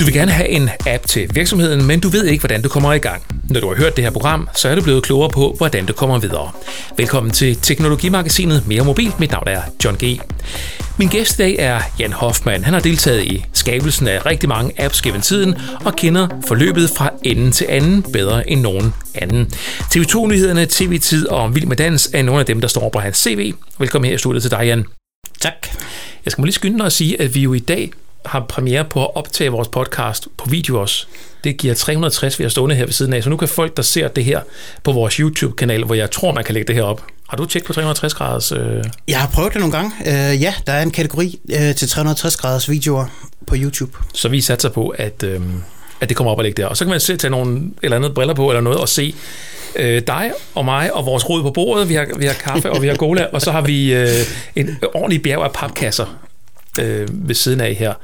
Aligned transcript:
Du 0.00 0.04
vil 0.04 0.14
gerne 0.14 0.30
have 0.30 0.48
en 0.48 0.70
app 0.86 1.06
til 1.06 1.30
virksomheden, 1.34 1.86
men 1.86 2.00
du 2.00 2.08
ved 2.08 2.24
ikke, 2.24 2.40
hvordan 2.40 2.62
du 2.62 2.68
kommer 2.68 2.92
i 2.92 2.98
gang. 2.98 3.22
Når 3.50 3.60
du 3.60 3.68
har 3.68 3.74
hørt 3.74 3.96
det 3.96 4.04
her 4.04 4.10
program, 4.10 4.48
så 4.56 4.68
er 4.68 4.74
du 4.74 4.82
blevet 4.82 5.02
klogere 5.02 5.30
på, 5.30 5.54
hvordan 5.58 5.86
du 5.86 5.92
kommer 5.92 6.18
videre. 6.18 6.50
Velkommen 6.96 7.32
til 7.32 7.56
Teknologimagasinet 7.56 8.66
Mere 8.66 8.84
Mobil. 8.84 9.12
Mit 9.18 9.30
navn 9.30 9.48
er 9.48 9.62
John 9.84 9.96
G. 10.04 10.20
Min 10.98 11.08
gæst 11.08 11.38
i 11.38 11.42
dag 11.42 11.56
er 11.58 11.80
Jan 11.98 12.12
Hoffmann. 12.12 12.64
Han 12.64 12.74
har 12.74 12.80
deltaget 12.80 13.24
i 13.24 13.44
skabelsen 13.52 14.08
af 14.08 14.26
rigtig 14.26 14.48
mange 14.48 14.82
apps 14.84 15.02
gennem 15.02 15.20
tiden 15.20 15.54
og 15.84 15.96
kender 15.96 16.28
forløbet 16.46 16.90
fra 16.96 17.10
ende 17.22 17.50
til 17.50 17.66
anden 17.68 18.02
bedre 18.12 18.50
end 18.50 18.60
nogen 18.60 18.94
anden. 19.14 19.46
TV2-nyhederne, 19.94 20.66
TV-tid 20.66 21.28
og 21.28 21.54
Vild 21.54 21.66
med 21.66 21.76
Dans 21.76 22.10
er 22.14 22.22
nogle 22.22 22.40
af 22.40 22.46
dem, 22.46 22.60
der 22.60 22.68
står 22.68 22.88
på 22.88 22.98
hans 22.98 23.18
CV. 23.18 23.52
Velkommen 23.78 24.08
her 24.08 24.14
i 24.14 24.18
studiet 24.18 24.42
til 24.42 24.50
dig, 24.50 24.62
Jan. 24.64 24.84
Tak. 25.40 25.68
Jeg 26.24 26.32
skal 26.32 26.42
må 26.42 26.44
lige 26.44 26.54
skynde 26.54 26.78
dig 26.78 26.86
at 26.86 26.92
sige, 26.92 27.20
at 27.20 27.34
vi 27.34 27.40
jo 27.40 27.54
i 27.54 27.58
dag 27.58 27.90
har 28.26 28.40
premiere 28.48 28.84
på 28.84 29.04
at 29.04 29.16
optage 29.16 29.50
vores 29.50 29.68
podcast 29.68 30.28
på 30.36 30.50
video 30.50 30.80
også. 30.80 31.06
Det 31.44 31.56
giver 31.56 31.74
360, 31.74 32.38
vi 32.38 32.44
har 32.44 32.48
stående 32.48 32.74
her 32.74 32.84
ved 32.84 32.92
siden 32.92 33.12
af, 33.12 33.22
så 33.22 33.30
nu 33.30 33.36
kan 33.36 33.48
folk, 33.48 33.76
der 33.76 33.82
ser 33.82 34.08
det 34.08 34.24
her 34.24 34.40
på 34.82 34.92
vores 34.92 35.14
YouTube-kanal, 35.14 35.84
hvor 35.84 35.94
jeg 35.94 36.10
tror, 36.10 36.32
man 36.32 36.44
kan 36.44 36.54
lægge 36.54 36.66
det 36.66 36.74
her 36.74 36.82
op. 36.82 37.02
Har 37.28 37.36
du 37.36 37.44
tjekket 37.44 37.66
på 37.66 37.72
360 37.72 38.14
graders? 38.14 38.52
Øh... 38.52 38.84
Jeg 39.08 39.20
har 39.20 39.28
prøvet 39.28 39.52
det 39.52 39.60
nogle 39.60 39.76
gange. 39.76 39.92
Uh, 40.00 40.42
ja, 40.42 40.54
der 40.66 40.72
er 40.72 40.82
en 40.82 40.90
kategori 40.90 41.40
uh, 41.44 41.74
til 41.76 41.88
360 41.88 42.36
graders 42.36 42.70
videoer 42.70 43.06
på 43.46 43.54
YouTube. 43.58 43.92
Så 44.14 44.28
vi 44.28 44.40
satser 44.40 44.68
på, 44.68 44.88
at, 44.88 45.22
øh, 45.22 45.40
at 46.00 46.08
det 46.08 46.16
kommer 46.16 46.30
op 46.32 46.38
og 46.38 46.44
ligger 46.44 46.64
der. 46.64 46.68
Og 46.68 46.76
så 46.76 46.84
kan 46.84 46.90
man 46.90 47.00
se, 47.00 47.16
tage 47.16 47.30
nogle 47.30 47.70
eller 47.82 47.96
andet 47.96 48.14
briller 48.14 48.34
på 48.34 48.50
eller 48.50 48.60
noget 48.60 48.78
og 48.78 48.88
se 48.88 49.14
øh, 49.76 50.02
dig 50.06 50.32
og 50.54 50.64
mig 50.64 50.94
og 50.94 51.06
vores 51.06 51.28
rod 51.28 51.42
på 51.42 51.50
bordet. 51.50 51.88
Vi 51.88 51.94
har, 51.94 52.06
vi 52.18 52.26
har 52.26 52.34
kaffe 52.34 52.70
og 52.70 52.82
vi 52.82 52.88
har 52.88 52.94
cola, 52.94 53.26
og 53.32 53.42
så 53.42 53.52
har 53.52 53.60
vi 53.60 53.94
øh, 53.94 54.08
en 54.56 54.78
ordentlig 54.94 55.22
bjerg 55.22 55.42
af 55.42 55.52
papkasser 55.52 56.18
øh, 56.80 57.08
ved 57.10 57.34
siden 57.34 57.60
af 57.60 57.74
her. 57.74 57.94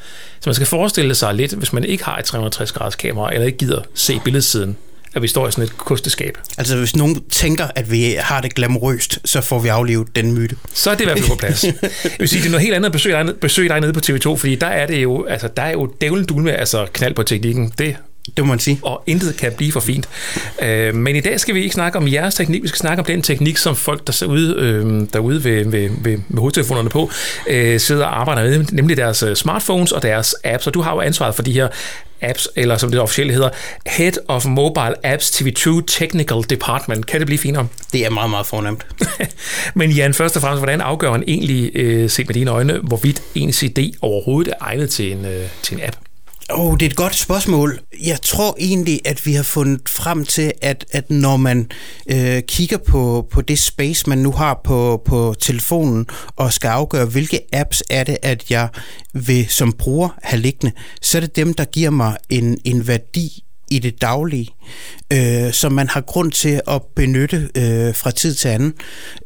Så 0.40 0.48
man 0.50 0.54
skal 0.54 0.66
forestille 0.66 1.14
sig 1.14 1.34
lidt, 1.34 1.52
hvis 1.52 1.72
man 1.72 1.84
ikke 1.84 2.04
har 2.04 2.18
et 2.18 2.24
360 2.24 2.72
graders 2.72 2.96
kamera, 2.96 3.34
eller 3.34 3.46
ikke 3.46 3.58
gider 3.58 3.82
se 3.94 4.20
billedsiden, 4.24 4.76
at 5.14 5.22
vi 5.22 5.28
står 5.28 5.48
i 5.48 5.50
sådan 5.50 5.64
et 5.64 5.78
kosteskab. 5.78 6.38
Altså 6.58 6.76
hvis 6.76 6.96
nogen 6.96 7.22
tænker, 7.30 7.66
at 7.74 7.90
vi 7.90 8.16
har 8.18 8.40
det 8.40 8.54
glamorøst, 8.54 9.18
så 9.24 9.40
får 9.40 9.58
vi 9.58 9.68
aflevet 9.68 10.16
den 10.16 10.32
myte. 10.32 10.56
Så 10.74 10.90
er 10.90 10.94
det 10.94 11.00
i 11.00 11.04
hvert 11.04 11.18
fald 11.18 11.30
på 11.30 11.36
plads. 11.36 11.64
Jeg 11.64 11.74
vil 12.18 12.28
sige, 12.28 12.40
det 12.40 12.46
er 12.46 12.50
noget 12.50 12.62
helt 12.62 12.74
andet 12.74 12.86
at 12.86 12.92
besøge 12.92 13.24
dig, 13.24 13.34
besøge 13.40 13.68
dig 13.68 13.80
nede 13.80 13.92
på 13.92 14.00
TV2, 14.00 14.36
fordi 14.36 14.54
der 14.54 14.66
er 14.66 14.86
det 14.86 15.02
jo, 15.02 15.24
altså 15.24 15.48
der 15.56 15.62
er 15.62 15.72
jo 15.72 15.86
dævlen 16.00 16.24
dul 16.24 16.42
med 16.42 16.52
altså 16.52 16.86
knald 16.92 17.14
på 17.14 17.22
teknikken. 17.22 17.72
Det 17.78 17.96
det 18.36 18.44
må 18.44 18.48
man 18.48 18.58
sige. 18.58 18.78
Og 18.82 19.02
intet 19.06 19.36
kan 19.36 19.52
blive 19.52 19.72
for 19.72 19.80
fint. 19.80 20.08
Øh, 20.62 20.94
men 20.94 21.16
i 21.16 21.20
dag 21.20 21.40
skal 21.40 21.54
vi 21.54 21.62
ikke 21.62 21.74
snakke 21.74 21.98
om 21.98 22.08
jeres 22.08 22.34
teknik, 22.34 22.62
vi 22.62 22.68
skal 22.68 22.78
snakke 22.78 23.00
om 23.00 23.06
den 23.06 23.22
teknik, 23.22 23.56
som 23.56 23.76
folk, 23.76 24.06
der 24.06 24.12
sidder 24.12 24.32
ude, 24.32 24.54
øh, 24.58 25.06
derude 25.12 25.44
ved, 25.44 25.64
ved, 25.64 25.90
ved, 26.02 26.18
med 26.28 26.38
hovedtelefonerne 26.38 26.88
på, 26.88 27.10
øh, 27.46 27.80
sidder 27.80 28.04
og 28.04 28.20
arbejder 28.20 28.42
med, 28.42 28.64
nemlig 28.72 28.96
deres 28.96 29.22
øh, 29.22 29.36
smartphones 29.36 29.92
og 29.92 30.02
deres 30.02 30.34
apps. 30.44 30.66
Og 30.66 30.74
du 30.74 30.80
har 30.80 30.94
jo 30.94 31.00
ansvaret 31.00 31.34
for 31.34 31.42
de 31.42 31.52
her 31.52 31.68
apps, 32.22 32.48
eller 32.56 32.76
som 32.76 32.90
det 32.90 33.00
officielle 33.00 33.32
hedder, 33.32 33.48
Head 33.86 34.12
of 34.28 34.46
Mobile 34.46 35.06
Apps 35.06 35.30
TV2 35.30 35.84
Technical 35.86 36.42
Department. 36.50 37.06
Kan 37.06 37.20
det 37.20 37.26
blive 37.26 37.38
finere? 37.38 37.68
Det 37.92 38.06
er 38.06 38.10
meget, 38.10 38.30
meget 38.30 38.46
fornemt. 38.46 38.86
Men 39.74 39.90
Jan, 39.90 40.14
først 40.14 40.36
og 40.36 40.42
fremmest, 40.42 40.60
hvordan 40.60 40.80
afgør 40.80 41.10
man 41.10 41.24
egentlig, 41.26 41.70
øh, 41.74 42.10
set 42.10 42.26
med 42.26 42.34
dine 42.34 42.50
øjne, 42.50 42.78
hvorvidt 42.82 43.22
en 43.34 43.52
CD 43.52 43.94
overhovedet 44.00 44.52
er 44.52 44.56
egnet 44.64 44.90
til 44.90 45.12
en, 45.12 45.24
øh, 45.24 45.46
til 45.62 45.76
en 45.76 45.84
app? 45.84 45.96
Oh, 46.50 46.74
det 46.78 46.86
er 46.86 46.90
et 46.90 46.96
godt 46.96 47.14
spørgsmål. 47.14 47.80
Jeg 48.04 48.22
tror 48.22 48.56
egentlig, 48.58 49.00
at 49.04 49.26
vi 49.26 49.32
har 49.32 49.42
fundet 49.42 49.88
frem 49.88 50.24
til, 50.24 50.52
at, 50.62 50.84
at 50.90 51.10
når 51.10 51.36
man 51.36 51.70
øh, 52.06 52.42
kigger 52.42 52.78
på, 52.78 53.26
på 53.30 53.40
det 53.40 53.58
space, 53.58 54.08
man 54.08 54.18
nu 54.18 54.32
har 54.32 54.60
på, 54.64 55.02
på 55.04 55.34
telefonen, 55.40 56.06
og 56.36 56.52
skal 56.52 56.68
afgøre, 56.68 57.06
hvilke 57.06 57.40
apps 57.52 57.82
er 57.90 58.04
det, 58.04 58.16
at 58.22 58.50
jeg 58.50 58.68
vil 59.12 59.48
som 59.48 59.72
bruger 59.72 60.08
have 60.22 60.40
liggende, 60.40 60.72
så 61.02 61.18
er 61.18 61.20
det 61.20 61.36
dem, 61.36 61.54
der 61.54 61.64
giver 61.64 61.90
mig 61.90 62.16
en, 62.30 62.58
en 62.64 62.86
værdi 62.86 63.44
i 63.70 63.78
det 63.78 64.00
daglige, 64.00 64.48
øh, 65.12 65.52
som 65.52 65.72
man 65.72 65.88
har 65.88 66.00
grund 66.00 66.32
til 66.32 66.60
at 66.68 66.82
benytte 66.96 67.48
øh, 67.56 67.94
fra 67.94 68.10
tid 68.10 68.34
til 68.34 68.48
anden. 68.48 68.74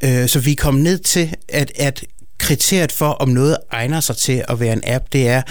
Øh, 0.04 0.28
så 0.28 0.40
vi 0.40 0.52
er 0.52 0.56
kommet 0.56 0.82
ned 0.82 0.98
til, 0.98 1.34
at, 1.48 1.72
at 1.76 2.04
kriteriet 2.46 2.92
for, 2.92 3.08
om 3.08 3.28
noget 3.28 3.56
egner 3.70 4.00
sig 4.00 4.16
til 4.16 4.44
at 4.48 4.60
være 4.60 4.72
en 4.72 4.82
app, 4.86 5.04
det 5.12 5.28
er, 5.28 5.42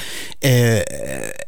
øh, 0.46 0.82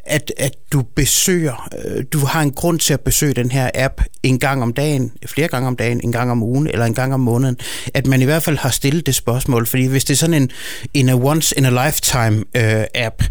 at, 0.05 0.33
at 0.37 0.51
du 0.73 0.83
besøger, 0.95 1.69
øh, 1.85 2.03
du 2.11 2.19
har 2.19 2.41
en 2.41 2.51
grund 2.51 2.79
til 2.79 2.93
at 2.93 3.01
besøge 3.01 3.33
den 3.33 3.51
her 3.51 3.69
app 3.75 4.01
en 4.23 4.39
gang 4.39 4.63
om 4.63 4.73
dagen, 4.73 5.11
flere 5.25 5.47
gange 5.47 5.67
om 5.67 5.75
dagen, 5.75 6.01
en 6.03 6.11
gang 6.11 6.31
om 6.31 6.43
ugen 6.43 6.67
eller 6.67 6.85
en 6.85 6.93
gang 6.93 7.13
om 7.13 7.19
måneden. 7.19 7.57
At 7.93 8.07
man 8.07 8.21
i 8.21 8.25
hvert 8.25 8.43
fald 8.43 8.57
har 8.57 8.69
stillet 8.69 9.05
det 9.05 9.15
spørgsmål, 9.15 9.65
fordi 9.65 9.85
hvis 9.85 10.05
det 10.05 10.13
er 10.13 10.17
sådan 10.17 10.41
en, 10.41 10.49
en 10.93 11.09
a 11.09 11.13
once 11.13 11.57
in 11.57 11.65
a 11.65 11.85
lifetime 11.85 12.43
øh, 12.55 12.85
app, 12.95 13.23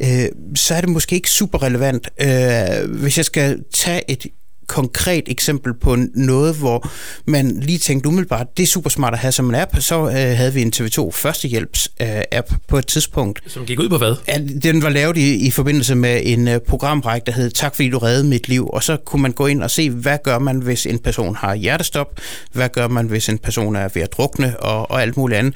øh, 0.00 0.26
så 0.54 0.74
er 0.74 0.80
det 0.80 0.90
måske 0.90 1.14
ikke 1.14 1.30
super 1.30 1.62
relevant. 1.62 2.08
Øh, 2.20 3.00
hvis 3.00 3.16
jeg 3.16 3.24
skal 3.24 3.64
tage 3.74 4.10
et 4.10 4.26
konkret 4.72 5.22
eksempel 5.26 5.74
på 5.74 5.96
noget, 6.14 6.54
hvor 6.56 6.90
man 7.26 7.60
lige 7.60 7.78
tænkte 7.78 8.08
umiddelbart, 8.08 8.46
det 8.56 8.62
er 8.62 8.66
super 8.66 8.90
smart 8.90 9.12
at 9.12 9.18
have 9.18 9.32
som 9.32 9.48
en 9.48 9.54
app, 9.54 9.76
så 9.80 10.08
øh, 10.08 10.14
havde 10.14 10.54
vi 10.54 10.62
en 10.62 10.72
TV2 10.76 11.10
førstehjælps 11.10 11.88
øh, 12.02 12.08
app 12.32 12.50
på 12.68 12.78
et 12.78 12.86
tidspunkt. 12.86 13.40
Som 13.46 13.66
gik 13.66 13.80
ud 13.80 13.88
på 13.88 13.98
hvad? 13.98 14.14
Ja, 14.28 14.38
den 14.62 14.82
var 14.82 14.88
lavet 14.88 15.16
i, 15.16 15.46
i 15.46 15.50
forbindelse 15.50 15.94
med 15.94 16.20
en 16.24 16.48
øh, 16.48 16.60
programrække, 16.60 17.26
der 17.26 17.32
hed 17.32 17.50
Tak 17.50 17.74
fordi 17.74 17.90
du 17.90 17.98
reddede 17.98 18.28
mit 18.28 18.48
liv, 18.48 18.68
og 18.68 18.82
så 18.82 18.96
kunne 18.96 19.22
man 19.22 19.32
gå 19.32 19.46
ind 19.46 19.62
og 19.62 19.70
se, 19.70 19.90
hvad 19.90 20.18
gør 20.24 20.38
man, 20.38 20.56
hvis 20.56 20.86
en 20.86 20.98
person 20.98 21.36
har 21.36 21.54
hjertestop, 21.54 22.20
hvad 22.52 22.68
gør 22.68 22.88
man, 22.88 23.06
hvis 23.06 23.28
en 23.28 23.38
person 23.38 23.76
er 23.76 23.88
ved 23.94 24.02
at 24.02 24.12
drukne, 24.12 24.60
og, 24.60 24.90
og 24.90 25.02
alt 25.02 25.16
muligt 25.16 25.38
andet. 25.38 25.54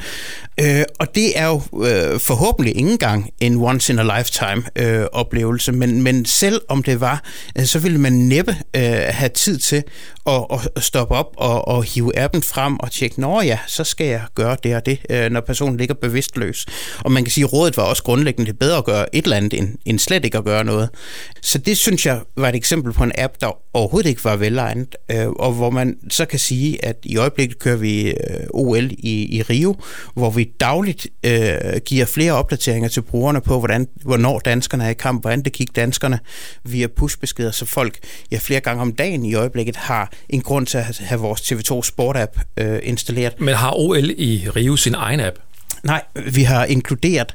Øh, 0.61 0.83
og 0.99 1.15
det 1.15 1.39
er 1.39 1.47
jo 1.47 1.63
øh, 1.85 2.21
forhåbentlig 2.21 2.77
ikke 2.77 2.91
engang 2.91 3.31
en 3.41 3.57
once 3.57 3.93
in 3.93 3.99
a 3.99 4.19
lifetime 4.19 4.63
øh, 4.77 5.07
oplevelse, 5.13 5.73
men, 5.73 6.03
men 6.03 6.25
selv 6.25 6.61
om 6.69 6.83
det 6.83 7.01
var, 7.01 7.23
øh, 7.59 7.65
så 7.65 7.79
ville 7.79 7.99
man 7.99 8.13
næppe 8.13 8.57
øh, 8.77 8.83
Øh, 9.07 9.15
have 9.15 9.29
tid 9.29 9.59
til 9.59 9.83
at, 10.27 10.45
at 10.77 10.83
stoppe 10.83 11.15
op 11.15 11.35
og, 11.37 11.69
og 11.69 11.85
hive 11.85 12.19
appen 12.19 12.43
frem 12.43 12.77
og 12.81 12.91
tjekke, 12.91 13.21
nå 13.21 13.41
ja, 13.41 13.59
så 13.67 13.85
skal 13.85 14.07
jeg 14.07 14.23
gøre 14.35 14.57
det 14.63 14.77
og 14.77 14.87
det, 14.87 14.99
øh, 15.11 15.31
når 15.31 15.41
personen 15.41 15.77
ligger 15.77 15.95
bevidstløs. 15.95 16.67
Og 17.05 17.13
man 17.13 17.25
kan 17.25 17.31
sige, 17.31 17.45
at 17.45 17.53
rådet 17.53 17.77
var 17.77 17.83
også 17.83 18.03
grundlæggende, 18.03 18.51
det 18.51 18.59
bedre 18.59 18.79
at 18.79 18.85
gøre 18.85 19.15
et 19.15 19.25
eller 19.25 19.37
andet, 19.37 19.59
end, 19.59 19.75
end 19.85 19.99
slet 19.99 20.25
ikke 20.25 20.39
at 20.39 20.45
gøre 20.45 20.65
noget. 20.65 20.89
Så 21.43 21.59
det 21.59 21.79
synes 21.79 22.07
jeg 22.07 22.21
var 22.37 22.49
et 22.49 22.55
eksempel 22.55 22.93
på 22.93 23.05
en 23.05 23.13
app, 23.19 23.35
der 23.41 23.57
overhovedet 23.75 24.09
ikke 24.09 24.25
var 24.25 24.37
velegnet, 24.37 24.97
øh, 25.11 25.29
og 25.29 25.53
hvor 25.53 25.71
man 25.71 25.97
så 26.11 26.25
kan 26.25 26.39
sige, 26.39 26.85
at 26.85 26.97
i 27.03 27.17
øjeblikket 27.17 27.59
kører 27.59 27.77
vi 27.77 28.07
øh, 28.09 28.15
OL 28.51 28.91
i, 28.93 29.37
i 29.37 29.43
Rio, 29.43 29.75
hvor 30.15 30.31
vi 30.31 30.53
dagligt 30.61 31.07
øh, 31.25 31.57
giver 31.85 32.05
flere 32.05 32.33
opdateringer 32.33 32.89
til 32.89 33.03
brugerne 33.03 33.41
på, 33.41 33.59
hvordan, 33.59 33.89
hvornår 34.03 34.39
danskerne 34.39 34.85
er 34.85 34.89
i 34.89 34.95
kamp, 34.95 35.23
hvordan 35.23 35.43
det 35.43 35.53
gik 35.53 35.77
danskerne 35.77 36.19
via 36.65 36.87
pushbeskeder, 36.87 37.51
så 37.51 37.67
folk 37.67 37.99
ja, 38.31 38.39
flere 38.39 38.61
gange 38.61 38.83
om 38.83 38.93
dagen 38.97 39.25
i 39.25 39.35
øjeblikket 39.35 39.77
har 39.77 40.13
en 40.29 40.41
grund 40.41 40.67
til 40.67 40.79
at 40.79 40.99
have 40.99 41.21
vores 41.21 41.41
TV2 41.41 41.83
Sport-app 41.83 42.41
øh, 42.57 42.79
installeret. 42.83 43.41
Men 43.41 43.55
har 43.55 43.73
OL 43.77 44.11
i 44.11 44.49
Rio 44.57 44.77
sin 44.77 44.95
egen 44.95 45.21
app? 45.21 45.37
Nej, 45.83 46.03
vi 46.33 46.43
har 46.43 46.65
inkluderet 46.65 47.35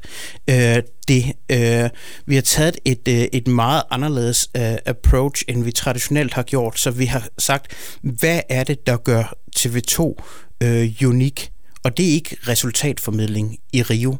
øh, 0.50 0.82
det. 1.08 1.24
Øh, 1.50 1.90
vi 2.26 2.34
har 2.34 2.42
taget 2.42 2.78
et, 2.84 3.08
øh, 3.08 3.24
et 3.32 3.48
meget 3.48 3.82
anderledes 3.90 4.48
øh, 4.56 4.74
approach, 4.86 5.42
end 5.48 5.64
vi 5.64 5.72
traditionelt 5.72 6.34
har 6.34 6.42
gjort. 6.42 6.78
Så 6.78 6.90
vi 6.90 7.04
har 7.04 7.28
sagt, 7.38 7.72
hvad 8.02 8.40
er 8.48 8.64
det, 8.64 8.86
der 8.86 8.96
gør 8.96 9.34
TV2 9.56 10.14
øh, 10.60 10.92
unik? 11.06 11.50
Og 11.84 11.96
det 11.96 12.08
er 12.08 12.10
ikke 12.10 12.36
resultatformidling 12.48 13.58
i 13.72 13.82
Rio. 13.82 14.16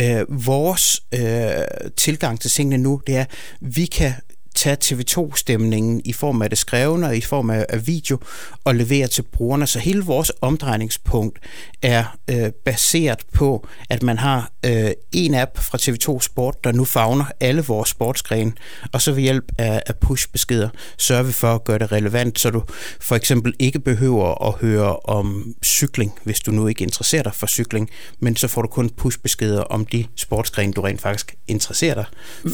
Øh, 0.00 0.46
vores 0.46 1.00
øh, 1.14 1.50
tilgang 1.96 2.40
til 2.40 2.50
tingene 2.50 2.82
nu, 2.82 3.00
det 3.06 3.16
er, 3.16 3.24
vi 3.60 3.86
kan 3.86 4.12
tage 4.54 4.76
TV2-stemningen 4.84 6.00
i 6.04 6.12
form 6.12 6.42
af 6.42 6.50
det 6.50 6.58
skrevne 6.58 7.06
og 7.06 7.16
i 7.16 7.20
form 7.20 7.50
af, 7.50 7.66
video 7.86 8.18
og 8.64 8.74
levere 8.74 9.06
til 9.06 9.22
brugerne. 9.22 9.66
Så 9.66 9.78
hele 9.78 10.04
vores 10.04 10.32
omdrejningspunkt 10.40 11.38
er 11.82 12.16
øh, 12.30 12.50
baseret 12.64 13.18
på, 13.32 13.66
at 13.90 14.02
man 14.02 14.18
har 14.18 14.50
øh, 14.66 14.90
en 15.12 15.34
app 15.34 15.58
fra 15.58 15.78
TV2 15.78 16.20
Sport, 16.20 16.64
der 16.64 16.72
nu 16.72 16.84
fagner 16.84 17.24
alle 17.40 17.62
vores 17.62 17.88
sportsgrene, 17.88 18.52
og 18.92 19.02
så 19.02 19.12
ved 19.12 19.22
hjælp 19.22 19.52
af, 19.58 19.82
af 19.86 19.96
push-beskeder 19.96 20.68
sørger 20.98 21.22
vi 21.22 21.32
for 21.32 21.54
at 21.54 21.64
gøre 21.64 21.78
det 21.78 21.92
relevant, 21.92 22.40
så 22.40 22.50
du 22.50 22.62
for 23.00 23.16
eksempel 23.16 23.54
ikke 23.58 23.80
behøver 23.80 24.48
at 24.48 24.54
høre 24.60 24.96
om 24.96 25.54
cykling, 25.64 26.12
hvis 26.24 26.40
du 26.40 26.50
nu 26.50 26.66
ikke 26.66 26.82
interesserer 26.84 27.22
dig 27.22 27.34
for 27.34 27.46
cykling, 27.46 27.90
men 28.20 28.36
så 28.36 28.48
får 28.48 28.62
du 28.62 28.68
kun 28.68 28.90
push-beskeder 28.90 29.60
om 29.60 29.86
de 29.86 30.06
sportsgrene, 30.16 30.72
du 30.72 30.80
rent 30.80 31.00
faktisk 31.00 31.34
interesserer 31.48 31.94
dig 31.94 32.06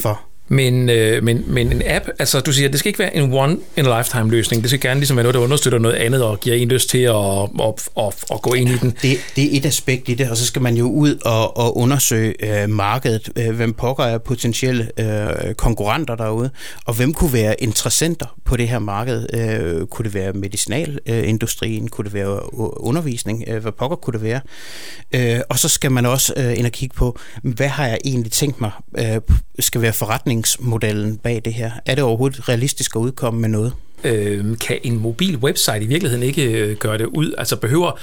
for. 0.03 0.30
Men, 0.53 0.89
øh, 0.89 1.25
men, 1.25 1.45
men 1.47 1.73
en 1.73 1.83
app, 1.87 2.05
altså 2.19 2.41
du 2.41 2.53
siger, 2.53 2.69
det 2.69 2.79
skal 2.79 2.89
ikke 2.89 2.99
være 2.99 3.17
en 3.17 3.33
one-in-a-lifetime 3.33 4.31
løsning. 4.31 4.63
Det 4.63 4.71
skal 4.71 4.81
gerne 4.81 5.01
ligesom 5.01 5.17
være 5.17 5.25
noget, 5.25 5.35
der 5.35 5.41
understøtter 5.41 5.79
noget 5.79 5.95
andet 5.95 6.25
og 6.25 6.41
giver 6.41 6.57
en 6.57 6.69
lyst 6.69 6.89
til 6.91 6.99
at, 6.99 7.43
at, 7.61 7.89
at, 7.99 8.15
at 8.33 8.43
gå 8.43 8.55
ind 8.55 8.69
i 8.69 8.77
den. 8.77 8.91
Det, 9.03 9.19
det 9.37 9.45
er 9.45 9.59
et 9.59 9.67
aspekt 9.67 10.09
i 10.09 10.15
det, 10.15 10.31
og 10.31 10.37
så 10.37 10.47
skal 10.47 10.63
man 10.63 10.77
jo 10.77 10.91
ud 10.91 11.19
og, 11.25 11.57
og 11.57 11.77
undersøge 11.77 12.63
øh, 12.63 12.71
markedet. 12.71 13.31
Øh, 13.37 13.57
hvem 13.57 13.73
pokker 13.73 14.05
er 14.05 14.19
potentielle 14.19 14.91
øh, 14.99 15.55
konkurrenter 15.55 16.15
derude, 16.17 16.51
og 16.85 16.95
hvem 16.95 17.15
kunne 17.15 17.33
være 17.33 17.63
interessenter 17.63 18.37
på 18.45 18.57
det 18.57 18.69
her 18.69 18.79
marked? 18.79 19.27
Øh, 19.35 19.87
kunne 19.87 20.05
det 20.05 20.15
være 20.15 20.33
medicinalindustrien? 20.33 21.89
Kunne 21.89 22.05
det 22.05 22.15
være 22.15 22.55
undervisning? 22.81 23.45
Øh, 23.47 23.63
hvad 23.63 23.73
pokker 23.73 23.97
kunne 23.97 24.13
det 24.13 24.23
være? 24.23 24.41
Øh, 25.15 25.41
og 25.49 25.59
så 25.59 25.69
skal 25.69 25.93
man 25.93 26.07
også 26.07 26.33
øh, 26.37 26.59
ind 26.59 26.67
og 26.67 26.73
kigge 26.73 26.95
på, 26.95 27.19
hvad 27.43 27.69
har 27.69 27.87
jeg 27.87 27.99
egentlig 28.05 28.33
tænkt 28.33 28.61
mig 28.61 28.71
øh, 28.99 29.21
skal 29.59 29.83
være 29.83 29.93
forretningsmodellen 30.41 31.17
bag 31.17 31.43
det 31.45 31.55
her? 31.55 31.71
Er 31.87 31.95
det 31.95 32.05
overhovedet 32.05 32.49
realistisk 32.49 32.97
at 32.97 33.01
udkomme 33.01 33.41
med 33.41 33.49
noget? 33.49 33.73
Øh, 34.05 34.59
kan 34.59 34.79
en 34.83 34.99
mobil 34.99 35.37
website 35.37 35.81
i 35.81 35.87
virkeligheden 35.87 36.23
ikke 36.23 36.45
øh, 36.45 36.77
gøre 36.77 36.99
det 36.99 37.07
ud? 37.07 37.35
Altså 37.39 37.57
behøver 37.57 37.99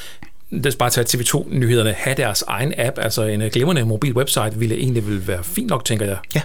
det 0.51 0.65
er 0.65 0.77
bare 0.79 0.89
tage 0.89 1.05
TV2-nyhederne, 1.05 1.91
have 1.91 2.15
deres 2.15 2.43
egen 2.47 2.73
app, 2.77 2.99
altså 2.99 3.23
en 3.23 3.41
øh, 3.41 3.51
glimrende 3.51 3.85
mobil 3.85 4.13
website, 4.13 4.51
ville 4.55 4.75
egentlig 4.75 5.07
vil 5.07 5.27
være 5.27 5.43
fint 5.43 5.67
nok, 5.67 5.85
tænker 5.85 6.05
jeg. 6.05 6.17
Ja, 6.35 6.41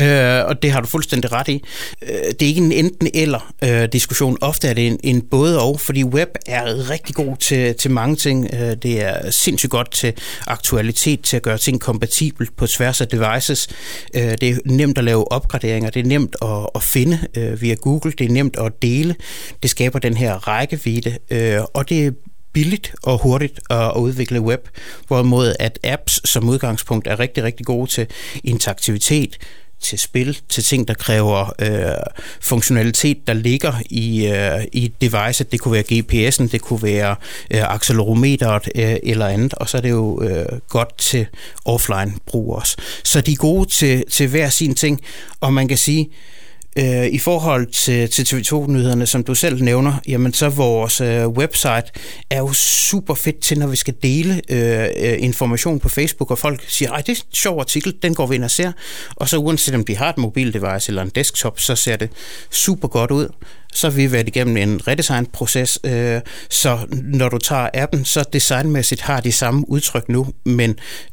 øh, 0.00 0.44
og 0.44 0.62
det 0.62 0.72
har 0.72 0.80
du 0.80 0.86
fuldstændig 0.86 1.32
ret 1.32 1.48
i. 1.48 1.64
Øh, 2.02 2.08
det 2.08 2.42
er 2.42 2.46
ikke 2.46 2.60
en 2.60 2.72
enten-eller 2.72 3.52
øh, 3.64 3.88
diskussion. 3.92 4.38
Ofte 4.40 4.68
er 4.68 4.74
det 4.74 4.86
en, 4.86 5.00
en 5.02 5.22
både-og, 5.22 5.80
fordi 5.80 6.04
web 6.04 6.28
er 6.46 6.90
rigtig 6.90 7.14
god 7.14 7.36
til, 7.36 7.74
til 7.74 7.90
mange 7.90 8.16
ting. 8.16 8.48
Øh, 8.52 8.76
det 8.82 9.02
er 9.02 9.30
sindssygt 9.30 9.70
godt 9.70 9.90
til 9.90 10.12
aktualitet, 10.46 11.20
til 11.20 11.36
at 11.36 11.42
gøre 11.42 11.58
ting 11.58 11.80
kompatibelt 11.80 12.56
på 12.56 12.66
tværs 12.66 13.00
af 13.00 13.08
devices. 13.08 13.68
Øh, 14.14 14.22
det 14.22 14.42
er 14.42 14.56
nemt 14.64 14.98
at 14.98 15.04
lave 15.04 15.32
opgraderinger, 15.32 15.90
det 15.90 16.00
er 16.00 16.06
nemt 16.06 16.36
at, 16.42 16.66
at 16.74 16.82
finde 16.82 17.18
øh, 17.36 17.62
via 17.62 17.74
Google, 17.74 18.12
det 18.18 18.24
er 18.24 18.30
nemt 18.30 18.56
at 18.58 18.72
dele. 18.82 19.14
Det 19.62 19.70
skaber 19.70 19.98
den 19.98 20.16
her 20.16 20.48
rækkevidde, 20.48 21.18
øh, 21.30 21.60
og 21.74 21.88
det 21.88 22.06
er 22.06 22.10
billigt 22.52 22.94
og 23.02 23.18
hurtigt 23.22 23.60
at 23.70 23.92
udvikle 23.96 24.40
web, 24.40 24.68
hvorimod 25.06 25.54
at 25.58 25.78
apps 25.84 26.30
som 26.30 26.48
udgangspunkt 26.48 27.06
er 27.06 27.20
rigtig, 27.20 27.44
rigtig 27.44 27.66
gode 27.66 27.90
til 27.90 28.06
interaktivitet, 28.44 29.38
til 29.80 29.98
spil, 29.98 30.38
til 30.48 30.64
ting, 30.64 30.88
der 30.88 30.94
kræver 30.94 31.52
øh, 31.58 32.12
funktionalitet, 32.40 33.26
der 33.26 33.32
ligger 33.32 33.72
i, 33.90 34.26
øh, 34.26 34.64
i 34.72 34.92
device. 35.00 35.44
Det 35.44 35.60
kunne 35.60 35.72
være 35.72 35.84
GPS'en, 35.92 36.52
det 36.52 36.60
kunne 36.60 36.82
være 36.82 37.16
øh, 37.50 37.74
accelerometeret 37.74 38.68
øh, 38.74 38.96
eller 39.02 39.26
andet, 39.26 39.54
og 39.54 39.68
så 39.68 39.76
er 39.76 39.80
det 39.80 39.90
jo 39.90 40.22
øh, 40.22 40.46
godt 40.68 40.98
til 40.98 41.26
offline 41.64 42.14
brug 42.26 42.54
også. 42.54 42.76
Så 43.04 43.20
de 43.20 43.32
er 43.32 43.36
gode 43.36 43.68
til, 43.70 44.04
til 44.10 44.28
hver 44.28 44.48
sin 44.48 44.74
ting, 44.74 45.00
og 45.40 45.52
man 45.52 45.68
kan 45.68 45.78
sige, 45.78 46.00
Øh, 46.02 46.35
Øh, 46.78 47.06
I 47.06 47.18
forhold 47.18 47.66
til, 47.66 48.10
til 48.10 48.22
TV2-nyhederne, 48.22 49.06
som 49.06 49.24
du 49.24 49.34
selv 49.34 49.62
nævner, 49.62 49.92
jamen 50.08 50.32
så 50.32 50.48
vores 50.48 51.00
øh, 51.00 51.28
website 51.28 51.84
er 52.30 52.38
jo 52.38 52.52
super 52.52 53.14
fedt 53.14 53.40
til, 53.40 53.58
når 53.58 53.66
vi 53.66 53.76
skal 53.76 53.94
dele 54.02 54.42
øh, 54.48 54.88
øh, 54.96 55.16
information 55.18 55.80
på 55.80 55.88
Facebook, 55.88 56.30
og 56.30 56.38
folk 56.38 56.64
siger, 56.68 56.90
ej, 56.90 57.00
det 57.00 57.08
er 57.08 57.12
en 57.12 57.32
sjov 57.32 57.60
artikel, 57.60 57.94
den 58.02 58.14
går 58.14 58.26
vi 58.26 58.34
ind 58.34 58.44
og 58.44 58.50
ser. 58.50 58.72
Og 59.16 59.28
så 59.28 59.36
uanset 59.36 59.74
om 59.74 59.84
de 59.84 59.96
har 59.96 60.08
et 60.08 60.18
mobildevice 60.18 60.90
eller 60.90 61.02
en 61.02 61.10
desktop, 61.14 61.60
så 61.60 61.76
ser 61.76 61.96
det 61.96 62.10
super 62.50 62.88
godt 62.88 63.10
ud 63.10 63.28
så 63.76 63.90
har 63.90 63.96
vi 63.96 64.12
været 64.12 64.28
igennem 64.28 64.56
en 64.56 64.88
redesign-proces, 64.88 65.78
øh, 65.84 66.20
så 66.50 66.78
når 66.90 67.28
du 67.28 67.38
tager 67.38 67.68
appen, 67.74 68.04
så 68.04 68.24
designmæssigt 68.32 69.00
har 69.00 69.20
de 69.20 69.32
samme 69.32 69.70
udtryk 69.70 70.08
nu, 70.08 70.26
men 70.44 70.70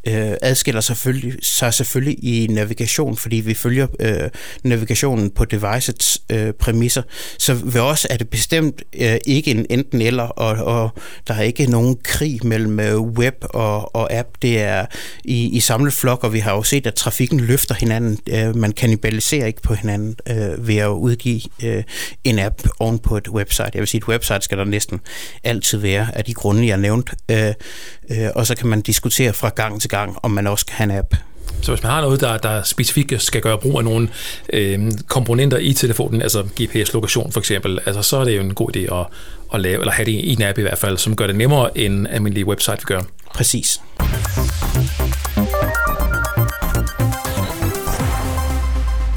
øh, 0.07 0.33
adskiller 0.41 0.81
selvfølgelig, 0.81 1.33
sig 1.41 1.73
selvfølgelig 1.73 2.23
i 2.23 2.47
navigation, 2.47 3.17
fordi 3.17 3.35
vi 3.35 3.53
følger 3.53 3.87
øh, 3.99 4.29
navigationen 4.63 5.29
på 5.29 5.45
devicets 5.53 6.21
øh, 6.29 6.53
præmisser. 6.53 7.01
Så 7.39 7.53
ved 7.53 7.81
os 7.81 8.07
er 8.09 8.17
det 8.17 8.29
bestemt 8.29 8.83
øh, 8.99 9.17
ikke 9.25 9.51
en 9.51 9.65
enten 9.69 10.01
eller, 10.01 10.23
og, 10.23 10.65
og 10.65 10.89
der 11.27 11.33
er 11.33 11.41
ikke 11.41 11.65
nogen 11.65 11.97
krig 12.03 12.45
mellem 12.45 12.79
øh, 12.79 13.01
web 13.01 13.35
og, 13.43 13.95
og 13.95 14.13
app. 14.13 14.29
Det 14.41 14.61
er 14.61 14.85
i, 15.23 15.49
i 15.49 15.59
samlet 15.59 15.93
flok, 15.93 16.23
og 16.23 16.33
vi 16.33 16.39
har 16.39 16.55
jo 16.55 16.63
set, 16.63 16.87
at 16.87 16.93
trafikken 16.93 17.39
løfter 17.39 17.75
hinanden. 17.75 18.19
Øh, 18.29 18.55
man 18.55 18.71
kanibaliserer 18.71 19.45
ikke 19.45 19.61
på 19.61 19.73
hinanden 19.73 20.15
øh, 20.29 20.67
ved 20.67 20.77
at 20.77 20.87
udgive 20.87 21.41
øh, 21.63 21.83
en 22.23 22.39
app 22.39 22.61
oven 22.79 22.99
på 22.99 23.17
et 23.17 23.29
website. 23.29 23.69
Jeg 23.73 23.79
vil 23.79 23.87
sige, 23.87 23.99
et 23.99 24.07
website 24.07 24.41
skal 24.41 24.57
der 24.57 24.63
næsten 24.63 24.99
altid 25.43 25.77
være 25.77 26.07
af 26.13 26.25
de 26.25 26.33
grunde, 26.33 26.67
jeg 26.67 26.77
nævnt. 26.77 27.13
Øh, 27.31 27.53
øh, 28.09 28.29
og 28.35 28.47
så 28.47 28.55
kan 28.55 28.67
man 28.67 28.81
diskutere 28.81 29.33
fra 29.33 29.49
gang 29.49 29.81
til 29.81 29.89
gang, 29.89 30.17
om 30.23 30.31
man 30.31 30.47
også 30.47 30.65
kan 30.65 30.75
have 30.75 30.91
en 30.93 30.97
app. 30.97 31.15
Så 31.61 31.71
hvis 31.71 31.83
man 31.83 31.91
har 31.91 32.01
noget, 32.01 32.21
der, 32.21 32.37
der 32.37 32.63
specifikt 32.63 33.21
skal 33.21 33.41
gøre 33.41 33.57
brug 33.57 33.77
af 33.77 33.83
nogle 33.83 34.09
øh, 34.53 34.91
komponenter 35.07 35.57
i 35.57 35.73
telefonen, 35.73 36.21
altså 36.21 36.43
GPS-lokation 36.61 37.31
for 37.31 37.39
eksempel, 37.39 37.79
altså, 37.85 38.01
så 38.01 38.17
er 38.17 38.23
det 38.23 38.37
jo 38.37 38.41
en 38.41 38.53
god 38.53 38.75
idé 38.75 38.95
at, 38.95 39.05
at 39.53 39.61
lave, 39.61 39.79
eller 39.79 39.91
have 39.91 40.05
det 40.05 40.11
i 40.11 40.33
en 40.33 40.41
app 40.41 40.57
i 40.57 40.61
hvert 40.61 40.77
fald, 40.77 40.97
som 40.97 41.15
gør 41.15 41.27
det 41.27 41.35
nemmere 41.35 41.77
end 41.77 42.07
almindelige 42.07 42.45
website 42.45 42.77
vil 42.77 42.85
gør. 42.85 43.01
Præcis. 43.35 43.79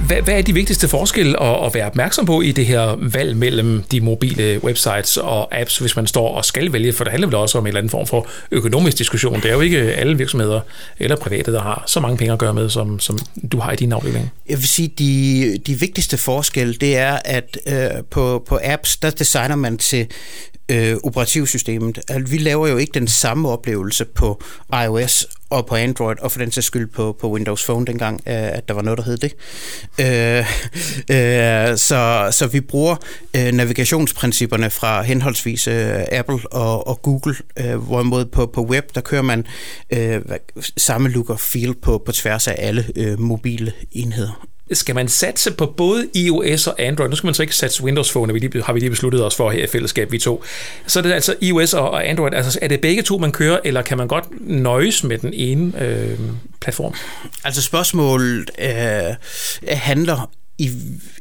Hvad, 0.06 0.22
hvad 0.22 0.34
er 0.34 0.42
de 0.42 0.54
vigtigste 0.54 0.88
forskelle 0.88 1.42
at, 1.42 1.66
at 1.66 1.74
være 1.74 1.86
opmærksom 1.86 2.26
på 2.26 2.40
i 2.40 2.52
det 2.52 2.66
her 2.66 2.96
valg 2.98 3.36
mellem 3.36 3.82
de 3.90 4.00
mobile 4.00 4.60
websites 4.64 5.16
og 5.16 5.60
apps, 5.60 5.78
hvis 5.78 5.96
man 5.96 6.06
står 6.06 6.36
og 6.36 6.44
skal 6.44 6.72
vælge? 6.72 6.92
For 6.92 7.04
det 7.04 7.10
handler 7.10 7.26
vel 7.26 7.34
også 7.34 7.58
om 7.58 7.64
en 7.64 7.68
eller 7.68 7.78
anden 7.78 7.90
form 7.90 8.06
for 8.06 8.26
økonomisk 8.50 8.98
diskussion. 8.98 9.34
Det 9.34 9.44
er 9.44 9.52
jo 9.52 9.60
ikke 9.60 9.78
alle 9.78 10.18
virksomheder 10.18 10.60
eller 10.98 11.16
private, 11.16 11.52
der 11.52 11.62
har 11.62 11.84
så 11.86 12.00
mange 12.00 12.16
penge 12.16 12.32
at 12.32 12.38
gøre 12.38 12.54
med, 12.54 12.70
som, 12.70 13.00
som 13.00 13.18
du 13.52 13.58
har 13.58 13.72
i 13.72 13.76
din 13.76 13.92
afdeling. 13.92 14.32
Jeg 14.48 14.58
vil 14.58 14.68
sige, 14.68 14.88
de, 14.88 15.58
de 15.66 15.80
vigtigste 15.80 16.18
forskelle, 16.18 16.74
det 16.74 16.96
er, 16.96 17.18
at 17.24 17.58
øh, 17.66 18.04
på, 18.10 18.44
på 18.48 18.58
apps, 18.64 18.96
der 18.96 19.10
designer 19.10 19.56
man 19.56 19.78
til 19.78 20.06
øh, 20.68 20.96
operativsystemet. 21.04 21.98
Altså, 22.08 22.32
vi 22.32 22.38
laver 22.38 22.68
jo 22.68 22.76
ikke 22.76 22.92
den 22.94 23.08
samme 23.08 23.48
oplevelse 23.48 24.04
på 24.04 24.42
iOS 24.84 25.26
og 25.50 25.66
på 25.66 25.74
Android, 25.74 26.16
og 26.20 26.32
for 26.32 26.38
den 26.38 26.50
sags 26.50 26.66
skyld 26.66 26.86
på, 26.86 27.16
på 27.20 27.32
Windows 27.32 27.64
Phone 27.64 27.86
dengang, 27.86 28.20
øh, 28.26 28.34
at 28.34 28.68
der 28.68 28.74
var 28.74 28.82
noget, 28.82 28.98
der 28.98 29.04
hed 29.04 29.16
det. 29.16 29.32
Øh, 30.00 30.38
øh, 31.16 31.76
så, 31.76 32.28
så 32.30 32.46
vi 32.52 32.60
bruger 32.60 32.96
øh, 33.36 33.52
navigationsprincipperne 33.52 34.70
fra 34.70 35.02
henholdsvis 35.02 35.68
øh, 35.68 36.04
Apple 36.12 36.38
og, 36.52 36.86
og 36.86 37.02
Google, 37.02 37.36
øh, 37.58 37.76
hvorimod 37.76 38.24
på, 38.24 38.46
på 38.46 38.64
web, 38.64 38.84
der 38.94 39.00
kører 39.00 39.22
man 39.22 39.46
øh, 39.90 40.20
samme 40.76 41.08
look 41.08 41.30
og 41.30 41.40
feel 41.40 41.74
på, 41.74 42.02
på 42.06 42.12
tværs 42.12 42.48
af 42.48 42.54
alle 42.58 42.86
øh, 42.96 43.20
mobile 43.20 43.72
enheder 43.92 44.55
skal 44.72 44.94
man 44.94 45.08
satse 45.08 45.52
på 45.52 45.66
både 45.66 46.08
iOS 46.14 46.66
og 46.66 46.82
Android? 46.82 47.10
Nu 47.10 47.16
skal 47.16 47.26
man 47.26 47.34
så 47.34 47.42
ikke 47.42 47.56
satse 47.56 47.84
Windows 47.84 48.10
Phone, 48.10 48.32
vi 48.32 48.38
lige, 48.38 48.62
har 48.62 48.72
vi 48.72 48.80
lige 48.80 48.90
besluttet 48.90 49.24
os 49.24 49.36
for 49.36 49.50
her 49.50 49.64
i 49.64 49.66
fællesskab, 49.66 50.12
vi 50.12 50.18
to. 50.18 50.44
Så 50.86 50.98
er 50.98 51.02
det 51.02 51.12
altså 51.12 51.34
iOS 51.40 51.74
og 51.74 52.08
Android. 52.08 52.34
Altså, 52.34 52.58
er 52.62 52.68
det 52.68 52.80
begge 52.80 53.02
to, 53.02 53.18
man 53.18 53.32
kører, 53.32 53.58
eller 53.64 53.82
kan 53.82 53.98
man 53.98 54.08
godt 54.08 54.24
nøjes 54.40 55.04
med 55.04 55.18
den 55.18 55.34
ene 55.34 55.82
øh, 55.82 56.18
platform? 56.60 56.94
Altså 57.44 57.62
spørgsmålet 57.62 58.50
øh, 58.58 59.14
handler 59.68 60.30
i 60.58 60.70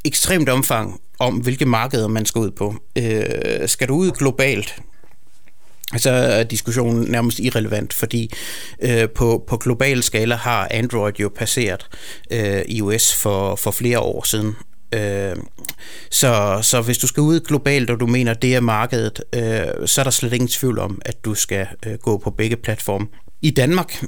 ekstremt 0.06 0.50
omfang 0.50 1.02
om, 1.20 1.36
hvilke 1.36 1.66
markeder 1.66 2.08
man 2.08 2.26
skal 2.26 2.40
ud 2.40 2.52
på. 2.52 2.76
Øh, 2.98 3.68
skal 3.68 3.88
du 3.88 3.96
ud 3.96 4.12
globalt, 4.12 4.76
så 5.98 6.10
er 6.10 6.44
diskussionen 6.44 7.12
nærmest 7.12 7.40
irrelevant, 7.40 7.94
fordi 7.94 8.32
øh, 8.82 9.10
på, 9.10 9.44
på 9.48 9.58
global 9.58 10.04
skala 10.04 10.36
har 10.36 10.68
Android 10.72 11.14
jo 11.20 11.32
passeret 11.36 11.88
øh, 12.32 12.62
iOS 12.68 13.16
for, 13.16 13.56
for 13.56 13.72
flere 13.72 14.00
år 14.00 14.24
siden. 14.24 14.56
Øh, 14.94 15.36
så, 16.12 16.60
så 16.62 16.82
hvis 16.82 16.98
du 16.98 17.08
skal 17.08 17.22
ud 17.22 17.40
globalt, 17.40 17.90
og 17.90 18.00
du 18.00 18.08
mener, 18.08 18.34
det 18.34 18.56
er 18.56 18.60
markedet, 18.60 19.24
øh, 19.36 19.88
så 19.88 20.02
er 20.02 20.04
der 20.04 20.12
slet 20.12 20.34
ingen 20.34 20.48
tvivl 20.48 20.80
om, 20.80 21.02
at 21.06 21.26
du 21.26 21.36
skal 21.36 21.68
øh, 21.86 21.98
gå 21.98 22.18
på 22.18 22.32
begge 22.32 22.56
platforme. 22.56 23.08
I 23.42 23.52
Danmark, 23.52 24.04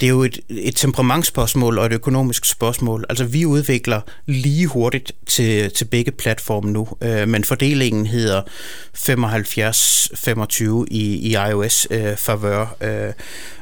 det 0.00 0.06
er 0.06 0.10
jo 0.10 0.22
et, 0.22 0.38
et 0.48 0.76
temperamentsspørgsmål 0.76 1.78
og 1.78 1.86
et 1.86 1.92
økonomisk 1.92 2.44
spørgsmål. 2.44 3.04
Altså 3.08 3.24
vi 3.24 3.44
udvikler 3.44 4.00
lige 4.26 4.66
hurtigt 4.66 5.12
til, 5.26 5.70
til 5.70 5.84
begge 5.84 6.12
platforme 6.12 6.70
nu, 6.70 6.88
øh, 7.00 7.28
men 7.28 7.44
fordelingen 7.44 8.06
hedder 8.06 8.42
75-25 10.82 10.84
i, 10.90 11.14
i 11.14 11.32
iOS 11.32 11.86
øh, 11.90 12.16
favør, 12.16 12.76
øh, 12.80 13.12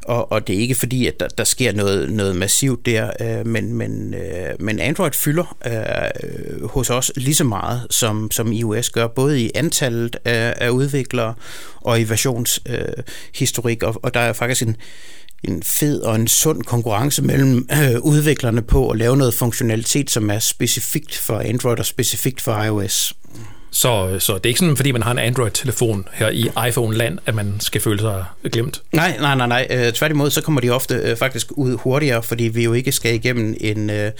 og, 0.05 0.33
og 0.33 0.47
det 0.47 0.57
er 0.57 0.61
ikke 0.61 0.75
fordi, 0.75 1.07
at 1.07 1.21
der, 1.21 1.29
der 1.29 1.45
sker 1.45 1.73
noget, 1.73 2.11
noget 2.11 2.37
massivt 2.37 2.87
der, 2.87 3.11
øh, 3.21 3.47
men, 3.47 3.75
men, 3.75 4.15
øh, 4.15 4.55
men 4.61 4.81
Android 4.81 5.13
fylder 5.13 5.57
øh, 5.67 6.69
hos 6.69 6.91
os 6.91 7.13
lige 7.17 7.35
så 7.35 7.45
meget, 7.45 7.87
som, 7.91 8.31
som 8.31 8.53
iOS 8.53 8.91
gør, 8.91 9.07
både 9.07 9.41
i 9.41 9.51
antallet 9.55 10.17
af, 10.25 10.55
af 10.57 10.69
udviklere 10.69 11.35
og 11.81 12.01
i 12.01 12.05
versionshistorik, 12.05 13.83
øh, 13.83 13.89
og, 13.89 14.01
og 14.03 14.15
der 14.15 14.21
er 14.21 14.33
faktisk 14.33 14.63
en 14.63 14.77
en 15.45 15.63
fed 15.63 16.01
og 16.01 16.15
en 16.15 16.29
sund 16.29 16.63
konkurrence 16.63 17.23
mellem 17.23 17.69
øh, 17.73 18.01
udviklerne 18.01 18.63
på 18.63 18.91
at 18.91 18.99
lave 18.99 19.17
noget 19.17 19.35
funktionalitet, 19.35 20.11
som 20.11 20.31
er 20.31 20.39
specifikt 20.39 21.19
for 21.19 21.39
Android 21.39 21.79
og 21.79 21.87
specifikt 21.87 22.41
for 22.41 22.63
iOS. 22.63 23.15
Så, 23.71 24.17
så 24.19 24.35
det 24.35 24.47
er 24.47 24.49
ikke 24.49 24.61
sådan, 24.61 24.77
fordi 24.77 24.93
man 24.93 25.03
har 25.03 25.11
en 25.11 25.19
Android-telefon 25.19 26.09
her 26.13 26.29
i 26.29 26.51
iPhone-land, 26.69 27.19
at 27.27 27.35
man 27.35 27.61
skal 27.61 27.81
føle 27.81 27.99
sig 27.99 28.25
glemt? 28.53 28.83
Nej, 28.93 29.17
nej, 29.21 29.35
nej, 29.35 29.47
nej. 29.47 29.67
Øh, 29.71 29.93
tværtimod, 29.93 30.31
så 30.31 30.41
kommer 30.41 30.61
de 30.61 30.71
ofte 30.71 30.95
øh, 30.95 31.17
faktisk 31.17 31.53
ud 31.53 31.79
hurtigere, 31.79 32.23
fordi 32.23 32.45
vi 32.45 32.65
jo 32.65 32.73
ikke 32.73 32.93
skal 32.93 33.15
igennem 33.15 33.57
en, 33.61 33.91
øh, 33.91 34.13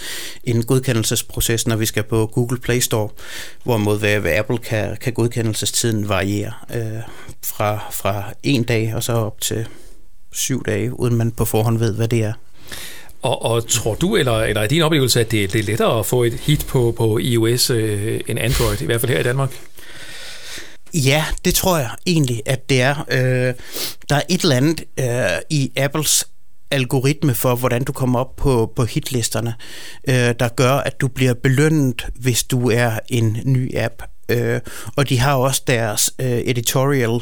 en 0.45 0.65
godkendelsesproces, 0.65 1.67
når 1.67 1.77
vi 1.77 1.87
skal 1.87 2.03
på 2.03 2.27
Google 2.27 2.59
Play 2.59 2.79
Store, 2.79 3.09
hvorimod 3.65 3.99
ved, 3.99 4.21
ved 4.21 4.33
Apple 4.33 4.59
kan, 4.59 4.97
kan 5.01 5.13
godkendelsestiden 5.13 6.09
variere 6.09 6.53
øh, 6.75 7.01
fra, 7.45 7.79
fra 7.93 8.25
en 8.43 8.63
dag 8.63 8.95
og 8.95 9.03
så 9.03 9.13
op 9.13 9.41
til 9.41 9.67
syv 10.37 10.65
dage, 10.65 11.01
uden 11.01 11.17
man 11.17 11.31
på 11.31 11.45
forhånd 11.45 11.79
ved, 11.79 11.95
hvad 11.95 12.09
det 12.09 12.25
er. 12.25 12.33
Og, 13.23 13.43
og 13.43 13.69
tror 13.69 13.95
du, 13.95 14.17
eller, 14.17 14.41
eller 14.43 14.63
er 14.63 14.67
din 14.67 14.83
oplevelse, 14.83 15.21
at 15.21 15.31
det, 15.31 15.53
det 15.53 15.59
er 15.59 15.65
lettere 15.65 15.99
at 15.99 16.07
få 16.07 16.23
et 16.23 16.35
hit 16.35 16.67
på, 16.69 16.95
på 16.97 17.19
iOS 17.19 17.71
øh, 17.71 18.21
end 18.27 18.39
Android, 18.39 18.83
i 18.83 18.85
hvert 18.85 19.01
fald 19.01 19.13
her 19.13 19.21
i 19.21 19.23
Danmark? 19.23 19.51
Ja, 20.95 21.25
det 21.45 21.55
tror 21.55 21.79
jeg 21.79 21.91
egentlig, 22.07 22.43
at 22.47 22.71
det 22.71 22.81
er. 22.81 23.05
Øh, 23.11 23.55
der 24.09 24.17
er 24.17 24.23
et 24.29 24.43
eller 24.43 24.57
andet 24.57 24.85
øh, 24.99 25.41
i 25.51 25.73
Apples 25.77 26.25
algoritme 26.71 27.35
for, 27.35 27.55
hvordan 27.55 27.85
du 27.85 27.93
kommer 27.93 28.19
op 28.19 28.37
på, 28.37 28.73
på 28.77 28.85
hitlisterne, 28.85 29.55
øh, 30.09 30.35
der 30.41 30.49
gør, 30.49 30.73
at 30.73 31.01
du 31.01 31.09
bliver 31.09 31.35
belønnet, 31.35 32.07
hvis 32.15 32.45
du 32.45 32.71
er 32.71 32.99
en 33.09 33.39
ny 33.45 33.77
app. 33.77 34.03
Øh, 34.29 34.61
og 34.97 35.09
de 35.09 35.19
har 35.19 35.35
også 35.35 35.63
deres 35.67 36.11
øh, 36.21 36.39
editorial 36.45 37.21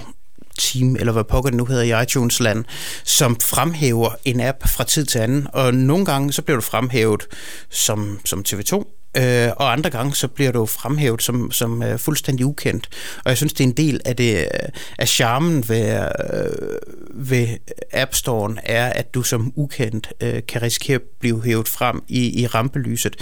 team, 0.59 0.97
eller 0.97 1.13
hvad 1.13 1.25
pokker 1.25 1.51
det 1.51 1.57
nu 1.57 1.65
hedder 1.65 1.83
i 1.83 2.03
iTunes-land, 2.03 2.65
som 3.05 3.41
fremhæver 3.41 4.11
en 4.25 4.41
app 4.41 4.69
fra 4.69 4.85
tid 4.85 5.05
til 5.05 5.19
anden, 5.19 5.47
og 5.53 5.75
nogle 5.75 6.05
gange 6.05 6.33
så 6.33 6.43
bliver 6.43 6.57
du 6.57 6.63
fremhævet 6.63 7.27
som, 7.71 8.21
som 8.25 8.45
TV2, 8.49 8.85
øh, 9.17 9.51
og 9.57 9.73
andre 9.73 9.91
gange 9.91 10.15
så 10.15 10.29
bliver 10.29 10.53
du 10.53 10.67
fremhævet 10.67 11.23
som, 11.23 11.53
som 11.53 11.83
uh, 11.83 11.99
fuldstændig 11.99 12.47
ukendt. 12.47 12.89
Og 13.25 13.29
jeg 13.29 13.37
synes, 13.37 13.53
det 13.53 13.65
er 13.65 13.69
en 13.69 13.77
del 13.77 14.01
af, 14.05 14.17
det, 14.17 14.37
øh, 14.37 14.69
af 14.99 15.09
charmen 15.09 15.69
ved, 15.69 16.09
uh, 16.35 17.31
ved 17.31 17.49
App 17.93 18.15
Store'en, 18.15 18.57
er, 18.63 18.87
at 18.87 19.15
du 19.15 19.23
som 19.23 19.53
ukendt 19.57 20.13
uh, 20.25 20.39
kan 20.49 20.63
risikere 20.63 20.95
at 20.95 21.03
blive 21.21 21.43
hævet 21.43 21.69
frem 21.69 22.03
i, 22.09 22.41
i 22.43 22.47
rampelyset. 22.47 23.17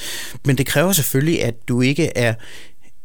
Men 0.45 0.59
det 0.59 0.67
kræver 0.67 0.93
selvfølgelig, 0.93 1.45
at 1.45 1.69
du 1.69 1.81
ikke 1.81 2.17
er 2.17 2.35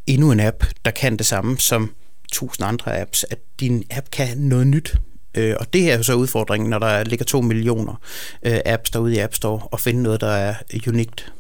endnu 0.08 0.32
en 0.32 0.40
app, 0.40 0.64
der 0.86 0.92
kan 0.92 1.18
det 1.18 1.26
samme 1.26 1.58
som 1.60 1.92
tusind 2.32 2.68
andre 2.68 3.02
apps, 3.02 3.26
at 3.30 3.40
din 3.60 3.84
app 3.92 4.12
kan 4.12 4.38
noget 4.38 4.68
nyt. 4.68 4.96
Øh, 5.36 5.56
og 5.60 5.74
det 5.74 5.92
er 5.92 5.98
jo 5.98 6.04
så 6.04 6.14
udfordringen, 6.14 6.70
når 6.70 6.80
der 6.80 7.04
ligger 7.04 7.26
to 7.26 7.42
millioner 7.42 8.02
øh, 8.44 8.60
apps 8.66 8.90
derude 8.90 9.16
i 9.16 9.20
App 9.20 9.34
Store, 9.34 9.60
og 9.72 9.80
finde 9.80 10.04
noget, 10.04 10.22
der 10.22 10.28
er 10.32 10.56
unikt. 10.88 11.32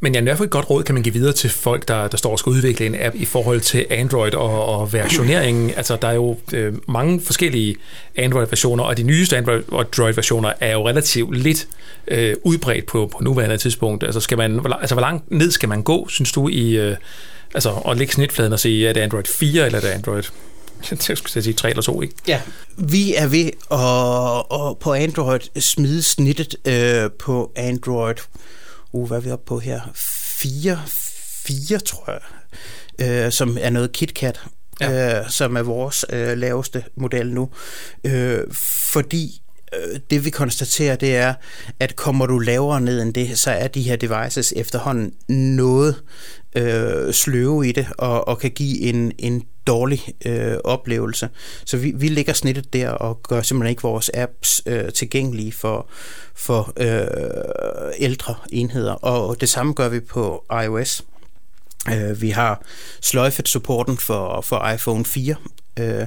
Men 0.00 0.14
ja, 0.14 0.20
i 0.20 0.22
hvert 0.22 0.36
fald 0.36 0.46
et 0.46 0.50
godt 0.52 0.70
råd 0.70 0.82
kan 0.82 0.94
man 0.94 1.02
give 1.02 1.14
videre 1.14 1.32
til 1.32 1.50
folk, 1.50 1.88
der, 1.88 2.08
der 2.08 2.16
står 2.16 2.30
og 2.30 2.38
skal 2.38 2.50
udvikle 2.50 2.86
en 2.86 2.94
app 2.98 3.16
i 3.16 3.24
forhold 3.24 3.60
til 3.60 3.86
Android 3.90 4.34
og, 4.34 4.66
og 4.66 4.92
versioneringen. 4.92 5.70
Altså, 5.76 5.96
der 6.02 6.08
er 6.08 6.12
jo 6.12 6.36
øh, 6.52 6.74
mange 6.88 7.20
forskellige 7.20 7.76
Android-versioner, 8.16 8.84
og 8.84 8.96
de 8.96 9.02
nyeste 9.02 9.36
Android-versioner 9.36 10.52
er 10.60 10.72
jo 10.72 10.88
relativt 10.88 11.36
lidt 11.38 11.68
øh, 12.08 12.34
udbredt 12.42 12.86
på, 12.86 13.10
på 13.12 13.24
nuværende 13.24 13.56
tidspunkt. 13.56 14.04
Altså, 14.04 14.20
skal 14.20 14.38
man, 14.38 14.66
altså, 14.80 14.94
hvor 14.94 15.00
langt 15.00 15.30
ned 15.30 15.50
skal 15.50 15.68
man 15.68 15.82
gå, 15.82 16.08
synes 16.08 16.32
du, 16.32 16.48
i... 16.48 16.76
Øh, 16.76 16.96
Altså 17.54 17.70
at 17.70 17.96
lægge 17.96 18.12
snitfladen 18.12 18.52
og 18.52 18.60
sige, 18.60 18.88
er 18.88 18.92
det 18.92 19.00
Android 19.00 19.24
4 19.38 19.66
eller 19.66 19.78
er 19.78 19.82
det 19.82 19.88
Android 19.88 20.22
jeg 20.90 21.18
skulle 21.18 21.42
sige 21.42 21.52
3 21.54 21.70
eller 21.70 21.82
2, 21.82 22.02
ikke? 22.02 22.14
Ja, 22.26 22.40
vi 22.76 23.14
er 23.14 23.26
ved 23.26 23.50
at, 23.70 24.68
at 24.68 24.78
på 24.78 24.92
Android 24.92 25.60
smide 25.60 26.02
snittet 26.02 26.56
øh, 26.64 27.10
på 27.18 27.52
Android, 27.56 28.16
uh, 28.92 29.08
hvad 29.08 29.16
er 29.16 29.20
vi 29.20 29.30
oppe 29.30 29.46
på 29.46 29.58
her? 29.58 29.80
4, 30.42 30.80
4 31.46 31.78
tror 31.78 32.12
jeg, 32.12 33.26
øh, 33.26 33.32
som 33.32 33.58
er 33.60 33.70
noget 33.70 33.92
KitKat, 33.92 34.40
ja. 34.80 35.20
øh, 35.20 35.30
som 35.30 35.56
er 35.56 35.62
vores 35.62 36.04
øh, 36.10 36.38
laveste 36.38 36.84
model 36.96 37.32
nu. 37.32 37.50
Øh, 38.04 38.40
fordi 38.92 39.42
Øh, 39.76 40.00
det 40.10 40.24
vi 40.24 40.30
konstaterer, 40.30 40.96
det 40.96 41.16
er, 41.16 41.34
at 41.80 41.96
kommer 41.96 42.26
du 42.26 42.38
lavere 42.38 42.80
ned 42.80 43.02
end 43.02 43.14
det, 43.14 43.38
så 43.38 43.50
er 43.50 43.68
de 43.68 43.82
her 43.82 43.96
devices 43.96 44.52
efterhånden 44.56 45.12
noget 45.56 46.02
øh, 46.56 47.12
sløve 47.12 47.68
i 47.68 47.72
det, 47.72 47.86
og, 47.98 48.28
og 48.28 48.38
kan 48.38 48.50
give 48.50 48.80
en, 48.80 49.12
en 49.18 49.42
dårlig 49.66 50.02
øh, 50.24 50.56
oplevelse. 50.64 51.28
Så 51.64 51.76
vi, 51.76 51.92
vi 51.96 52.08
lægger 52.08 52.32
snittet 52.32 52.72
der 52.72 52.90
og 52.90 53.22
gør 53.22 53.42
simpelthen 53.42 53.70
ikke 53.70 53.82
vores 53.82 54.10
apps 54.14 54.62
øh, 54.66 54.92
tilgængelige 54.92 55.52
for, 55.52 55.88
for 56.34 56.72
øh, 56.76 57.92
ældre 57.98 58.34
enheder. 58.52 58.92
Og 58.92 59.40
det 59.40 59.48
samme 59.48 59.72
gør 59.72 59.88
vi 59.88 60.00
på 60.00 60.44
iOS. 60.64 61.02
Øh, 61.92 62.22
vi 62.22 62.30
har 62.30 62.62
sløjfet 63.02 63.48
supporten 63.48 63.98
for, 63.98 64.40
for 64.40 64.70
iPhone 64.74 65.04
4, 65.04 65.34
Øh, 65.78 66.06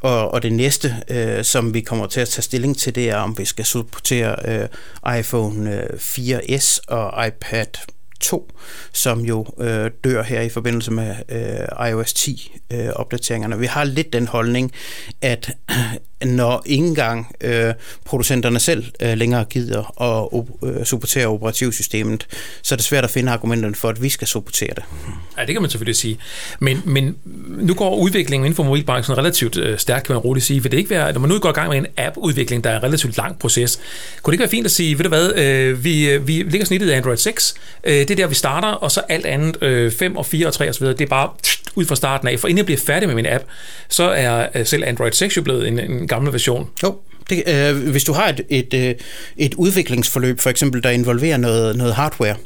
og, 0.00 0.30
og 0.34 0.42
det 0.42 0.52
næste, 0.52 0.96
øh, 1.08 1.44
som 1.44 1.74
vi 1.74 1.80
kommer 1.80 2.06
til 2.06 2.20
at 2.20 2.28
tage 2.28 2.42
stilling 2.42 2.78
til, 2.78 2.94
det 2.94 3.10
er, 3.10 3.16
om 3.16 3.38
vi 3.38 3.44
skal 3.44 3.64
supportere 3.64 4.36
øh, 4.44 5.18
iPhone 5.18 5.82
øh, 5.82 5.88
4S 5.98 6.78
og 6.88 7.26
iPad. 7.26 7.66
2, 8.22 8.52
som 8.92 9.20
jo 9.20 9.46
øh, 9.60 9.90
dør 10.04 10.22
her 10.22 10.40
i 10.40 10.48
forbindelse 10.48 10.90
med 10.90 11.14
øh, 11.28 11.88
iOS 11.88 12.12
10 12.12 12.52
øh. 12.72 13.60
Vi 13.60 13.66
har 13.66 13.84
lidt 13.84 14.12
den 14.12 14.26
holdning, 14.26 14.72
at 15.20 15.50
når 16.24 16.62
ikke 16.66 16.86
engang 16.86 17.36
øh, 17.40 17.74
producenterne 18.04 18.60
selv 18.60 18.84
øh, 19.02 19.18
længere 19.18 19.44
gider 19.44 20.02
at 20.02 20.44
øh, 20.70 20.84
supportere 20.84 21.26
operativsystemet, 21.26 22.26
så 22.62 22.74
er 22.74 22.76
det 22.76 22.84
svært 22.84 23.04
at 23.04 23.10
finde 23.10 23.32
argumenterne 23.32 23.74
for, 23.74 23.88
at 23.88 24.02
vi 24.02 24.08
skal 24.08 24.28
supportere 24.28 24.70
det. 24.76 24.84
Ja, 25.38 25.44
det 25.44 25.54
kan 25.54 25.62
man 25.62 25.70
selvfølgelig 25.70 25.96
sige. 25.96 26.18
Men, 26.60 26.82
men 26.84 27.16
nu 27.48 27.74
går 27.74 27.96
udviklingen 27.96 28.46
inden 28.46 28.56
for 28.56 28.62
mobilbranchen 28.62 29.18
relativt 29.18 29.56
øh, 29.56 29.78
stærkt, 29.78 30.06
kan 30.06 30.14
man 30.14 30.20
roligt 30.20 30.46
sige. 30.46 30.62
Vil 30.62 30.72
det 30.72 30.78
ikke 30.78 30.90
være, 30.90 31.12
når 31.12 31.20
man 31.20 31.30
nu 31.30 31.38
går 31.38 31.48
i 31.48 31.52
gang 31.52 31.68
med 31.68 31.78
en 31.78 31.86
app-udvikling, 31.96 32.64
der 32.64 32.70
er 32.70 32.76
en 32.76 32.82
relativt 32.82 33.16
lang 33.16 33.38
proces, 33.38 33.80
kunne 34.22 34.30
det 34.30 34.34
ikke 34.34 34.42
være 34.42 34.50
fint 34.50 34.64
at 34.64 34.72
sige, 34.72 34.98
ved 34.98 35.02
du 35.02 35.08
hvad, 35.08 35.34
øh, 35.34 35.84
vi, 35.84 36.10
øh, 36.10 36.28
vi 36.28 36.32
ligger 36.32 36.64
snittet 36.64 36.88
i 36.88 36.92
Android 36.92 37.16
6, 37.16 37.54
øh, 37.84 38.08
det 38.08 38.11
det 38.12 38.18
der, 38.18 38.26
vi 38.26 38.34
starter, 38.34 38.68
og 38.68 38.90
så 38.90 39.00
alt 39.08 39.26
andet, 39.26 39.62
øh, 39.62 39.92
5 39.92 40.16
og 40.16 40.26
4 40.26 40.46
og 40.46 40.54
3 40.54 40.68
osv., 40.68 40.86
det 40.86 41.00
er 41.00 41.06
bare 41.06 41.30
ud 41.74 41.84
fra 41.84 41.96
starten 41.96 42.28
af. 42.28 42.40
For 42.40 42.48
inden 42.48 42.58
jeg 42.58 42.64
bliver 42.64 42.80
færdig 42.80 43.08
med 43.08 43.16
min 43.16 43.26
app, 43.26 43.44
så 43.88 44.02
er 44.02 44.46
øh, 44.54 44.66
selv 44.66 44.84
Android 44.86 45.12
6 45.12 45.36
jo 45.36 45.42
blevet 45.42 45.68
en, 45.68 45.78
en 45.78 46.08
gammel 46.08 46.32
version. 46.32 46.68
Jo, 46.82 46.96
det, 47.30 47.42
øh, 47.46 47.90
hvis 47.90 48.04
du 48.04 48.12
har 48.12 48.28
et, 48.28 48.40
et, 48.48 48.74
øh, 48.74 48.94
et 49.36 49.54
udviklingsforløb, 49.54 50.40
for 50.40 50.50
eksempel, 50.50 50.82
der 50.82 50.90
involverer 50.90 51.36
noget, 51.36 51.76
noget 51.76 51.94
hardware, 51.94 52.36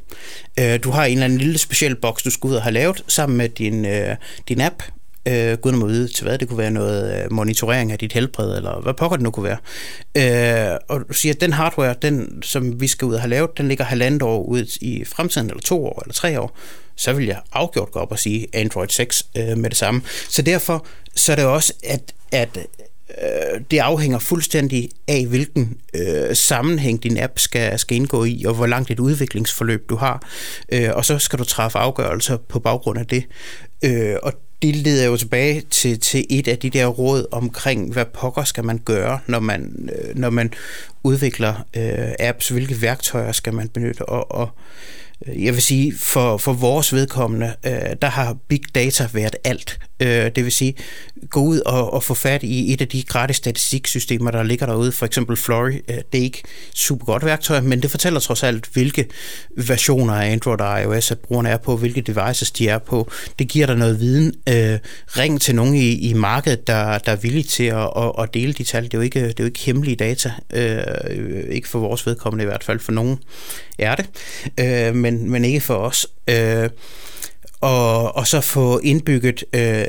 øh, 0.58 0.78
du 0.84 0.90
har 0.90 1.04
en 1.04 1.12
eller 1.12 1.24
anden 1.24 1.38
lille 1.38 1.58
speciel 1.58 1.96
boks, 1.96 2.22
du 2.22 2.30
skal 2.30 2.48
ud 2.48 2.54
og 2.54 2.62
have 2.62 2.72
lavet 2.72 3.04
sammen 3.08 3.38
med 3.38 3.48
din, 3.48 3.86
øh, 3.86 4.16
din 4.48 4.60
app, 4.60 4.82
øh, 5.26 5.58
gud 5.58 5.72
må 5.72 5.86
vide 5.86 6.08
til 6.08 6.24
hvad, 6.24 6.38
det 6.38 6.48
kunne 6.48 6.58
være 6.58 6.70
noget 6.70 7.22
øh, 7.22 7.32
monitorering 7.32 7.92
af 7.92 7.98
dit 7.98 8.12
helbred, 8.12 8.56
eller 8.56 8.80
hvad 8.80 8.94
pokker 8.94 9.16
det 9.16 9.24
nu 9.24 9.30
kunne 9.30 9.56
være. 10.14 10.70
Øh, 10.72 10.78
og 10.88 11.00
du 11.08 11.14
siger, 11.14 11.34
at 11.34 11.40
den 11.40 11.52
hardware, 11.52 11.94
den, 12.02 12.42
som 12.42 12.80
vi 12.80 12.86
skal 12.86 13.06
ud 13.06 13.14
og 13.14 13.20
have 13.20 13.30
lavet, 13.30 13.58
den 13.58 13.68
ligger 13.68 13.84
halvandet 13.84 14.22
år 14.22 14.42
ud 14.42 14.78
i 14.80 15.04
fremtiden, 15.04 15.46
eller 15.50 15.62
to 15.62 15.86
år, 15.86 16.02
eller 16.02 16.14
tre 16.14 16.40
år, 16.40 16.58
så 16.96 17.12
vil 17.12 17.26
jeg 17.26 17.40
afgjort 17.52 17.90
gå 17.90 17.98
op 17.98 18.12
og 18.12 18.18
sige 18.18 18.46
Android 18.52 18.88
6 18.88 19.26
øh, 19.36 19.58
med 19.58 19.70
det 19.70 19.78
samme. 19.78 20.02
Så 20.28 20.42
derfor 20.42 20.86
så 21.14 21.32
er 21.32 21.36
det 21.36 21.44
også, 21.44 21.72
at, 21.84 22.12
at 22.32 22.58
øh, 23.10 23.60
det 23.70 23.78
afhænger 23.78 24.18
fuldstændig 24.18 24.90
af, 25.08 25.26
hvilken 25.26 25.76
øh, 25.94 26.36
sammenhæng 26.36 27.02
din 27.02 27.18
app 27.18 27.38
skal, 27.38 27.78
skal 27.78 27.96
indgå 27.96 28.24
i, 28.24 28.44
og 28.46 28.54
hvor 28.54 28.66
langt 28.66 28.90
et 28.90 29.00
udviklingsforløb 29.00 29.88
du 29.88 29.96
har. 29.96 30.22
Øh, 30.72 30.90
og 30.94 31.04
så 31.04 31.18
skal 31.18 31.38
du 31.38 31.44
træffe 31.44 31.78
afgørelser 31.78 32.36
på 32.36 32.60
baggrund 32.60 32.98
af 32.98 33.06
det. 33.06 33.24
Øh, 33.84 34.16
og 34.22 34.32
det 34.62 34.76
leder 34.76 35.06
jo 35.06 35.16
tilbage 35.16 35.62
til, 35.70 36.00
til 36.00 36.26
et 36.30 36.48
af 36.48 36.58
de 36.58 36.70
der 36.70 36.86
råd 36.86 37.26
omkring, 37.32 37.92
hvad 37.92 38.04
pokker 38.04 38.44
skal 38.44 38.64
man 38.64 38.78
gøre, 38.78 39.18
når 39.26 39.40
man, 39.40 39.90
øh, 39.92 40.16
når 40.18 40.30
man 40.30 40.52
udvikler 41.02 41.54
øh, 41.76 42.12
apps, 42.18 42.48
hvilke 42.48 42.82
værktøjer 42.82 43.32
skal 43.32 43.54
man 43.54 43.68
benytte, 43.68 44.08
og, 44.08 44.30
og 44.30 44.48
Øh, 44.48 45.05
Øh, 45.28 45.44
jeg 45.44 45.54
vil 45.54 45.62
sige, 45.62 45.94
for, 45.98 46.36
for 46.36 46.52
vores 46.52 46.92
vedkommende, 46.92 47.54
øh, 47.66 47.72
der 48.02 48.08
har 48.08 48.36
big 48.48 48.60
data 48.74 49.08
været 49.12 49.36
alt. 49.44 49.78
Øh, 50.02 50.08
det 50.08 50.44
vil 50.44 50.52
sige, 50.52 50.74
gå 51.30 51.40
ud 51.40 51.60
og, 51.60 51.92
og 51.92 52.02
få 52.02 52.14
fat 52.14 52.42
i 52.42 52.72
et 52.72 52.80
af 52.80 52.88
de 52.88 53.02
gratis 53.02 53.36
statistiksystemer, 53.36 54.30
der 54.30 54.42
ligger 54.42 54.66
derude. 54.66 54.92
For 54.92 55.06
eksempel 55.06 55.36
Flory, 55.36 55.72
øh, 55.88 55.96
det 56.12 56.18
er 56.18 56.22
ikke 56.22 56.42
super 56.74 57.06
godt 57.06 57.24
værktøj, 57.24 57.60
men 57.60 57.82
det 57.82 57.90
fortæller 57.90 58.20
trods 58.20 58.42
alt, 58.42 58.68
hvilke 58.72 59.06
versioner 59.56 60.14
af 60.14 60.32
Android 60.32 60.60
og 60.60 60.82
iOS, 60.82 61.10
at 61.10 61.18
brugerne 61.18 61.48
er 61.48 61.56
på, 61.56 61.76
hvilke 61.76 62.00
devices 62.00 62.50
de 62.50 62.68
er 62.68 62.78
på. 62.78 63.10
Det 63.38 63.48
giver 63.48 63.66
dig 63.66 63.76
noget 63.76 64.00
viden. 64.00 64.34
Øh, 64.48 64.78
ring 65.06 65.40
til 65.40 65.54
nogen 65.54 65.74
i, 65.74 66.08
i 66.08 66.12
markedet, 66.12 66.66
der, 66.66 66.98
der 66.98 67.12
er 67.12 67.16
villige 67.16 67.44
til 67.44 67.64
at, 67.64 67.90
at, 67.96 68.12
at 68.18 68.34
dele 68.34 68.52
de 68.52 68.64
tal. 68.64 68.84
Det 68.84 68.94
er 68.94 68.98
jo 68.98 69.02
ikke, 69.02 69.20
det 69.20 69.40
er 69.40 69.44
jo 69.44 69.44
ikke 69.44 69.60
hemmelige 69.60 69.96
data. 69.96 70.32
Øh, 70.54 70.82
ikke 71.50 71.68
for 71.68 71.78
vores 71.78 72.06
vedkommende 72.06 72.42
i 72.42 72.46
hvert 72.46 72.64
fald. 72.64 72.80
For 72.80 72.92
nogen 72.92 73.18
er 73.78 73.94
det. 73.94 74.06
Øh, 74.60 74.94
men, 74.94 75.30
men 75.30 75.44
ikke 75.44 75.60
for 75.60 75.74
os. 75.74 76.06
Øh, 76.28 76.70
og, 77.66 78.16
og 78.16 78.26
så 78.26 78.40
få 78.40 78.78
indbygget 78.78 79.44
øh, 79.52 79.84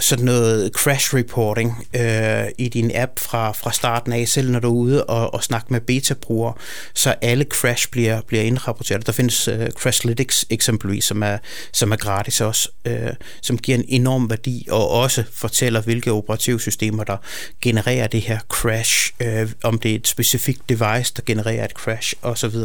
sådan 0.00 0.24
noget 0.24 0.72
crash 0.72 1.14
reporting 1.14 1.86
øh, 1.96 2.44
i 2.58 2.68
din 2.68 2.90
app 2.94 3.18
fra, 3.18 3.52
fra 3.52 3.72
starten 3.72 4.12
af, 4.12 4.28
selv 4.28 4.50
når 4.50 4.60
du 4.60 4.68
er 4.68 4.72
ude 4.72 5.04
og, 5.04 5.34
og 5.34 5.44
snakke 5.44 5.66
med 5.70 5.80
beta-brugere, 5.80 6.54
så 6.94 7.14
alle 7.22 7.44
crash 7.44 7.88
bliver, 7.90 8.20
bliver 8.20 8.42
indrapporteret. 8.42 9.06
Der 9.06 9.12
findes 9.12 9.48
øh, 9.48 9.70
Crashlytics 9.70 10.44
eksempelvis, 10.50 11.04
som 11.04 11.22
er, 11.22 11.38
som 11.72 11.92
er 11.92 11.96
gratis 11.96 12.40
også, 12.40 12.68
øh, 12.84 13.12
som 13.42 13.58
giver 13.58 13.78
en 13.78 13.84
enorm 13.88 14.30
værdi, 14.30 14.66
og 14.70 14.90
også 14.90 15.24
fortæller, 15.32 15.80
hvilke 15.80 16.12
operativsystemer, 16.12 17.04
der 17.04 17.16
genererer 17.60 18.06
det 18.06 18.20
her 18.20 18.38
crash, 18.48 19.12
øh, 19.20 19.50
om 19.62 19.78
det 19.78 19.90
er 19.90 19.96
et 19.96 20.08
specifikt 20.08 20.68
device, 20.68 21.12
der 21.16 21.22
genererer 21.26 21.64
et 21.64 21.70
crash 21.70 22.14
osv. 22.22 22.56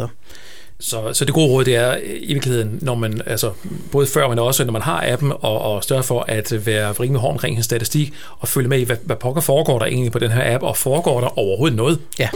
Så, 0.81 1.13
så 1.13 1.25
det 1.25 1.33
gode 1.33 1.48
råd, 1.48 1.65
det 1.65 1.75
er 1.75 1.98
i 2.19 2.33
virkeligheden, 2.33 2.79
når 2.81 2.95
man, 2.95 3.21
altså 3.25 3.51
både 3.91 4.07
før, 4.07 4.27
men 4.29 4.39
også 4.39 4.65
når 4.65 4.71
man 4.71 4.81
har 4.81 5.03
appen, 5.07 5.31
og, 5.31 5.62
og 5.62 5.83
større 5.83 6.03
for 6.03 6.25
at 6.27 6.65
være 6.65 6.91
rimelig 6.91 7.21
hård 7.21 7.31
omkring 7.31 7.57
en 7.57 7.63
statistik, 7.63 8.13
og 8.39 8.48
følge 8.48 8.69
med 8.69 8.79
i, 8.79 8.83
hvad, 8.83 8.95
hvad 9.03 9.15
pokker 9.15 9.41
foregår 9.41 9.79
der 9.79 9.86
egentlig 9.86 10.12
på 10.12 10.19
den 10.19 10.31
her 10.31 10.55
app, 10.55 10.63
og 10.63 10.77
foregår 10.77 11.21
der 11.21 11.39
overhovedet 11.39 11.77
noget? 11.77 12.00
Ja. 12.19 12.29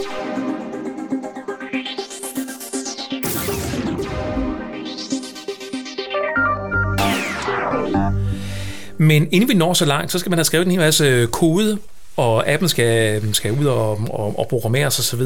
Men 8.98 9.28
inden 9.32 9.48
vi 9.48 9.54
når 9.54 9.74
så 9.74 9.84
langt, 9.84 10.12
så 10.12 10.18
skal 10.18 10.30
man 10.30 10.38
have 10.38 10.44
skrevet 10.44 10.64
en 10.64 10.70
hel 10.70 10.80
masse 10.80 11.26
kode 11.26 11.78
og 12.16 12.48
appen 12.48 12.68
skal, 12.68 13.22
skal 13.34 13.52
ud 13.52 13.66
og, 13.66 13.90
og, 14.10 14.38
og 14.38 14.46
programmeres 14.48 14.98
osv. 14.98 15.22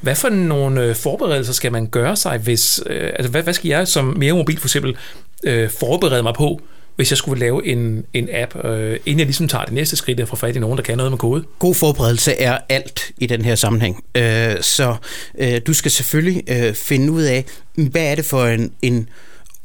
Hvad 0.00 0.14
for 0.14 0.28
nogle 0.28 0.82
øh, 0.82 0.94
forberedelser 0.94 1.52
skal 1.52 1.72
man 1.72 1.86
gøre 1.86 2.16
sig, 2.16 2.38
hvis, 2.38 2.80
øh, 2.86 3.10
altså 3.16 3.30
hvad, 3.30 3.42
hvad 3.42 3.54
skal 3.54 3.68
jeg 3.68 3.88
som 3.88 4.04
mere 4.04 4.32
mobil 4.32 4.58
for 4.58 4.66
eksempel 4.66 4.96
øh, 5.44 5.70
forberede 5.70 6.22
mig 6.22 6.34
på, 6.34 6.60
hvis 6.96 7.10
jeg 7.10 7.18
skulle 7.18 7.40
lave 7.40 7.66
en, 7.66 8.04
en 8.14 8.28
app, 8.32 8.64
øh, 8.64 8.98
inden 9.06 9.18
jeg 9.18 9.26
ligesom 9.26 9.48
tager 9.48 9.64
det 9.64 9.74
næste 9.74 9.96
skridt 9.96 10.20
og 10.20 10.28
får 10.28 10.36
fat 10.36 10.56
i 10.56 10.58
nogen, 10.58 10.76
der 10.76 10.84
kan 10.84 10.96
noget 10.96 11.12
med 11.12 11.18
kode? 11.18 11.44
God 11.58 11.74
forberedelse 11.74 12.32
er 12.32 12.58
alt 12.68 13.10
i 13.18 13.26
den 13.26 13.44
her 13.44 13.54
sammenhæng. 13.54 14.04
Øh, 14.14 14.60
så 14.60 14.96
øh, 15.38 15.60
du 15.66 15.74
skal 15.74 15.90
selvfølgelig 15.90 16.42
øh, 16.48 16.74
finde 16.74 17.12
ud 17.12 17.22
af, 17.22 17.44
hvad 17.74 18.02
er 18.02 18.14
det 18.14 18.24
for 18.24 18.46
en, 18.46 18.72
en 18.82 19.08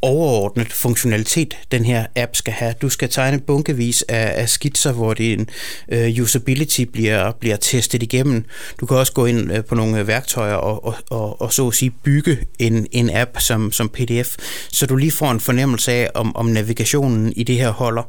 overordnet 0.02 0.74
funktionalitet, 0.74 1.58
den 1.72 1.86
her 1.86 2.06
app 2.16 2.36
skal 2.36 2.54
have. 2.54 2.74
Du 2.82 2.90
skal 2.90 3.10
tegne 3.10 3.40
bunkevis 3.40 4.02
af, 4.02 4.42
af 4.42 4.50
skitser, 4.50 4.92
hvor 4.92 5.14
din 5.14 5.50
øh, 5.90 6.22
usability 6.22 6.82
bliver, 6.82 7.32
bliver 7.40 7.56
testet 7.56 8.04
igennem. 8.04 8.46
Du 8.80 8.86
kan 8.86 8.98
også 8.98 9.14
gå 9.14 9.26
ind 9.26 9.52
øh, 9.52 9.66
på 9.66 9.76
nogle 9.76 10.00
øh, 10.00 10.08
værktøjer 10.08 10.54
og, 10.54 10.86
og, 10.86 10.96
og, 11.10 11.42
og 11.42 11.54
så 11.54 11.68
at 11.68 11.74
sige 11.74 11.92
bygge 12.04 12.38
en, 12.60 12.88
en 12.92 13.10
app 13.14 13.40
som, 13.40 13.72
som 13.72 13.90
pdf, 13.90 14.36
så 14.72 14.86
du 14.86 14.96
lige 14.96 15.12
får 15.12 15.32
en 15.32 15.40
fornemmelse 15.40 15.92
af, 15.92 16.10
om, 16.14 16.36
om 16.36 16.46
navigationen 16.46 17.34
i 17.36 17.44
det 17.44 17.56
her 17.56 17.70
holder. 17.70 18.04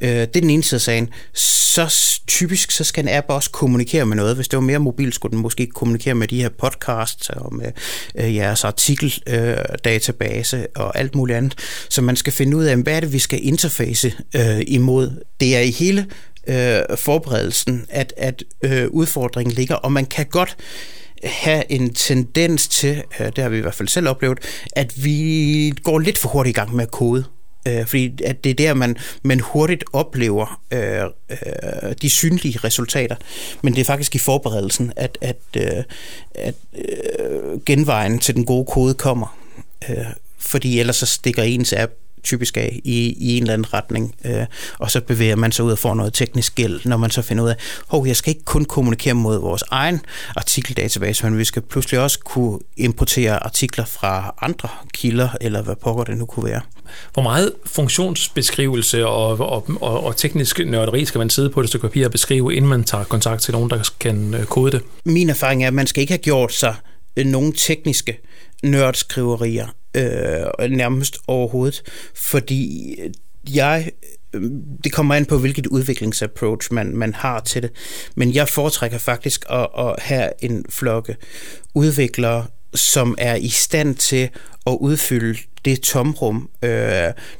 Øh, 0.00 0.10
det 0.10 0.22
er 0.36 0.40
den 0.40 0.50
ene 0.50 0.62
side 0.62 0.76
af 0.76 0.80
sagen. 0.80 1.08
Så 1.34 2.20
typisk 2.26 2.70
så 2.70 2.84
skal 2.84 3.04
en 3.04 3.14
app 3.14 3.26
også 3.28 3.50
kommunikere 3.50 4.06
med 4.06 4.16
noget. 4.16 4.36
Hvis 4.36 4.48
det 4.48 4.56
var 4.56 4.62
mere 4.62 4.78
mobil, 4.78 5.12
skulle 5.12 5.32
den 5.32 5.42
måske 5.42 5.66
kommunikere 5.66 6.14
med 6.14 6.28
de 6.28 6.42
her 6.42 6.48
podcasts 6.48 7.28
og 7.28 7.54
med 7.54 7.72
øh, 8.14 8.34
jeres 8.34 8.64
artikeldatabase 8.64 10.56
øh, 10.56 10.64
og 10.74 10.98
alt 10.98 11.14
muligt 11.14 11.33
andet. 11.34 11.54
Så 11.88 12.02
man 12.02 12.16
skal 12.16 12.32
finde 12.32 12.56
ud 12.56 12.64
af, 12.64 12.76
hvad 12.76 12.96
er 12.96 13.00
det, 13.00 13.12
vi 13.12 13.18
skal 13.18 13.46
interface 13.46 14.14
øh, 14.34 14.62
imod. 14.66 15.10
Det 15.40 15.56
er 15.56 15.60
i 15.60 15.70
hele 15.70 16.06
øh, 16.46 16.96
forberedelsen, 16.96 17.86
at, 17.88 18.12
at 18.16 18.42
øh, 18.62 18.88
udfordringen 18.90 19.54
ligger, 19.54 19.74
og 19.74 19.92
man 19.92 20.06
kan 20.06 20.26
godt 20.26 20.56
have 21.24 21.72
en 21.72 21.94
tendens 21.94 22.68
til, 22.68 23.02
øh, 23.20 23.26
det 23.26 23.38
har 23.38 23.48
vi 23.48 23.58
i 23.58 23.60
hvert 23.60 23.74
fald 23.74 23.88
selv 23.88 24.08
oplevet, 24.08 24.38
at 24.72 25.04
vi 25.04 25.72
går 25.82 25.98
lidt 25.98 26.18
for 26.18 26.28
hurtigt 26.28 26.56
i 26.56 26.58
gang 26.60 26.74
med 26.74 26.84
at 26.84 26.90
kode. 26.90 27.24
Øh, 27.68 27.86
fordi 27.86 28.22
at 28.24 28.44
det 28.44 28.50
er 28.50 28.54
der, 28.54 28.74
man, 28.74 28.96
man 29.22 29.40
hurtigt 29.40 29.84
oplever 29.92 30.60
øh, 30.70 31.02
øh, 31.30 31.92
de 32.02 32.10
synlige 32.10 32.58
resultater. 32.64 33.16
Men 33.62 33.74
det 33.74 33.80
er 33.80 33.84
faktisk 33.84 34.14
i 34.14 34.18
forberedelsen, 34.18 34.92
at, 34.96 35.18
at, 35.20 35.36
øh, 35.56 35.84
at 36.34 36.54
øh, 36.74 37.60
genvejen 37.66 38.18
til 38.18 38.34
den 38.34 38.44
gode 38.44 38.64
kode 38.64 38.94
kommer. 38.94 39.38
Øh, 39.90 39.96
fordi 40.46 40.80
ellers 40.80 40.96
så 40.96 41.06
stikker 41.06 41.42
ens 41.42 41.72
app 41.72 41.92
typisk 42.24 42.56
af 42.56 42.80
i, 42.84 43.16
i 43.18 43.36
en 43.36 43.42
eller 43.42 43.52
anden 43.52 43.74
retning, 43.74 44.14
øh, 44.24 44.46
og 44.78 44.90
så 44.90 45.00
bevæger 45.00 45.36
man 45.36 45.52
sig 45.52 45.64
ud 45.64 45.72
og 45.72 45.78
får 45.78 45.94
noget 45.94 46.14
teknisk 46.14 46.54
gæld, 46.54 46.80
når 46.84 46.96
man 46.96 47.10
så 47.10 47.22
finder 47.22 47.44
ud 47.44 47.48
af, 47.48 47.56
hov, 47.86 48.06
jeg 48.06 48.16
skal 48.16 48.30
ikke 48.30 48.44
kun 48.44 48.64
kommunikere 48.64 49.14
mod 49.14 49.38
vores 49.38 49.64
egen 49.70 50.00
artikeldatabase, 50.36 51.24
men 51.24 51.38
vi 51.38 51.44
skal 51.44 51.62
pludselig 51.62 52.00
også 52.00 52.18
kunne 52.18 52.58
importere 52.76 53.44
artikler 53.44 53.84
fra 53.84 54.34
andre 54.40 54.68
kilder, 54.94 55.28
eller 55.40 55.62
hvad 55.62 55.76
pokker 55.76 56.04
det 56.04 56.18
nu 56.18 56.26
kunne 56.26 56.44
være. 56.44 56.60
Hvor 57.12 57.22
meget 57.22 57.52
funktionsbeskrivelse 57.66 59.06
og, 59.06 59.40
og, 59.40 59.68
og, 59.80 60.04
og 60.04 60.16
teknisk 60.16 60.58
nørderi 60.58 61.04
skal 61.04 61.18
man 61.18 61.30
sidde 61.30 61.50
på 61.50 61.60
et 61.60 61.68
stykke 61.68 61.88
papir 61.88 62.04
og 62.06 62.10
beskrive, 62.12 62.54
inden 62.54 62.68
man 62.68 62.84
tager 62.84 63.04
kontakt 63.04 63.42
til 63.42 63.52
nogen, 63.52 63.70
der 63.70 63.90
kan 64.00 64.34
øh, 64.34 64.44
kode 64.44 64.72
det? 64.72 64.82
Min 65.04 65.30
erfaring 65.30 65.62
er, 65.62 65.66
at 65.66 65.74
man 65.74 65.86
skal 65.86 66.00
ikke 66.00 66.12
have 66.12 66.18
gjort 66.18 66.52
sig 66.52 66.74
øh, 67.16 67.26
nogle 67.26 67.52
tekniske 67.56 68.18
nørdskriverier 68.62 69.66
øh, 69.94 70.70
nærmest 70.70 71.18
overhovedet, 71.26 71.82
fordi 72.14 72.96
jeg 73.54 73.90
øh, 74.34 74.50
det 74.84 74.92
kommer 74.92 75.14
an 75.14 75.26
på, 75.26 75.38
hvilket 75.38 75.66
udviklingsapproach 75.66 76.72
man, 76.72 76.96
man 76.96 77.14
har 77.14 77.40
til 77.40 77.62
det. 77.62 77.70
Men 78.14 78.34
jeg 78.34 78.48
foretrækker 78.48 78.98
faktisk 78.98 79.44
at, 79.50 79.68
at 79.78 79.94
have 79.98 80.30
en 80.38 80.64
flokke 80.68 81.16
udviklere, 81.74 82.46
som 82.74 83.14
er 83.18 83.34
i 83.34 83.48
stand 83.48 83.94
til 83.94 84.30
at 84.66 84.76
udfylde 84.80 85.38
det 85.64 85.80
tomrum, 85.80 86.50
øh, 86.62 86.70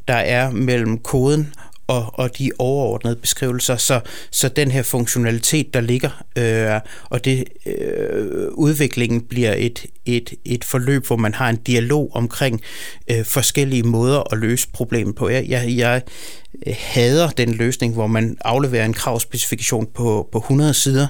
der 0.09 0.15
er 0.15 0.51
mellem 0.51 0.99
koden 0.99 1.55
og, 1.87 2.19
og 2.19 2.39
de 2.39 2.51
overordnede 2.59 3.17
beskrivelser, 3.17 3.77
så, 3.77 4.01
så 4.31 4.49
den 4.49 4.71
her 4.71 4.83
funktionalitet, 4.83 5.75
der 5.75 5.81
ligger, 5.81 6.25
øh, 6.39 6.81
og 7.05 7.25
det 7.25 7.45
øh, 7.67 8.49
udviklingen 8.53 9.21
bliver 9.21 9.55
et, 9.57 9.87
et, 10.07 10.35
et 10.45 10.65
forløb, 10.65 11.07
hvor 11.07 11.17
man 11.17 11.35
har 11.35 11.49
en 11.49 11.57
dialog 11.57 12.11
omkring 12.15 12.61
øh, 13.11 13.25
forskellige 13.25 13.83
måder 13.83 14.33
at 14.33 14.39
løse 14.39 14.69
problemet 14.73 15.15
på. 15.15 15.29
Jeg, 15.29 15.49
jeg, 15.49 15.77
jeg 15.77 16.03
Øh, 16.67 16.75
hader 16.79 17.29
den 17.31 17.55
løsning, 17.55 17.95
hvor 17.95 18.07
man 18.07 18.37
afleverer 18.45 18.85
en 18.85 18.95
kravspecifikation 18.95 19.87
på, 19.95 20.29
på 20.33 20.39
100 20.39 20.75
sider, 20.75 21.07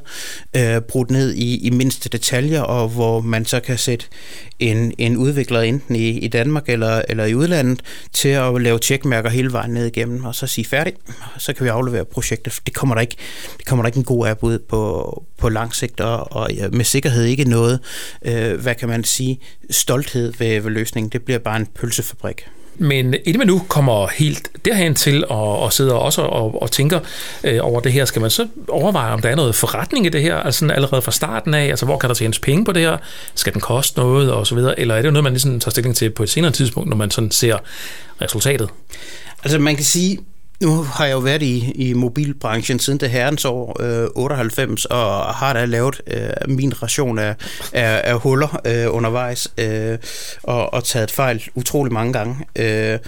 øh, 0.56 0.80
brudt 0.80 1.10
ned 1.10 1.34
i, 1.34 1.66
i 1.66 1.70
mindste 1.70 2.08
detaljer, 2.08 2.60
og 2.60 2.88
hvor 2.88 3.20
man 3.20 3.44
så 3.44 3.60
kan 3.60 3.78
sætte 3.78 4.06
en, 4.58 4.92
en 4.98 5.16
udvikler 5.16 5.60
enten 5.60 5.96
i, 5.96 6.08
i 6.08 6.28
Danmark 6.28 6.68
eller, 6.68 7.02
eller 7.08 7.24
i 7.24 7.34
udlandet 7.34 7.82
til 8.12 8.28
at 8.28 8.62
lave 8.62 8.78
tjekmærker 8.78 9.30
hele 9.30 9.52
vejen 9.52 9.70
ned 9.70 9.86
igennem, 9.86 10.24
og 10.24 10.34
så 10.34 10.46
sige 10.46 10.64
færdig, 10.64 10.92
så 11.38 11.52
kan 11.52 11.64
vi 11.64 11.68
aflevere 11.68 12.04
projektet. 12.04 12.60
Det 12.66 12.74
kommer 12.74 12.94
der 12.94 13.02
ikke, 13.02 13.16
det 13.58 13.66
kommer 13.66 13.82
der 13.82 13.86
ikke 13.86 13.98
en 13.98 14.04
god 14.04 14.26
app 14.28 14.42
ud 14.42 14.58
på, 14.58 15.24
på 15.38 15.48
lang 15.48 15.74
sigt, 15.74 16.00
og, 16.00 16.32
og 16.32 16.50
med 16.72 16.84
sikkerhed 16.84 17.24
ikke 17.24 17.44
noget, 17.44 17.80
øh, 18.24 18.60
hvad 18.60 18.74
kan 18.74 18.88
man 18.88 19.04
sige, 19.04 19.40
stolthed 19.70 20.32
ved, 20.38 20.60
ved 20.60 20.70
løsningen. 20.70 21.10
Det 21.12 21.22
bliver 21.22 21.38
bare 21.38 21.56
en 21.56 21.66
pølsefabrik. 21.66 22.46
Men 22.78 23.14
inden 23.14 23.38
man 23.38 23.46
nu 23.46 23.62
kommer 23.68 24.06
helt 24.06 24.48
derhen 24.64 24.94
til 24.94 25.16
at, 25.16 25.36
og 25.36 25.72
sidder 25.72 25.94
også 25.94 26.22
og, 26.22 26.62
og 26.62 26.70
tænker 26.70 27.00
øh, 27.44 27.58
over 27.62 27.80
det 27.80 27.92
her, 27.92 28.04
skal 28.04 28.20
man 28.20 28.30
så 28.30 28.48
overveje, 28.68 29.12
om 29.12 29.22
der 29.22 29.28
er 29.28 29.34
noget 29.34 29.54
forretning 29.54 30.06
i 30.06 30.08
det 30.08 30.22
her, 30.22 30.36
altså 30.36 30.68
allerede 30.68 31.02
fra 31.02 31.12
starten 31.12 31.54
af, 31.54 31.64
altså 31.64 31.86
hvor 31.86 31.98
kan 31.98 32.08
der 32.08 32.14
tjenes 32.14 32.38
penge 32.38 32.64
på 32.64 32.72
det 32.72 32.82
her, 32.82 32.96
skal 33.34 33.52
den 33.52 33.60
koste 33.60 34.00
noget 34.00 34.32
og 34.32 34.46
så 34.46 34.54
videre, 34.54 34.80
eller 34.80 34.94
er 34.94 35.02
det 35.02 35.12
noget, 35.12 35.24
man 35.24 35.32
ligesom 35.32 35.60
tager 35.60 35.70
stilling 35.70 35.96
til 35.96 36.10
på 36.10 36.22
et 36.22 36.30
senere 36.30 36.52
tidspunkt, 36.52 36.88
når 36.88 36.96
man 36.96 37.10
sådan 37.10 37.30
ser 37.30 37.56
resultatet? 38.22 38.68
Altså 39.44 39.58
man 39.58 39.76
kan 39.76 39.84
sige, 39.84 40.18
nu 40.64 40.82
har 40.82 41.04
jeg 41.04 41.12
jo 41.12 41.18
været 41.18 41.42
i, 41.42 41.72
i 41.74 41.92
mobilbranchen 41.92 42.78
siden 42.78 43.00
det 43.00 43.10
herrens 43.10 43.44
år 43.44 43.82
øh, 43.82 44.08
98, 44.14 44.84
og 44.84 45.24
har 45.34 45.52
da 45.52 45.64
lavet 45.64 46.00
øh, 46.06 46.28
min 46.48 46.82
ration 46.82 47.18
af, 47.18 47.34
af, 47.72 48.00
af 48.04 48.20
huller 48.20 48.60
øh, 48.66 48.94
undervejs, 48.94 49.48
øh, 49.58 49.98
og, 50.42 50.74
og 50.74 50.84
taget 50.84 51.10
fejl 51.10 51.42
utrolig 51.54 51.92
mange 51.92 52.12
gange. 52.12 52.36
Øh, 52.56 52.98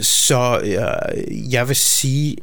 så 0.00 0.60
øh, 0.64 1.52
jeg 1.52 1.68
vil 1.68 1.76
sige, 1.76 2.36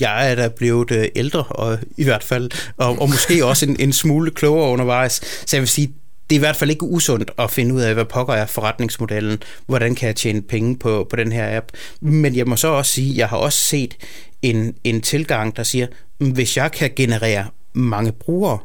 jeg 0.00 0.30
er 0.30 0.34
da 0.34 0.48
blevet 0.48 0.90
øh, 0.90 1.08
ældre, 1.16 1.42
og 1.42 1.78
i 1.96 2.04
hvert 2.04 2.24
fald, 2.24 2.50
og, 2.76 2.98
og 3.00 3.10
måske 3.10 3.44
også 3.44 3.66
en, 3.66 3.76
en 3.80 3.92
smule 3.92 4.30
klogere 4.30 4.70
undervejs. 4.70 5.14
Så 5.46 5.56
jeg 5.56 5.60
vil 5.60 5.68
sige, 5.68 5.92
det 6.30 6.36
er 6.36 6.38
i 6.38 6.46
hvert 6.46 6.56
fald 6.56 6.70
ikke 6.70 6.84
usundt 6.84 7.30
at 7.38 7.50
finde 7.50 7.74
ud 7.74 7.80
af, 7.80 7.94
hvad 7.94 8.04
pokker 8.04 8.34
er 8.34 8.46
forretningsmodellen, 8.46 9.42
hvordan 9.66 9.94
kan 9.94 10.06
jeg 10.06 10.16
tjene 10.16 10.42
penge 10.42 10.76
på, 10.78 11.06
på 11.10 11.16
den 11.16 11.32
her 11.32 11.56
app. 11.56 11.68
Men 12.00 12.36
jeg 12.36 12.46
må 12.46 12.56
så 12.56 12.68
også 12.68 12.92
sige, 12.92 13.16
jeg 13.16 13.28
har 13.28 13.36
også 13.36 13.58
set 13.58 13.96
en, 14.42 14.74
en 14.84 15.00
tilgang, 15.00 15.56
der 15.56 15.62
siger, 15.62 15.86
mm, 16.20 16.30
hvis 16.30 16.56
jeg 16.56 16.72
kan 16.72 16.90
generere 16.96 17.46
mange 17.72 18.12
brugere, 18.12 18.58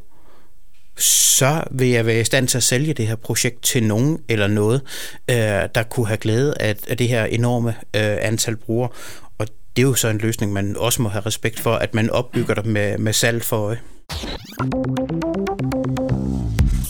så 0.97 1.63
vil 1.71 1.87
jeg 1.87 2.05
være 2.05 2.19
i 2.19 2.23
stand 2.23 2.47
til 2.47 2.57
at 2.57 2.63
sælge 2.63 2.93
det 2.93 3.07
her 3.07 3.15
projekt 3.15 3.63
til 3.63 3.83
nogen 3.83 4.19
eller 4.29 4.47
noget, 4.47 4.81
øh, 5.29 5.35
der 5.75 5.83
kunne 5.89 6.07
have 6.07 6.17
glæde 6.17 6.53
af, 6.59 6.75
af 6.87 6.97
det 6.97 7.07
her 7.07 7.25
enorme 7.25 7.69
øh, 7.69 8.17
antal 8.21 8.55
brugere. 8.55 8.89
Og 9.37 9.47
det 9.75 9.81
er 9.81 9.87
jo 9.87 9.93
så 9.93 10.07
en 10.07 10.17
løsning, 10.17 10.53
man 10.53 10.77
også 10.77 11.01
må 11.01 11.09
have 11.09 11.25
respekt 11.25 11.59
for, 11.59 11.75
at 11.75 11.93
man 11.93 12.09
opbygger 12.09 12.53
det 12.53 12.65
med, 12.65 12.97
med 12.97 13.13
salg 13.13 13.43
for 13.43 13.57
øje. 13.57 13.79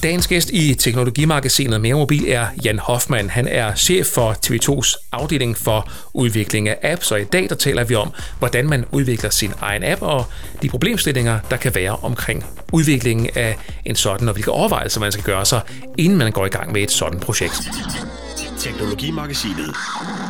Dagens 0.05 0.27
gæst 0.27 0.49
i 0.49 0.73
Teknologimagasinet 0.73 1.81
Mere 1.81 1.95
Mobil 1.95 2.31
er 2.31 2.47
Jan 2.65 2.79
Hoffmann. 2.79 3.29
Han 3.29 3.47
er 3.47 3.75
chef 3.75 4.07
for 4.07 4.35
TV2's 4.45 5.09
afdeling 5.11 5.57
for 5.57 5.91
udvikling 6.13 6.69
af 6.69 6.77
apps, 6.83 7.11
og 7.11 7.21
i 7.21 7.23
dag 7.23 7.49
der 7.49 7.55
taler 7.55 7.83
vi 7.83 7.95
om, 7.95 8.13
hvordan 8.39 8.69
man 8.69 8.85
udvikler 8.91 9.29
sin 9.29 9.53
egen 9.61 9.83
app, 9.83 10.01
og 10.01 10.25
de 10.61 10.69
problemstillinger, 10.69 11.39
der 11.49 11.57
kan 11.57 11.75
være 11.75 11.95
omkring 11.95 12.45
udviklingen 12.73 13.29
af 13.35 13.57
en 13.85 13.95
sådan, 13.95 14.27
og 14.27 14.33
hvilke 14.33 14.51
overvejelser 14.51 14.99
man 14.99 15.11
skal 15.11 15.23
gøre 15.23 15.45
sig, 15.45 15.61
inden 15.97 16.17
man 16.17 16.31
går 16.31 16.45
i 16.45 16.49
gang 16.49 16.71
med 16.71 16.81
et 16.81 16.91
sådan 16.91 17.19
projekt. 17.19 17.61
Teknologimagasinet. 18.59 19.75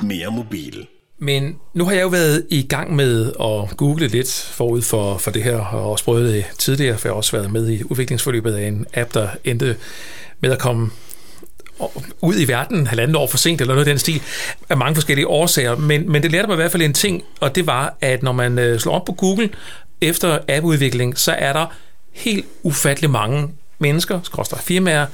Mere 0.04 0.32
mobil. 0.32 0.88
Men 1.20 1.56
nu 1.74 1.86
har 1.86 1.92
jeg 1.92 2.02
jo 2.02 2.08
været 2.08 2.46
i 2.50 2.62
gang 2.62 2.96
med 2.96 3.26
at 3.26 3.78
google 3.78 4.08
lidt 4.08 4.50
forud 4.52 4.82
for, 4.82 5.18
for 5.18 5.32
det 5.32 5.44
her, 5.44 5.58
og 5.58 5.92
også 5.92 6.04
prøvet 6.04 6.34
det 6.34 6.46
tidligere, 6.58 6.98
for 6.98 7.08
jeg 7.08 7.14
har 7.14 7.18
også 7.18 7.38
været 7.38 7.52
med 7.52 7.70
i 7.70 7.84
udviklingsforløbet 7.84 8.54
af 8.54 8.68
en 8.68 8.86
app, 8.94 9.14
der 9.14 9.28
endte 9.44 9.76
med 10.40 10.52
at 10.52 10.60
komme 10.60 10.90
ud 12.22 12.36
i 12.40 12.48
verden 12.48 12.88
halvandet 12.88 13.16
år 13.16 13.28
for 13.28 13.38
sent, 13.38 13.62
eller 13.62 13.74
noget 13.74 13.88
af 13.88 13.92
den 13.92 14.00
stil, 14.00 14.22
af 14.70 14.78
mange 14.78 14.96
forskellige 14.96 15.28
årsager. 15.28 15.76
Men, 15.76 16.12
men 16.12 16.24
det 16.24 16.32
lærte 16.32 16.48
mig 16.48 16.54
i 16.54 16.56
hvert 16.56 16.72
fald 16.72 16.84
en 16.84 16.94
ting, 16.94 17.24
og 17.40 17.56
det 17.56 17.68
var, 17.68 17.98
at 18.02 18.24
når 18.24 18.32
man 18.32 18.60
øh, 18.60 18.80
slår 18.80 18.94
op 18.94 19.06
på 19.06 19.12
Google 19.12 19.50
efter 20.02 20.40
appudvikling, 20.50 21.20
så 21.20 21.32
er 21.32 21.54
der 21.54 21.66
helt 22.12 22.46
ufattelig 22.64 23.10
mange 23.10 23.50
mennesker, 23.80 24.20
skråstrej 24.24 24.62
firmaer, 24.62 25.06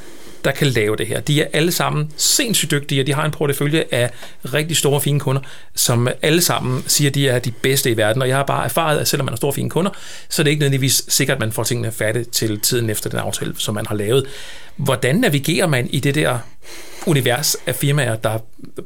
der 0.45 0.51
kan 0.51 0.67
lave 0.67 0.95
det 0.95 1.07
her. 1.07 1.19
De 1.19 1.41
er 1.41 1.47
alle 1.53 1.71
sammen 1.71 2.11
sindssygt 2.17 2.71
dygtige, 2.71 3.01
og 3.01 3.07
de 3.07 3.13
har 3.13 3.25
en 3.25 3.31
portefølje 3.31 3.83
af 3.91 4.11
rigtig 4.53 4.77
store, 4.77 5.01
fine 5.01 5.19
kunder, 5.19 5.41
som 5.75 6.07
alle 6.21 6.41
sammen 6.41 6.83
siger, 6.87 7.11
de 7.11 7.29
er 7.29 7.39
de 7.39 7.51
bedste 7.51 7.91
i 7.91 7.97
verden. 7.97 8.21
Og 8.21 8.27
jeg 8.27 8.37
har 8.37 8.45
bare 8.45 8.65
erfaret, 8.65 8.99
at 8.99 9.07
selvom 9.07 9.25
man 9.25 9.31
har 9.31 9.37
store, 9.37 9.53
fine 9.53 9.69
kunder, 9.69 9.91
så 10.29 10.41
er 10.41 10.43
det 10.43 10.51
ikke 10.51 10.59
nødvendigvis 10.59 11.01
sikkert, 11.07 11.35
at 11.35 11.39
man 11.39 11.51
får 11.51 11.63
tingene 11.63 11.91
færdigt 11.91 12.31
til 12.31 12.59
tiden 12.59 12.89
efter 12.89 13.09
den 13.09 13.19
aftale, 13.19 13.53
som 13.57 13.75
man 13.75 13.85
har 13.85 13.95
lavet. 13.95 14.25
Hvordan 14.75 15.15
navigerer 15.15 15.67
man 15.67 15.89
i 15.89 15.99
det 15.99 16.15
der 16.15 16.37
univers 17.05 17.55
af 17.67 17.75
firmaer, 17.75 18.15
der 18.15 18.39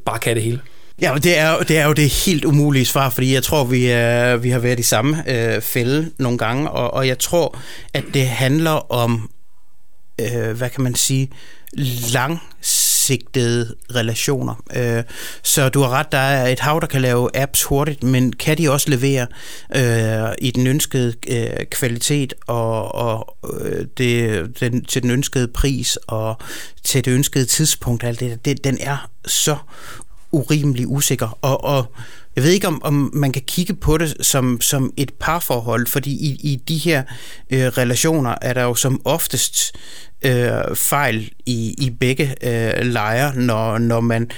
bare 0.05 0.19
kan 0.19 0.35
det 0.35 0.43
hele? 0.43 0.59
Ja, 1.01 1.15
det 1.23 1.37
er, 1.37 1.57
det 1.57 1.77
er 1.77 1.85
jo 1.85 1.93
det 1.93 2.09
helt 2.25 2.45
umulige 2.45 2.85
svar, 2.85 3.09
fordi 3.09 3.33
jeg 3.33 3.43
tror, 3.43 3.63
vi, 3.63 3.85
er, 3.85 4.35
vi 4.35 4.49
har 4.49 4.59
været 4.59 4.79
i 4.79 4.83
samme 4.83 5.23
øh, 5.27 5.61
fælde 5.61 6.11
nogle 6.17 6.37
gange, 6.37 6.69
og, 6.69 6.93
og 6.93 7.07
jeg 7.07 7.19
tror, 7.19 7.57
at 7.93 8.03
det 8.13 8.27
handler 8.27 8.91
om 8.91 9.29
øh, 10.21 10.57
hvad 10.57 10.69
kan 10.69 10.83
man 10.83 10.95
sige, 10.95 11.29
langsigtede 12.13 13.75
relationer. 13.95 14.63
Øh, 14.75 15.03
så 15.43 15.69
du 15.69 15.81
har 15.81 15.89
ret, 15.89 16.11
der 16.11 16.17
er 16.17 16.47
et 16.47 16.59
hav, 16.59 16.79
der 16.81 16.87
kan 16.87 17.01
lave 17.01 17.37
apps 17.37 17.63
hurtigt, 17.63 18.03
men 18.03 18.33
kan 18.33 18.57
de 18.57 18.71
også 18.71 18.89
levere 18.89 19.27
øh, 19.75 20.35
i 20.41 20.51
den 20.51 20.67
ønskede 20.67 21.13
øh, 21.27 21.65
kvalitet 21.71 22.33
og, 22.47 22.95
og 22.95 23.37
øh, 23.61 23.85
det, 23.97 24.59
den, 24.59 24.85
til 24.85 25.03
den 25.03 25.11
ønskede 25.11 25.47
pris 25.47 25.97
og 26.07 26.37
til 26.83 27.05
det 27.05 27.11
ønskede 27.11 27.45
tidspunkt, 27.45 28.03
alt 28.03 28.19
det, 28.19 28.45
det 28.45 28.63
den 28.63 28.77
er 28.81 29.09
så 29.27 29.57
urimelig 30.35 30.87
usikker. 30.87 31.37
Og, 31.41 31.63
og 31.63 31.85
jeg 32.35 32.43
ved 32.43 32.51
ikke, 32.51 32.67
om, 32.67 32.83
om 32.83 33.11
man 33.13 33.31
kan 33.31 33.41
kigge 33.47 33.73
på 33.73 33.97
det 33.97 34.15
som, 34.21 34.61
som 34.61 34.93
et 34.97 35.13
parforhold, 35.19 35.87
fordi 35.87 36.11
i, 36.11 36.39
i 36.51 36.55
de 36.55 36.77
her 36.77 37.03
øh, 37.49 37.65
relationer 37.65 38.35
er 38.41 38.53
der 38.53 38.63
jo 38.63 38.75
som 38.75 39.01
oftest 39.05 39.75
øh, 40.21 40.75
fejl 40.75 41.31
i, 41.45 41.75
i 41.77 41.89
begge 41.89 42.35
øh, 42.41 42.85
lejre, 42.85 43.35
når, 43.35 43.77
når 43.77 43.99
man 43.99 44.29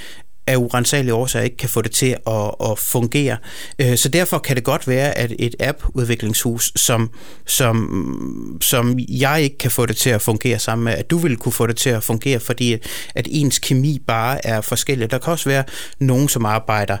af 0.48 0.56
urensagelige 0.56 1.14
årsager 1.14 1.44
ikke 1.44 1.56
kan 1.56 1.68
få 1.68 1.82
det 1.82 1.90
til 1.90 2.16
at, 2.26 2.70
at 2.70 2.78
fungere. 2.78 3.36
Øh, 3.78 3.96
så 3.96 4.08
derfor 4.08 4.38
kan 4.38 4.56
det 4.56 4.64
godt 4.64 4.88
være, 4.88 5.18
at 5.18 5.32
et 5.38 5.54
app-udviklingshus, 5.60 6.72
som, 6.76 7.10
som, 7.46 8.58
som 8.60 8.98
jeg 9.08 9.42
ikke 9.42 9.58
kan 9.58 9.70
få 9.70 9.86
det 9.86 9.96
til 9.96 10.10
at 10.10 10.22
fungere 10.22 10.58
sammen 10.58 10.84
med, 10.84 10.92
at 10.92 11.10
du 11.10 11.18
vil 11.18 11.36
kunne 11.36 11.52
få 11.52 11.66
det 11.66 11.76
til 11.76 11.90
at 11.90 12.02
fungere, 12.02 12.40
fordi 12.40 12.76
at 13.14 13.28
ens 13.30 13.58
kemi 13.58 13.98
bare 14.06 14.46
er 14.46 14.60
forskellig. 14.60 15.10
Der 15.10 15.18
kan 15.18 15.32
også 15.32 15.48
være 15.48 15.64
nogen, 15.98 16.28
som 16.28 16.44
arbejder 16.44 16.96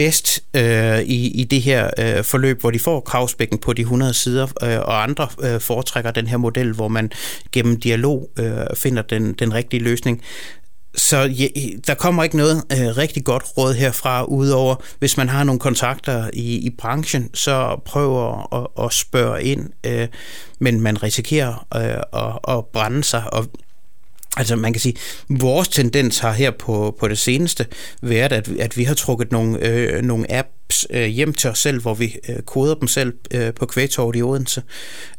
bedst 0.00 0.40
øh, 0.54 1.00
i, 1.00 1.40
i 1.40 1.44
det 1.44 1.62
her 1.62 1.90
øh, 1.98 2.24
forløb, 2.24 2.60
hvor 2.60 2.70
de 2.70 2.78
får 2.78 3.00
kravspækken 3.00 3.58
på 3.58 3.72
de 3.72 3.82
100 3.82 4.14
sider, 4.14 4.46
øh, 4.62 4.78
og 4.78 5.02
andre 5.02 5.28
øh, 5.42 5.60
foretrækker 5.60 6.10
den 6.10 6.26
her 6.26 6.36
model, 6.36 6.72
hvor 6.72 6.88
man 6.88 7.10
gennem 7.52 7.80
dialog 7.80 8.30
øh, 8.38 8.52
finder 8.76 9.02
den, 9.02 9.32
den 9.32 9.54
rigtige 9.54 9.82
løsning. 9.82 10.22
Så 10.94 11.16
ja, 11.16 11.46
der 11.86 11.94
kommer 11.94 12.22
ikke 12.22 12.36
noget 12.36 12.64
øh, 12.72 12.96
rigtig 12.96 13.24
godt 13.24 13.44
råd 13.56 13.74
herfra, 13.74 14.24
udover 14.24 14.74
hvis 14.98 15.16
man 15.16 15.28
har 15.28 15.44
nogle 15.44 15.58
kontakter 15.58 16.30
i, 16.32 16.56
i 16.56 16.70
branchen, 16.70 17.34
så 17.34 17.80
prøv 17.84 18.28
at, 18.28 18.46
at, 18.52 18.84
at 18.84 18.92
spørge 18.92 19.42
ind, 19.42 19.70
øh, 19.86 20.08
men 20.58 20.80
man 20.80 21.02
risikerer 21.02 21.66
øh, 21.76 22.22
at, 22.22 22.56
at 22.56 22.66
brænde 22.66 23.04
sig, 23.04 23.24
og 23.32 23.46
Altså 24.36 24.56
man 24.56 24.72
kan 24.72 24.80
sige, 24.80 24.94
vores 25.28 25.68
tendens 25.68 26.18
har 26.18 26.32
her 26.32 26.50
på, 26.50 26.96
på 27.00 27.08
det 27.08 27.18
seneste 27.18 27.66
været, 28.02 28.32
at, 28.32 28.48
at 28.48 28.76
vi 28.76 28.84
har 28.84 28.94
trukket 28.94 29.32
nogle, 29.32 29.66
øh, 29.66 30.02
nogle 30.02 30.32
apps 30.32 30.86
øh, 30.90 31.06
hjem 31.06 31.34
til 31.34 31.50
os 31.50 31.58
selv, 31.58 31.80
hvor 31.80 31.94
vi 31.94 32.16
øh, 32.28 32.42
koder 32.42 32.74
dem 32.74 32.88
selv 32.88 33.14
øh, 33.30 33.54
på 33.54 33.66
Kvægtorvet 33.66 34.16
i 34.16 34.22
Odense, 34.22 34.62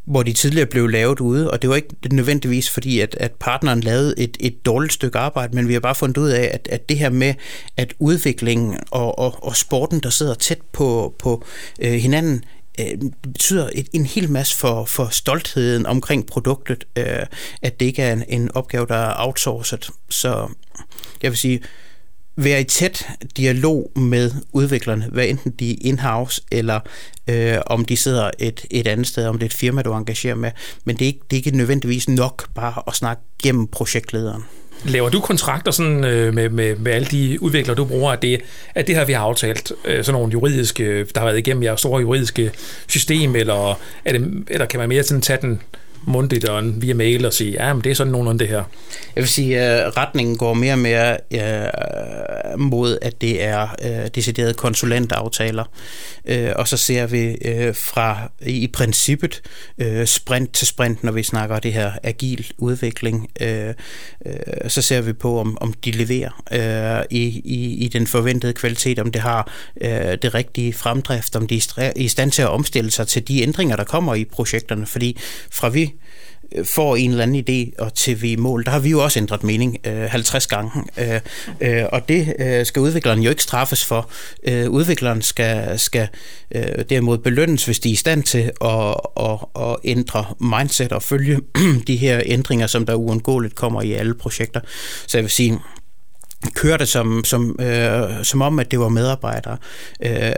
hvor 0.05 0.23
de 0.23 0.33
tidligere 0.33 0.65
blev 0.65 0.87
lavet 0.87 1.19
ude, 1.19 1.51
og 1.51 1.61
det 1.61 1.69
var 1.69 1.75
ikke 1.75 1.95
nødvendigvis 2.11 2.69
fordi, 2.69 2.99
at, 2.99 3.15
at 3.19 3.31
partneren 3.31 3.81
lavede 3.81 4.13
et, 4.17 4.37
et 4.39 4.65
dårligt 4.65 4.93
stykke 4.93 5.19
arbejde, 5.19 5.55
men 5.55 5.67
vi 5.67 5.73
har 5.73 5.79
bare 5.79 5.95
fundet 5.95 6.17
ud 6.17 6.29
af, 6.29 6.49
at, 6.53 6.67
at 6.71 6.89
det 6.89 6.97
her 6.97 7.09
med, 7.09 7.33
at 7.77 7.93
udviklingen 7.99 8.77
og, 8.91 9.19
og, 9.19 9.43
og 9.43 9.55
sporten, 9.55 9.99
der 9.99 10.09
sidder 10.09 10.33
tæt 10.33 10.59
på, 10.73 11.15
på 11.19 11.45
øh, 11.81 11.93
hinanden, 11.93 12.43
øh, 12.79 13.11
betyder 13.21 13.69
et, 13.73 13.87
en 13.93 14.05
hel 14.05 14.31
masse 14.31 14.57
for, 14.57 14.85
for 14.85 15.07
stoltheden 15.07 15.85
omkring 15.85 16.25
produktet, 16.25 16.85
øh, 16.95 17.25
at 17.61 17.79
det 17.79 17.85
ikke 17.85 18.01
er 18.01 18.13
en, 18.13 18.23
en 18.27 18.51
opgave, 18.51 18.85
der 18.87 18.95
er 18.95 19.13
outsourcet. 19.17 19.89
Så 20.09 20.47
jeg 21.21 21.31
vil 21.31 21.37
sige, 21.37 21.61
være 22.35 22.61
i 22.61 22.63
tæt 22.63 23.07
dialog 23.37 23.91
med 23.95 24.31
udviklerne, 24.51 25.07
hvad 25.11 25.27
enten 25.27 25.51
de 25.51 25.71
er 25.71 25.75
in-house, 25.81 26.41
eller 26.51 26.79
øh, 27.27 27.57
om 27.65 27.85
de 27.85 27.97
sidder 27.97 28.31
et, 28.39 28.65
et 28.71 28.87
andet 28.87 29.07
sted, 29.07 29.25
om 29.25 29.39
det 29.39 29.43
er 29.43 29.49
et 29.49 29.53
firma, 29.53 29.81
du 29.81 29.93
engagerer 29.93 30.35
med. 30.35 30.51
Men 30.85 30.95
det 30.95 31.05
er, 31.05 31.07
ikke, 31.07 31.19
det 31.31 31.37
er 31.37 31.37
ikke 31.45 31.57
nødvendigvis 31.57 32.09
nok 32.09 32.53
bare 32.53 32.83
at 32.87 32.95
snakke 32.95 33.23
gennem 33.43 33.67
projektlederen. 33.67 34.43
Laver 34.85 35.09
du 35.09 35.19
kontrakter 35.19 35.71
sådan, 35.71 36.03
øh, 36.03 36.33
med, 36.33 36.49
med, 36.49 36.75
med 36.75 36.91
alle 36.91 37.07
de 37.07 37.37
udviklere, 37.41 37.75
du 37.75 37.85
bruger, 37.85 38.11
at 38.11 38.21
det, 38.21 38.41
at 38.75 38.87
det 38.87 38.95
her, 38.95 39.05
vi 39.05 39.13
har 39.13 39.21
aftalt, 39.21 39.71
øh, 39.85 40.03
sådan 40.03 40.19
nogle 40.19 40.31
juridiske, 40.31 41.03
der 41.03 41.19
har 41.19 41.25
været 41.25 41.37
igennem 41.37 41.63
jeres 41.63 41.79
store 41.79 42.01
juridiske 42.01 42.51
system, 42.87 43.35
eller, 43.35 43.79
er 44.05 44.11
det, 44.13 44.43
eller 44.47 44.65
kan 44.65 44.79
man 44.79 44.89
mere 44.89 45.03
sådan 45.03 45.21
tage 45.21 45.39
den 45.41 45.61
mundtligt 46.03 46.45
og 46.45 46.81
via 46.81 46.93
mail 46.93 47.25
og 47.25 47.33
sige, 47.33 47.51
ja, 47.51 47.73
men 47.73 47.83
det 47.83 47.89
er 47.89 47.95
sådan 47.95 48.11
nogenlunde 48.11 48.39
det 48.39 48.47
her? 48.47 48.63
Jeg 49.15 49.21
vil 49.21 49.27
sige, 49.27 49.59
at 49.59 49.97
retningen 49.97 50.37
går 50.37 50.53
mere 50.53 50.73
og 50.73 50.79
mere 50.79 51.17
uh, 51.33 52.59
mod, 52.59 52.97
at 53.01 53.21
det 53.21 53.43
er 53.43 53.75
uh, 53.85 54.07
deciderede 54.15 54.53
konsulentaftaler. 54.53 55.63
Og 56.55 56.67
så 56.67 56.77
ser 56.77 57.05
vi 57.05 57.37
fra 57.73 58.31
i 58.41 58.67
princippet 58.67 59.41
sprint 60.05 60.53
til 60.53 60.67
sprint, 60.67 61.03
når 61.03 61.11
vi 61.11 61.23
snakker 61.23 61.59
det 61.59 61.73
her 61.73 61.91
agil 62.03 62.51
udvikling, 62.57 63.29
uh, 63.41 63.73
så 64.67 64.81
ser 64.81 65.01
vi 65.01 65.13
på, 65.13 65.39
om, 65.39 65.57
om 65.61 65.73
de 65.73 65.91
leverer 65.91 66.43
uh, 66.51 67.17
i, 67.17 67.41
i, 67.45 67.85
i 67.85 67.87
den 67.87 68.07
forventede 68.07 68.53
kvalitet, 68.53 68.99
om 68.99 69.11
det 69.11 69.21
har 69.21 69.51
det 70.21 70.33
rigtige 70.33 70.73
fremdrift, 70.73 71.35
om 71.35 71.47
de 71.47 71.61
er 71.77 71.91
i 71.95 72.07
stand 72.07 72.31
til 72.31 72.41
at 72.41 72.49
omstille 72.49 72.91
sig 72.91 73.07
til 73.07 73.27
de 73.27 73.41
ændringer, 73.41 73.75
der 73.75 73.83
kommer 73.83 74.15
i 74.15 74.25
projekterne. 74.25 74.85
Fordi 74.85 75.17
fra 75.51 75.69
vi 75.69 75.90
Øh, 76.55 76.65
får 76.65 76.95
en 76.95 77.11
eller 77.11 77.23
anden 77.23 77.45
idé 77.49 77.83
og 77.83 77.93
til 77.93 78.21
vi 78.21 78.35
mål, 78.35 78.65
der 78.65 78.71
har 78.71 78.79
vi 78.79 78.89
jo 78.89 79.03
også 79.03 79.19
ændret 79.19 79.43
mening 79.43 79.77
øh, 79.87 80.03
50 80.03 80.47
gange. 80.47 80.71
Øh, 80.97 81.19
øh, 81.61 81.83
og 81.91 82.09
det 82.09 82.33
øh, 82.39 82.65
skal 82.65 82.81
udvikleren 82.81 83.21
jo 83.21 83.29
ikke 83.29 83.43
straffes 83.43 83.85
for. 83.85 84.09
Øh, 84.47 84.69
udvikleren 84.69 85.21
skal, 85.21 85.79
skal 85.79 86.07
øh, 86.55 86.85
derimod 86.89 87.17
belønnes, 87.17 87.65
hvis 87.65 87.79
de 87.79 87.89
er 87.89 87.93
i 87.93 87.95
stand 87.95 88.23
til 88.23 88.51
at, 88.61 88.95
at, 89.19 89.37
at 89.59 89.75
ændre 89.83 90.25
mindset 90.39 90.91
og 90.91 91.03
følge 91.03 91.39
de 91.87 91.95
her 91.95 92.21
ændringer, 92.25 92.67
som 92.67 92.85
der 92.85 92.95
uundgåeligt 92.95 93.55
kommer 93.55 93.81
i 93.81 93.93
alle 93.93 94.13
projekter. 94.13 94.59
Så 95.07 95.17
jeg 95.17 95.23
vil 95.23 95.31
sige, 95.31 95.59
køre 96.55 96.77
det 96.77 96.87
som, 96.87 97.23
som, 97.23 97.55
øh, 97.59 98.23
som 98.23 98.41
om, 98.41 98.59
at 98.59 98.71
det 98.71 98.79
var 98.79 98.89
medarbejdere. 98.89 99.57
Øh, 100.03 100.31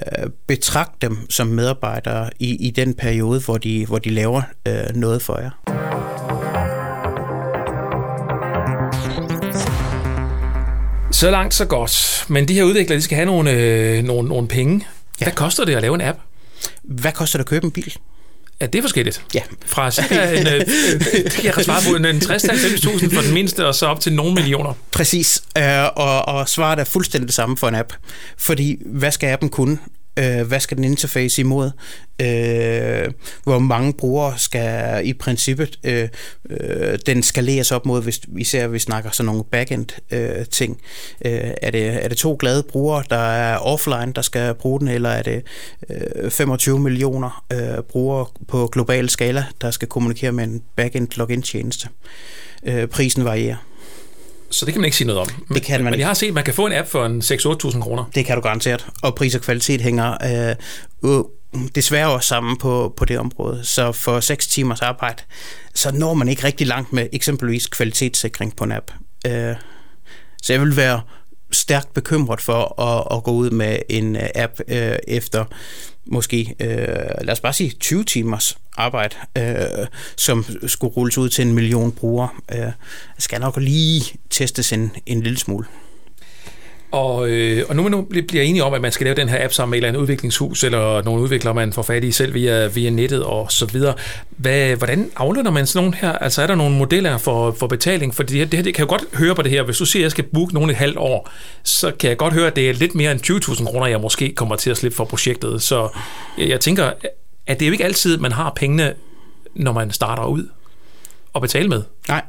betragt 0.48 1.02
dem 1.02 1.18
som 1.30 1.48
medarbejdere 1.48 2.30
i, 2.40 2.68
i 2.68 2.70
den 2.72 2.94
periode, 2.94 3.40
hvor 3.40 3.58
de, 3.58 3.86
hvor 3.86 4.00
de 4.00 4.10
laver 4.10 4.42
øh, 4.68 4.96
noget 4.96 5.22
for 5.22 5.40
jer. 5.40 5.50
Så 11.12 11.32
langt, 11.32 11.54
så 11.54 11.66
godt. 11.66 12.26
Men 12.30 12.48
de 12.48 12.54
her 12.54 12.64
udviklere, 12.64 12.98
de 12.98 13.02
skal 13.02 13.16
have 13.16 13.26
nogle, 13.26 13.52
øh, 13.52 14.04
nogle, 14.04 14.30
nogle 14.30 14.48
penge. 14.48 14.88
Ja. 15.22 15.26
Hvad 15.26 15.34
koster 15.34 15.66
det 15.66 15.76
at 15.76 15.82
lave 15.82 15.96
en 15.96 16.02
app? 16.02 16.20
Hvad 16.84 17.12
koster 17.12 17.40
det 17.40 17.44
at 17.44 17.50
købe 17.50 17.66
en 17.66 17.72
bil? 17.72 17.98
Ja, 18.62 18.66
det 18.66 18.76
er 18.76 18.84
forskelligt. 18.84 19.24
Ja. 19.34 19.42
Fra 19.66 19.92
cirka 19.92 20.40
en, 20.40 20.48
øh, 20.48 20.66
jeg 21.44 21.54
kan 21.54 21.64
svare 21.64 21.82
på 21.90 21.96
en 21.96 22.06
60-90.000 22.06 23.16
for 23.16 23.22
den 23.22 23.34
mindste, 23.34 23.68
og 23.68 23.76
så 23.76 23.86
op 23.86 24.00
til 24.00 24.14
nogle 24.14 24.34
millioner. 24.34 24.74
Præcis, 24.92 25.44
øh, 25.58 25.64
og, 25.96 26.28
og 26.28 26.50
svaret 26.50 26.80
er 26.80 26.84
fuldstændig 26.84 27.28
det 27.28 27.36
samme 27.36 27.58
for 27.58 27.68
en 27.68 27.76
app. 27.76 27.94
Fordi 28.38 28.78
hvad 28.86 29.12
skal 29.12 29.28
appen 29.28 29.50
kunne? 29.50 29.78
Øh, 30.20 30.48
hvad 30.48 30.60
skal 30.60 30.78
den 30.78 30.84
interface 30.84 31.42
imod? 31.42 31.72
Øh, 32.22 33.12
hvor 33.44 33.60
mange 33.60 33.94
brugere 33.94 34.40
skal 34.40 35.02
i 35.08 35.14
princippet 35.14 35.80
øh, 35.84 36.10
øh, 36.50 37.00
den 37.06 37.24
skaleres 37.24 37.72
op 37.72 37.86
mod, 37.86 38.04
hvis 38.04 38.22
især 38.38 38.68
vi 38.68 38.80
snakker 38.80 39.12
sådan 39.12 39.26
nogle 39.26 39.44
backend 39.52 39.88
øh, 40.12 40.46
ting. 40.46 40.82
Øh, 41.26 41.52
er, 41.62 41.72
det, 41.72 42.04
er 42.04 42.08
det 42.08 42.18
to 42.18 42.38
glade 42.40 42.64
brugere, 42.64 43.04
der 43.10 43.32
er 43.32 43.58
offline, 43.58 44.14
der 44.14 44.22
skal 44.22 44.54
bruge 44.54 44.80
den, 44.80 44.88
eller 44.88 45.10
er 45.10 45.22
det 45.22 45.44
øh, 45.90 46.32
25 46.32 46.80
millioner 46.80 47.46
øh, 47.54 47.84
brugere 47.84 48.26
på 48.48 48.68
global 48.68 49.10
skala, 49.10 49.46
der 49.62 49.72
skal 49.72 49.88
kommunikere 49.88 50.32
med 50.32 50.44
en 50.44 50.62
backend 50.76 51.08
login 51.16 51.42
tjeneste? 51.42 51.88
Øh, 52.66 52.88
prisen 52.88 53.26
varierer. 53.26 53.73
Så 54.54 54.66
det 54.66 54.74
kan 54.74 54.82
man 54.82 54.86
ikke 54.86 54.98
sige 54.98 55.08
noget 55.08 55.22
om. 55.22 55.28
Det 55.54 55.64
kan 55.64 55.80
man 55.80 55.84
Men 55.84 55.94
ikke. 55.94 56.02
jeg 56.02 56.08
har 56.10 56.14
set, 56.14 56.28
at 56.28 56.34
man 56.34 56.44
kan 56.44 56.54
få 56.54 56.66
en 56.66 56.74
app 56.74 56.88
for 56.90 57.06
en 57.06 57.22
6-8.000 57.22 57.80
kroner. 57.82 58.04
Det 58.16 58.26
kan 58.26 58.36
du 58.36 58.42
garanteret. 58.42 58.86
Og 59.04 59.16
pris 59.16 59.36
og 59.36 59.42
kvalitet 59.42 59.82
hænger 59.82 60.18
øh, 61.04 61.24
desværre 61.76 62.10
også 62.10 62.28
sammen 62.28 62.58
på, 62.58 62.94
på 62.98 63.06
det 63.06 63.20
område. 63.20 63.66
Så 63.66 63.92
for 63.92 64.20
6 64.20 64.48
timers 64.48 64.82
arbejde, 64.82 65.24
så 65.76 65.92
når 65.92 66.14
man 66.14 66.28
ikke 66.28 66.44
rigtig 66.44 66.68
langt 66.68 66.94
med 66.94 67.08
eksempelvis 67.14 67.68
kvalitetssikring 67.68 68.56
på 68.56 68.64
en 68.64 68.72
app. 68.72 68.92
Øh, 69.28 69.56
så 70.44 70.54
jeg 70.54 70.62
vil 70.62 70.76
være 70.78 71.02
stærkt 71.54 71.94
bekymret 71.94 72.42
for 72.42 72.82
at, 72.82 73.18
at 73.18 73.24
gå 73.24 73.32
ud 73.32 73.50
med 73.50 73.80
en 73.90 74.16
øh, 74.16 74.30
app 74.36 74.60
øh, 74.68 74.96
efter 75.08 75.46
måske, 76.06 76.56
øh, 76.60 76.68
lad 77.22 77.30
os 77.30 77.40
bare 77.40 77.54
sige 77.54 77.70
20 77.80 78.04
timers 78.04 78.58
arbejde, 78.78 79.16
øh, 79.38 79.88
som 80.18 80.46
skulle 80.68 80.94
rulles 80.94 81.18
ud 81.18 81.30
til 81.30 81.48
en 81.48 81.54
million 81.54 81.92
brugere. 81.92 82.30
Øh, 82.52 82.72
skal 83.20 83.40
nok 83.40 83.58
lige 83.58 84.04
testes 84.30 84.74
en, 84.74 84.92
en 85.06 85.22
lille 85.22 85.38
smule. 85.38 85.66
Og, 86.94 87.30
øh, 87.30 87.66
og 87.70 87.76
nu, 87.76 87.90
nu 87.90 88.02
bliver 88.02 88.44
enige 88.44 88.64
om, 88.64 88.74
at 88.74 88.82
man 88.82 88.92
skal 88.92 89.06
lave 89.06 89.16
den 89.16 89.30
her 89.30 89.44
app 89.44 89.54
sammen 89.54 89.72
med 89.72 89.78
et 89.78 89.80
eller 89.80 89.88
andet 89.88 90.02
udviklingshus, 90.02 90.64
eller 90.64 91.02
nogle 91.02 91.22
udviklere, 91.22 91.54
man 91.54 91.74
får 91.74 91.82
fat 91.82 92.04
i 92.04 92.12
selv 92.12 92.34
via, 92.34 92.68
via 92.68 92.90
nettet 92.90 93.24
og 93.24 93.52
så 93.52 93.66
videre. 93.66 93.94
Hvad, 94.30 94.76
hvordan 94.76 95.12
aflønner 95.16 95.52
man 95.52 95.68
sådan 95.68 95.84
nogle 95.84 95.98
her? 95.98 96.12
Altså 96.12 96.42
er 96.42 96.48
der 96.48 96.56
nogle 96.56 96.76
modeller 96.78 97.18
for, 97.18 97.52
for 97.52 97.68
betaling? 97.68 98.16
For 98.16 98.24
det, 98.24 98.38
her, 98.38 98.46
det, 98.46 98.54
her, 98.54 98.64
det 98.64 98.74
kan 98.74 98.82
jeg 98.82 98.88
godt 98.88 99.04
høre 99.14 99.36
på 99.36 99.42
det 99.42 99.52
her. 99.52 99.64
Hvis 99.64 99.78
du 99.78 99.86
siger, 99.86 100.02
at 100.02 100.04
jeg 100.04 100.12
skal 100.12 100.24
booke 100.24 100.54
nogen 100.54 100.70
et 100.70 100.76
halvt 100.76 100.98
år, 100.98 101.30
så 101.64 101.92
kan 102.00 102.10
jeg 102.10 102.18
godt 102.18 102.34
høre, 102.34 102.48
at 102.48 102.56
det 102.56 102.70
er 102.70 102.74
lidt 102.74 102.96
mere 102.96 103.12
end 103.12 103.32
20.000 103.32 103.66
kroner, 103.66 103.88
jeg 103.88 104.02
måske 104.02 104.34
kommer 104.36 104.56
til 104.56 104.70
at 104.70 104.78
slippe 104.78 104.96
for 104.96 105.06
projektet. 105.06 105.62
Så 105.62 105.90
jeg, 106.38 106.50
jeg 106.50 106.60
tænker, 106.60 106.92
at 107.48 107.60
det 107.60 107.66
er 107.66 107.68
jo 107.68 107.72
ikke 107.72 107.86
altid, 107.86 108.18
man 108.18 108.32
har 108.32 108.54
pengene, 108.56 108.94
når 109.56 109.72
man 109.72 109.92
starter 109.92 110.26
ud 110.26 110.48
og 111.34 111.42
betale 111.42 111.70
med. 111.70 111.82
Nej, 112.08 112.22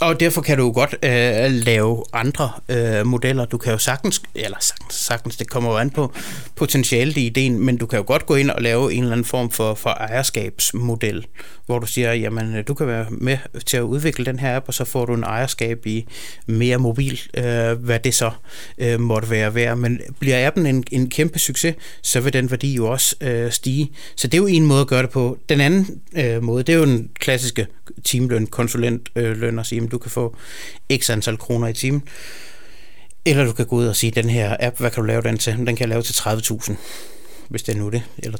og 0.00 0.20
derfor 0.20 0.42
kan 0.42 0.58
du 0.58 0.64
jo 0.64 0.72
godt 0.72 0.94
øh, 1.02 1.50
lave 1.50 2.04
andre 2.12 2.50
øh, 2.68 3.06
modeller. 3.06 3.44
Du 3.44 3.58
kan 3.58 3.72
jo 3.72 3.78
sagtens, 3.78 4.22
eller 4.34 4.56
sagtens, 4.60 4.94
sagtens, 4.94 5.36
det 5.36 5.50
kommer 5.50 5.70
jo 5.70 5.76
an 5.76 5.90
på 5.90 6.12
potentialet 6.56 7.16
i 7.16 7.26
ideen, 7.26 7.64
men 7.64 7.76
du 7.76 7.86
kan 7.86 7.96
jo 7.96 8.04
godt 8.06 8.26
gå 8.26 8.34
ind 8.34 8.50
og 8.50 8.62
lave 8.62 8.92
en 8.92 9.02
eller 9.02 9.12
anden 9.12 9.24
form 9.24 9.50
for, 9.50 9.74
for 9.74 9.90
ejerskabsmodel, 9.90 11.26
hvor 11.66 11.78
du 11.78 11.86
siger, 11.86 12.12
jamen 12.12 12.56
øh, 12.56 12.64
du 12.68 12.74
kan 12.74 12.86
være 12.86 13.06
med 13.10 13.38
til 13.66 13.76
at 13.76 13.82
udvikle 13.82 14.24
den 14.24 14.38
her 14.38 14.56
app, 14.56 14.68
og 14.68 14.74
så 14.74 14.84
får 14.84 15.06
du 15.06 15.14
en 15.14 15.22
ejerskab 15.22 15.86
i 15.86 16.06
mere 16.46 16.78
mobil, 16.78 17.20
øh, 17.36 17.72
hvad 17.72 17.98
det 17.98 18.14
så 18.14 18.30
øh, 18.78 19.00
måtte 19.00 19.30
være 19.30 19.54
værd. 19.54 19.76
Men 19.76 20.00
bliver 20.20 20.46
appen 20.46 20.66
en, 20.66 20.84
en 20.90 21.10
kæmpe 21.10 21.38
succes, 21.38 21.74
så 22.02 22.20
vil 22.20 22.32
den 22.32 22.50
værdi 22.50 22.74
jo 22.74 22.90
også 22.90 23.16
øh, 23.20 23.52
stige. 23.52 23.90
Så 24.16 24.26
det 24.26 24.34
er 24.34 24.42
jo 24.42 24.46
en 24.46 24.66
måde 24.66 24.80
at 24.80 24.86
gøre 24.86 25.02
det 25.02 25.10
på. 25.10 25.38
Den 25.48 25.60
anden 25.60 26.00
øh, 26.16 26.42
måde, 26.42 26.62
det 26.62 26.72
er 26.72 26.76
jo 26.76 26.84
den 26.84 27.10
klassiske 27.20 27.66
øh, 29.16 29.36
løn 29.36 29.58
og 29.58 29.66
sige, 29.66 29.82
at 29.82 29.90
du 29.90 29.98
kan 29.98 30.10
få 30.10 30.36
x 30.96 31.10
antal 31.10 31.38
kroner 31.38 31.68
i 31.68 31.72
timen. 31.72 32.02
Eller 33.24 33.44
du 33.44 33.52
kan 33.52 33.66
gå 33.66 33.76
ud 33.76 33.86
og 33.86 33.96
sige, 33.96 34.10
den 34.10 34.28
her 34.28 34.56
app, 34.60 34.78
hvad 34.80 34.90
kan 34.90 35.02
du 35.02 35.06
lave 35.06 35.22
den 35.22 35.38
til? 35.38 35.56
Den 35.56 35.66
kan 35.66 35.78
jeg 35.78 35.88
lave 35.88 36.02
til 36.02 36.12
30.000 36.12 36.74
hvis 37.52 37.62
det 37.62 37.74
er 37.74 37.78
nu 37.78 37.88
det, 37.88 38.02
eller 38.18 38.38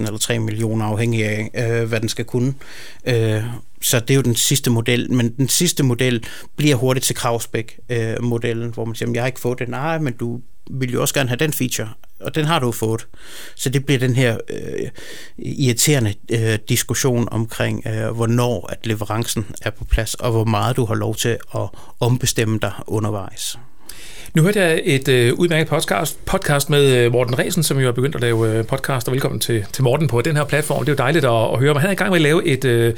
300.000 0.00 0.06
eller 0.06 0.18
3 0.18 0.38
millioner, 0.38 0.84
afhængig 0.84 1.24
af, 1.24 1.50
øh, 1.54 1.88
hvad 1.88 2.00
den 2.00 2.08
skal 2.08 2.24
kunne. 2.24 2.54
Øh, 3.06 3.42
så 3.82 4.00
det 4.00 4.10
er 4.10 4.14
jo 4.14 4.22
den 4.22 4.34
sidste 4.34 4.70
model, 4.70 5.12
men 5.12 5.36
den 5.36 5.48
sidste 5.48 5.82
model 5.82 6.24
bliver 6.56 6.76
hurtigt 6.76 7.06
til 7.06 7.16
Kravsbæk-modellen, 7.16 8.66
øh, 8.66 8.74
hvor 8.74 8.84
man 8.84 8.94
siger, 8.94 9.10
jeg 9.14 9.22
har 9.22 9.26
ikke 9.26 9.40
fået 9.40 9.58
det. 9.58 9.68
Nej, 9.68 9.98
men 9.98 10.12
du 10.12 10.40
vil 10.70 10.92
jo 10.92 11.00
også 11.00 11.14
gerne 11.14 11.28
have 11.28 11.36
den 11.36 11.52
feature, 11.52 11.88
og 12.20 12.34
den 12.34 12.44
har 12.44 12.58
du 12.58 12.72
fået. 12.72 13.06
Så 13.54 13.68
det 13.68 13.86
bliver 13.86 13.98
den 13.98 14.16
her 14.16 14.38
øh, 14.48 14.90
irriterende 15.38 16.14
øh, 16.30 16.58
diskussion 16.68 17.28
omkring, 17.30 17.86
øh, 17.86 18.10
hvornår 18.10 18.66
at 18.72 18.86
leverancen 18.86 19.46
er 19.62 19.70
på 19.70 19.84
plads, 19.84 20.14
og 20.14 20.30
hvor 20.30 20.44
meget 20.44 20.76
du 20.76 20.84
har 20.84 20.94
lov 20.94 21.14
til 21.14 21.38
at 21.54 21.68
ombestemme 22.00 22.58
dig 22.58 22.72
undervejs. 22.86 23.58
Nu 24.34 24.42
hørte 24.42 24.60
jeg 24.60 24.80
et 24.84 25.08
øh, 25.08 25.34
udmærket 25.34 25.68
podcast, 25.68 26.24
podcast 26.24 26.70
med 26.70 26.96
øh, 26.96 27.12
Morten 27.12 27.38
Resen, 27.38 27.62
som 27.62 27.78
jo 27.78 27.84
har 27.84 27.92
begyndt 27.92 28.14
at 28.14 28.20
lave 28.20 28.58
øh, 28.58 28.64
podcast, 28.66 29.08
og 29.08 29.12
velkommen 29.12 29.40
til, 29.40 29.64
til 29.72 29.84
Morten 29.84 30.08
på 30.08 30.22
den 30.22 30.36
her 30.36 30.44
platform. 30.44 30.84
Det 30.84 30.88
er 30.88 30.92
jo 30.92 30.96
dejligt 30.96 31.24
at, 31.24 31.52
at 31.52 31.58
høre, 31.58 31.74
men 31.74 31.80
han 31.80 31.88
er 31.88 31.92
i 31.92 31.96
gang 31.96 32.10
med 32.10 32.18
at 32.18 32.22
lave 32.22 32.46
et, 32.46 32.64
øh, 32.64 32.94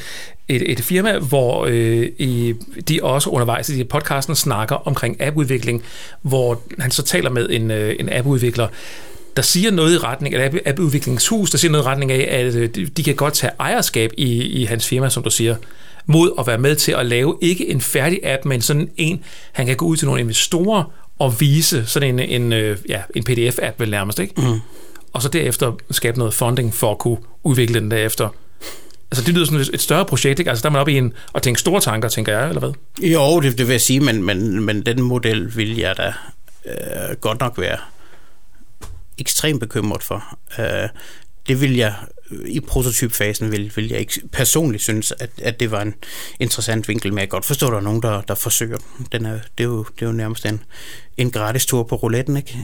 et, 0.48 0.72
et 0.72 0.80
firma, 0.80 1.18
hvor 1.18 1.66
øh, 1.66 2.08
i, 2.18 2.54
de 2.88 3.00
også 3.02 3.30
undervejs 3.30 3.68
i 3.68 3.84
podcasten 3.84 4.34
snakker 4.34 4.86
omkring 4.88 5.22
appudvikling, 5.22 5.82
hvor 6.22 6.60
han 6.78 6.90
så 6.90 7.02
taler 7.02 7.30
med 7.30 7.50
en, 7.50 7.70
øh, 7.70 7.96
en 8.00 8.12
appudvikler, 8.12 8.68
der 9.36 9.42
siger 9.42 9.70
noget 9.70 9.94
i 9.94 9.98
retning 9.98 10.34
eller 10.34 10.46
et 10.46 10.60
appudviklingshus, 10.66 11.50
der 11.50 11.58
siger 11.58 11.72
noget 11.72 11.84
i 11.84 11.86
retning 11.86 12.12
af, 12.12 12.46
at 12.46 12.54
øh, 12.54 12.88
de 12.96 13.02
kan 13.02 13.14
godt 13.14 13.34
tage 13.34 13.52
ejerskab 13.60 14.12
i, 14.16 14.42
i 14.42 14.64
hans 14.64 14.88
firma, 14.88 15.08
som 15.08 15.22
du 15.22 15.30
siger, 15.30 15.56
mod 16.06 16.30
at 16.38 16.46
være 16.46 16.58
med 16.58 16.76
til 16.76 16.92
at 16.92 17.06
lave 17.06 17.38
ikke 17.40 17.70
en 17.70 17.80
færdig 17.80 18.20
app, 18.24 18.44
men 18.44 18.62
sådan 18.62 18.90
en, 18.96 19.24
han 19.52 19.66
kan 19.66 19.76
gå 19.76 19.86
ud 19.86 19.96
til 19.96 20.06
nogle 20.06 20.20
investorer 20.20 21.05
og 21.18 21.40
vise 21.40 21.86
sådan 21.86 22.20
en, 22.20 22.42
en, 22.42 22.52
øh, 22.52 22.78
ja, 22.88 23.02
en 23.14 23.24
pdf-app 23.28 23.74
vel 23.78 23.90
nærmest, 23.90 24.18
ikke? 24.18 24.40
Mm. 24.40 24.60
Og 25.12 25.22
så 25.22 25.28
derefter 25.28 25.72
skabe 25.90 26.18
noget 26.18 26.34
funding 26.34 26.74
for 26.74 26.90
at 26.90 26.98
kunne 26.98 27.18
udvikle 27.42 27.80
den 27.80 27.90
derefter. 27.90 28.28
Altså 29.10 29.24
det 29.24 29.34
lyder 29.34 29.46
sådan 29.46 29.60
et 29.74 29.80
større 29.80 30.04
projekt, 30.04 30.38
ikke? 30.38 30.50
Altså 30.50 30.62
der 30.62 30.68
er 30.68 30.72
man 30.72 30.80
oppe 30.80 30.92
i 30.92 30.98
en, 30.98 31.12
og 31.32 31.42
tænke 31.42 31.60
store 31.60 31.80
tanker, 31.80 32.08
tænker 32.08 32.38
jeg, 32.38 32.48
eller 32.48 32.60
hvad? 32.60 32.72
Jo, 33.10 33.40
det, 33.40 33.58
det 33.58 33.66
vil 33.66 33.74
jeg 33.74 33.80
sige, 33.80 34.00
men, 34.00 34.22
men, 34.22 34.64
men 34.64 34.86
den 34.86 35.02
model 35.02 35.56
vil 35.56 35.76
jeg 35.76 35.96
da 35.96 36.12
øh, 36.66 37.16
godt 37.20 37.40
nok 37.40 37.58
være 37.58 37.78
ekstremt 39.18 39.60
bekymret 39.60 40.02
for. 40.02 40.38
Øh, 40.58 40.88
det 41.48 41.60
vil 41.60 41.76
jeg 41.76 41.94
Øh, 42.30 42.48
i 42.48 42.60
prototypfasen 42.60 43.52
vil, 43.52 43.72
vil 43.76 43.88
jeg 43.88 43.98
ikke 43.98 44.20
personligt 44.32 44.82
synes, 44.82 45.12
at, 45.18 45.30
at 45.42 45.60
det 45.60 45.70
var 45.70 45.82
en 45.82 45.94
interessant 46.40 46.88
vinkel, 46.88 47.12
men 47.12 47.18
jeg 47.18 47.28
kan 47.28 47.36
godt 47.36 47.44
forstå, 47.44 47.66
at 47.66 47.70
der 47.70 47.78
er 47.78 47.82
nogen, 47.82 48.02
der, 48.02 48.20
der 48.20 48.34
forsøger 48.34 48.76
den. 48.76 49.06
den 49.12 49.26
er, 49.26 49.38
det, 49.58 49.64
er 49.64 49.68
jo, 49.68 49.84
det 49.84 50.02
er 50.02 50.06
jo 50.06 50.12
nærmest 50.12 50.46
en, 50.46 50.62
en 51.16 51.30
gratis 51.30 51.66
tur 51.66 51.82
på 51.82 51.96
rouletten, 51.96 52.36
ikke? 52.36 52.58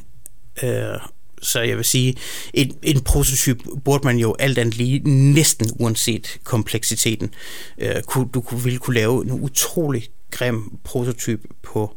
Øh, 0.63 0.99
så 1.43 1.61
jeg 1.61 1.77
vil 1.77 1.85
sige, 1.85 2.17
en, 2.55 2.77
en 2.83 3.01
prototyp 3.01 3.63
burde 3.85 4.05
man 4.05 4.19
jo 4.19 4.37
alt 4.39 4.59
andet 4.59 4.77
lige, 4.77 4.99
næsten 5.33 5.71
uanset 5.75 6.39
kompleksiteten, 6.45 7.35
øh, 7.79 8.03
kunne, 8.03 8.29
du 8.35 8.41
kunne, 8.41 8.63
ville 8.63 8.79
kunne 8.79 8.95
lave 8.95 9.25
en 9.25 9.31
utrolig 9.31 10.09
grim 10.31 10.79
prototyp 10.85 11.45
på 11.63 11.97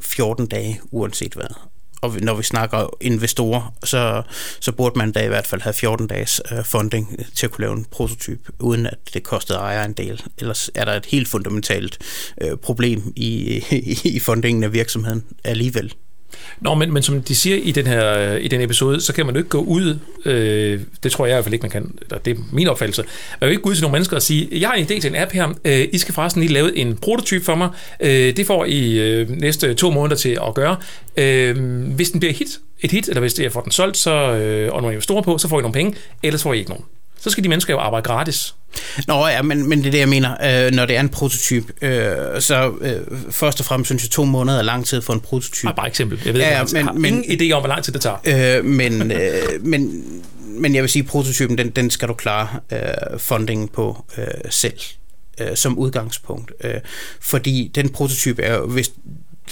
14 0.00 0.46
dage, 0.46 0.80
uanset 0.90 1.34
hvad 1.34 1.69
og 2.00 2.16
når 2.20 2.34
vi 2.34 2.42
snakker 2.42 2.96
investorer, 3.00 3.74
så, 3.84 4.22
så 4.60 4.72
burde 4.72 4.98
man 4.98 5.12
da 5.12 5.24
i 5.24 5.28
hvert 5.28 5.46
fald 5.46 5.60
have 5.60 5.72
14 5.72 6.06
dages 6.06 6.40
øh, 6.52 6.64
funding 6.64 7.26
til 7.34 7.46
at 7.46 7.52
kunne 7.52 7.62
lave 7.62 7.76
en 7.76 7.86
prototyp, 7.90 8.48
uden 8.58 8.86
at 8.86 8.98
det 9.14 9.22
kostede 9.22 9.58
ejer 9.58 9.84
en 9.84 9.92
del. 9.92 10.22
Ellers 10.38 10.70
er 10.74 10.84
der 10.84 10.92
et 10.92 11.06
helt 11.06 11.28
fundamentalt 11.28 11.98
øh, 12.40 12.56
problem 12.56 13.12
i, 13.16 13.62
i, 13.70 14.00
i 14.04 14.20
fundingen 14.20 14.64
af 14.64 14.72
virksomheden 14.72 15.24
alligevel. 15.44 15.94
Nå, 16.60 16.74
men, 16.74 16.92
men 16.92 17.02
som 17.02 17.22
de 17.22 17.34
siger 17.34 17.56
i 17.56 17.72
den 17.72 17.86
her 17.86 18.32
øh, 18.32 18.44
i 18.44 18.48
den 18.48 18.60
episode, 18.60 19.00
så 19.00 19.12
kan 19.12 19.26
man 19.26 19.34
jo 19.34 19.38
ikke 19.38 19.50
gå 19.50 19.58
ud, 19.58 19.98
øh, 20.24 20.80
det 21.02 21.12
tror 21.12 21.26
jeg 21.26 21.32
i 21.32 21.34
hvert 21.34 21.44
fald 21.44 21.54
ikke, 21.54 21.62
man 21.62 21.70
kan, 21.70 21.94
eller 22.02 22.18
det 22.18 22.36
er 22.36 22.40
min 22.52 22.68
opfattelse, 22.68 23.02
man 23.02 23.38
kan 23.38 23.48
jo 23.48 23.50
ikke 23.50 23.62
gå 23.62 23.70
ud 23.70 23.74
til 23.74 23.82
nogle 23.82 23.92
mennesker 23.92 24.16
og 24.16 24.22
sige, 24.22 24.48
jeg 24.52 24.68
har 24.68 24.76
en 24.76 24.84
idé 24.84 25.00
til 25.00 25.06
en 25.06 25.16
app 25.16 25.32
her, 25.32 25.48
øh, 25.64 25.88
I 25.92 25.98
skal 25.98 26.14
forresten 26.14 26.42
lige 26.42 26.52
lave 26.52 26.76
en 26.76 26.96
prototype 26.96 27.44
for 27.44 27.54
mig, 27.54 27.68
øh, 28.00 28.36
det 28.36 28.46
får 28.46 28.64
I 28.64 28.98
øh, 28.98 29.30
næste 29.30 29.74
to 29.74 29.90
måneder 29.90 30.16
til 30.16 30.38
at 30.46 30.54
gøre. 30.54 30.76
Øh, 31.16 31.56
hvis 31.94 32.10
den 32.10 32.20
bliver 32.20 32.32
hit, 32.32 32.58
et 32.80 32.90
hit, 32.90 33.08
eller 33.08 33.20
hvis 33.20 33.38
jeg 33.38 33.52
får 33.52 33.60
den 33.60 33.72
solgt, 33.72 33.96
så, 33.96 34.10
øh, 34.10 34.72
og 34.72 34.80
nogle 34.80 34.94
investorer 34.94 35.22
på, 35.22 35.38
så 35.38 35.48
får 35.48 35.58
I 35.58 35.62
nogle 35.62 35.74
penge, 35.74 35.94
ellers 36.22 36.42
får 36.42 36.54
I 36.54 36.58
ikke 36.58 36.70
nogen. 36.70 36.84
Så 37.20 37.30
skal 37.30 37.44
de 37.44 37.48
mennesker 37.48 37.74
jo 37.74 37.78
arbejde 37.78 38.04
gratis. 38.04 38.54
Nå 39.06 39.26
ja, 39.26 39.42
men, 39.42 39.68
men 39.68 39.78
det 39.78 39.86
er 39.86 39.90
det, 39.90 39.98
jeg 39.98 40.08
mener. 40.08 40.64
Øh, 40.66 40.72
når 40.72 40.86
det 40.86 40.96
er 40.96 41.00
en 41.00 41.08
prototyp, 41.08 41.64
øh, 41.82 42.40
så 42.40 42.72
øh, 42.80 43.00
først 43.30 43.60
og 43.60 43.66
fremmest 43.66 43.88
synes 43.88 44.02
jeg, 44.02 44.10
to 44.10 44.24
måneder 44.24 44.58
er 44.58 44.62
lang 44.62 44.86
tid 44.86 45.02
for 45.02 45.12
en 45.12 45.20
prototyp. 45.20 45.68
Ah, 45.68 45.76
bare 45.76 45.88
eksempel. 45.88 46.22
Jeg 46.24 46.34
ved 46.34 46.40
ja, 46.40 46.58
ja, 46.58 46.64
men, 46.72 46.84
har 46.84 46.92
men, 46.92 47.04
ingen 47.04 47.40
idé 47.40 47.52
om, 47.54 47.62
hvor 47.62 47.68
lang 47.68 47.84
tid 47.84 47.92
det 47.92 48.00
tager. 48.00 48.58
Øh, 48.58 48.64
men, 48.64 49.12
øh, 49.12 49.42
men, 49.60 50.04
men 50.46 50.74
jeg 50.74 50.82
vil 50.82 50.90
sige, 50.90 51.02
at 51.02 51.08
prototypen, 51.08 51.58
den, 51.58 51.70
den 51.70 51.90
skal 51.90 52.08
du 52.08 52.14
klare 52.14 52.48
øh, 52.72 53.18
fundingen 53.18 53.68
på 53.68 54.04
øh, 54.18 54.24
selv 54.50 54.78
øh, 55.40 55.56
som 55.56 55.78
udgangspunkt. 55.78 56.52
Øh, 56.64 56.74
fordi 57.20 57.70
den 57.74 57.88
prototyp 57.88 58.38
er 58.42 58.60
hvis 58.60 58.90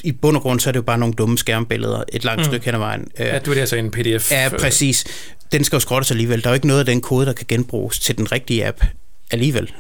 i 0.05 0.13
bund 0.13 0.37
og 0.37 0.43
grund, 0.43 0.61
så 0.61 0.71
er 0.71 0.73
det 0.73 0.77
jo 0.77 0.83
bare 0.83 0.99
nogle 0.99 1.15
dumme 1.15 1.39
skærmbilleder 1.39 2.03
et 2.13 2.25
langt 2.25 2.41
mm. 2.41 2.45
stykke 2.45 2.65
hen 2.65 2.75
ad 2.75 2.79
vejen. 2.79 3.09
Ja, 3.19 3.39
du 3.39 3.51
er 3.51 3.55
det 3.55 3.61
altså 3.61 3.77
en 3.77 3.91
pdf. 3.91 4.33
Ja, 4.33 4.49
præcis. 4.59 5.05
Den 5.53 5.65
skal 5.65 5.77
jo 5.77 5.81
skrottes 5.81 6.11
alligevel. 6.11 6.43
Der 6.43 6.47
er 6.49 6.51
jo 6.51 6.55
ikke 6.55 6.67
noget 6.67 6.81
af 6.81 6.87
den 6.87 7.01
kode, 7.01 7.27
der 7.27 7.33
kan 7.33 7.47
genbruges 7.49 7.99
til 7.99 8.19
den 8.19 8.33
rigtige 8.33 8.67
app 8.67 8.85
alligevel. 9.31 9.73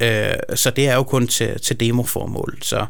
Øh, 0.00 0.32
så 0.54 0.70
det 0.70 0.88
er 0.88 0.94
jo 0.94 1.02
kun 1.02 1.26
til, 1.26 1.60
til 1.60 1.80
demoformål. 1.80 2.58
Så, 2.62 2.86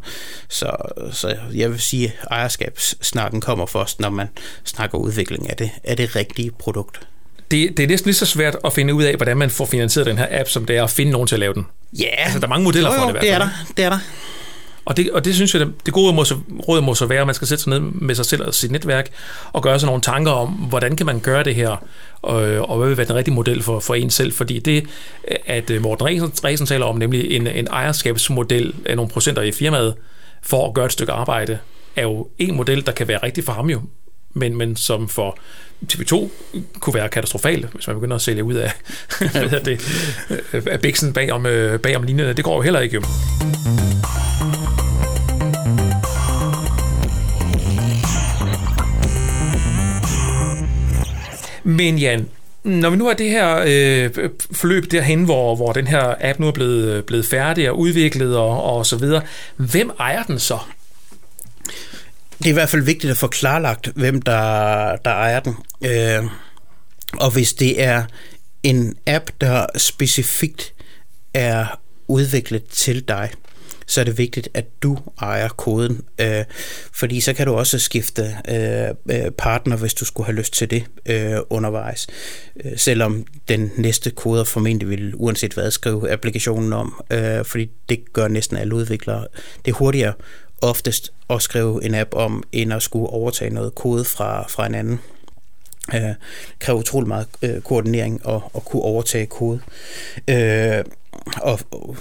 så, 0.48 0.70
så 1.12 1.36
jeg 1.54 1.70
vil 1.70 1.80
sige, 1.80 2.06
at 2.20 2.28
ejerskabssnakken 2.30 3.40
kommer 3.40 3.66
først, 3.66 4.00
når 4.00 4.10
man 4.10 4.28
snakker 4.64 4.98
udvikling 4.98 5.50
af 5.50 5.56
det, 5.56 5.70
af 5.84 5.96
det 5.96 6.16
rigtige 6.16 6.50
produkt. 6.50 7.00
Det, 7.50 7.76
det 7.76 7.82
er 7.82 7.86
næsten 7.86 8.08
lige 8.08 8.14
så 8.14 8.26
svært 8.26 8.56
at 8.64 8.72
finde 8.72 8.94
ud 8.94 9.02
af, 9.02 9.16
hvordan 9.16 9.36
man 9.36 9.50
får 9.50 9.66
finansieret 9.66 10.06
den 10.06 10.18
her 10.18 10.26
app, 10.30 10.48
som 10.48 10.64
det 10.64 10.76
er 10.76 10.84
at 10.84 10.90
finde 10.90 11.12
nogen 11.12 11.26
til 11.26 11.34
at 11.34 11.40
lave 11.40 11.54
den. 11.54 11.66
Ja, 11.98 12.04
yeah. 12.04 12.24
altså, 12.24 12.38
der 12.38 12.46
er 12.46 12.48
mange 12.48 12.64
modeller 12.64 12.94
jo, 12.94 12.98
for 12.98 13.04
det 13.04 13.08
i 13.08 13.12
hvert 13.12 13.24
fald. 13.24 13.30
det 13.30 13.34
er 13.34 13.38
der. 13.38 13.72
Det 13.76 13.84
er 13.84 13.90
der. 13.90 13.98
Og 14.84 14.96
det, 14.96 15.10
og 15.10 15.24
det 15.24 15.34
synes 15.34 15.54
jeg, 15.54 15.60
det, 15.60 15.74
det 15.86 15.94
gode 15.94 16.12
må 16.12 16.24
så, 16.24 16.38
råd 16.68 16.80
må 16.80 16.94
så 16.94 17.06
være, 17.06 17.20
at 17.20 17.26
man 17.26 17.34
skal 17.34 17.48
sætte 17.48 17.64
sig 17.64 17.70
ned 17.70 17.80
med 17.80 18.14
sig 18.14 18.26
selv 18.26 18.42
og 18.42 18.54
sit 18.54 18.70
netværk 18.70 19.10
og 19.52 19.62
gøre 19.62 19.80
sig 19.80 19.86
nogle 19.86 20.02
tanker 20.02 20.32
om, 20.32 20.48
hvordan 20.48 20.96
kan 20.96 21.06
man 21.06 21.20
gøre 21.20 21.44
det 21.44 21.54
her, 21.54 21.84
og, 22.22 22.42
og 22.42 22.78
hvad 22.78 22.88
vil 22.88 22.96
være 22.96 23.06
den 23.06 23.14
rigtige 23.14 23.34
model 23.34 23.62
for, 23.62 23.80
for 23.80 23.94
en 23.94 24.10
selv. 24.10 24.32
Fordi 24.32 24.58
det, 24.58 24.86
at 25.46 25.70
øh, 25.70 25.82
Morten 25.82 26.06
Resen, 26.06 26.32
Resen 26.44 26.66
taler 26.66 26.86
om, 26.86 26.96
nemlig 26.96 27.30
en, 27.30 27.46
en 27.46 27.66
ejerskabsmodel 27.70 28.74
af 28.86 28.96
nogle 28.96 29.10
procenter 29.10 29.42
i 29.42 29.52
firmaet, 29.52 29.94
for 30.42 30.68
at 30.68 30.74
gøre 30.74 30.86
et 30.86 30.92
stykke 30.92 31.12
arbejde, 31.12 31.58
er 31.96 32.02
jo 32.02 32.28
en 32.38 32.56
model, 32.56 32.86
der 32.86 32.92
kan 32.92 33.08
være 33.08 33.18
rigtig 33.22 33.44
for 33.44 33.52
ham 33.52 33.70
jo, 33.70 33.80
men, 34.34 34.56
men 34.56 34.76
som 34.76 35.08
for 35.08 35.38
TV2 35.92 36.28
kunne 36.80 36.94
være 36.94 37.08
katastrofal, 37.08 37.68
hvis 37.74 37.86
man 37.86 37.96
begynder 37.96 38.16
at 38.16 38.22
sælge 38.22 38.44
ud 38.44 38.54
af, 38.54 38.72
det, 39.64 39.80
af 40.66 40.80
biksen 40.80 41.12
bag 41.12 41.32
om, 41.32 41.46
øh, 41.46 41.80
bag 41.80 41.96
om 41.96 42.02
linjerne. 42.02 42.32
Det 42.32 42.44
går 42.44 42.56
jo 42.56 42.62
heller 42.62 42.80
ikke 42.80 42.94
jo. 42.94 43.02
Men 51.64 51.98
Jan, 51.98 52.28
når 52.64 52.90
vi 52.90 52.96
nu 52.96 53.06
har 53.06 53.14
det 53.14 53.30
her 53.30 53.64
øh, 53.66 54.30
forløb 54.52 54.90
derhen, 54.90 55.24
hvor, 55.24 55.56
hvor 55.56 55.72
den 55.72 55.86
her 55.86 56.14
app 56.20 56.38
nu 56.38 56.46
er 56.46 56.52
blevet, 56.52 57.04
blevet 57.04 57.26
færdig 57.26 57.70
og 57.70 57.78
udviklet 57.78 58.36
og, 58.36 58.62
og 58.62 58.86
så 58.86 58.96
videre, 58.96 59.22
hvem 59.56 59.90
ejer 60.00 60.22
den 60.22 60.38
så? 60.38 60.58
Det 62.38 62.46
er 62.46 62.50
i 62.50 62.52
hvert 62.52 62.68
fald 62.68 62.82
vigtigt 62.82 63.10
at 63.10 63.16
få 63.16 63.26
klarlagt, 63.26 63.88
hvem 63.94 64.22
der, 64.22 64.96
der 64.96 65.10
ejer 65.10 65.40
den. 65.40 65.56
Øh, 65.84 66.30
og 67.12 67.30
hvis 67.30 67.52
det 67.52 67.82
er 67.82 68.04
en 68.62 68.96
app, 69.06 69.30
der 69.40 69.66
specifikt 69.76 70.72
er 71.34 71.80
udviklet 72.08 72.64
til 72.64 73.08
dig, 73.08 73.30
så 73.86 74.00
er 74.00 74.04
det 74.04 74.18
vigtigt, 74.18 74.48
at 74.54 74.64
du 74.82 74.98
ejer 75.20 75.48
koden, 75.48 76.00
øh, 76.20 76.44
fordi 76.92 77.20
så 77.20 77.32
kan 77.32 77.46
du 77.46 77.54
også 77.54 77.78
skifte 77.78 78.36
øh, 78.48 79.16
øh, 79.16 79.30
partner, 79.30 79.76
hvis 79.76 79.94
du 79.94 80.04
skulle 80.04 80.26
have 80.26 80.36
lyst 80.36 80.52
til 80.52 80.70
det 80.70 80.84
øh, 81.06 81.38
undervejs, 81.50 82.06
øh, 82.64 82.72
selvom 82.76 83.24
den 83.48 83.72
næste 83.76 84.10
koder 84.10 84.44
formentlig 84.44 84.88
vil 84.88 85.12
uanset 85.14 85.54
hvad 85.54 85.70
skrive 85.70 86.10
applikationen 86.10 86.72
om, 86.72 87.04
øh, 87.10 87.44
fordi 87.44 87.70
det 87.88 88.12
gør 88.12 88.28
næsten 88.28 88.56
alle 88.56 88.74
udviklere. 88.74 89.26
Det 89.64 89.70
er 89.70 89.76
hurtigere 89.76 90.12
oftest 90.62 91.12
at 91.30 91.42
skrive 91.42 91.84
en 91.84 91.94
app 91.94 92.14
om, 92.14 92.42
end 92.52 92.72
at 92.72 92.82
skulle 92.82 93.06
overtage 93.06 93.50
noget 93.50 93.74
kode 93.74 94.04
fra, 94.04 94.48
fra 94.48 94.66
en 94.66 94.74
anden. 94.74 95.00
Øh, 95.94 96.14
kræver 96.58 96.78
utrolig 96.78 97.08
meget 97.08 97.26
øh, 97.42 97.60
koordinering 97.60 98.26
og, 98.26 98.50
og 98.52 98.64
kunne 98.64 98.82
overtage 98.82 99.26
kode. 99.26 99.60
Øh, 100.28 100.84
og 101.42 101.60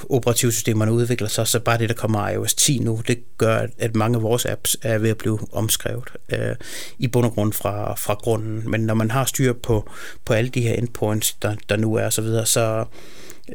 operativsystemerne 0.09 0.91
udvikler 0.91 1.27
sig, 1.27 1.47
så 1.47 1.59
bare 1.59 1.77
det, 1.77 1.89
der 1.89 1.95
kommer 1.95 2.29
iOS 2.29 2.53
10 2.53 2.79
nu, 2.79 3.01
det 3.07 3.37
gør, 3.37 3.67
at 3.77 3.95
mange 3.95 4.15
af 4.15 4.23
vores 4.23 4.45
apps 4.45 4.77
er 4.81 4.97
ved 4.97 5.09
at 5.09 5.17
blive 5.17 5.39
omskrevet 5.51 6.03
øh, 6.29 6.55
i 6.99 7.07
bund 7.07 7.25
og 7.25 7.33
grund 7.33 7.53
fra, 7.53 7.95
fra 7.95 8.13
grunden. 8.13 8.71
Men 8.71 8.81
når 8.81 8.93
man 8.93 9.11
har 9.11 9.25
styr 9.25 9.53
på, 9.53 9.89
på 10.25 10.33
alle 10.33 10.49
de 10.49 10.61
her 10.61 10.73
endpoints, 10.73 11.33
der, 11.33 11.55
der 11.69 11.77
nu 11.77 11.95
er, 11.95 12.09
så 12.09 12.21
videre, 12.21 12.45
så, 12.45 12.85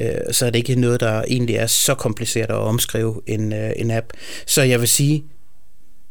øh, 0.00 0.10
så 0.32 0.46
er 0.46 0.50
det 0.50 0.58
ikke 0.58 0.80
noget, 0.80 1.00
der 1.00 1.22
egentlig 1.28 1.56
er 1.56 1.66
så 1.66 1.94
kompliceret 1.94 2.50
at 2.50 2.54
omskrive 2.54 3.20
en, 3.26 3.52
øh, 3.52 3.70
en 3.76 3.90
app. 3.90 4.06
Så 4.46 4.62
jeg 4.62 4.80
vil 4.80 4.88
sige, 4.88 5.24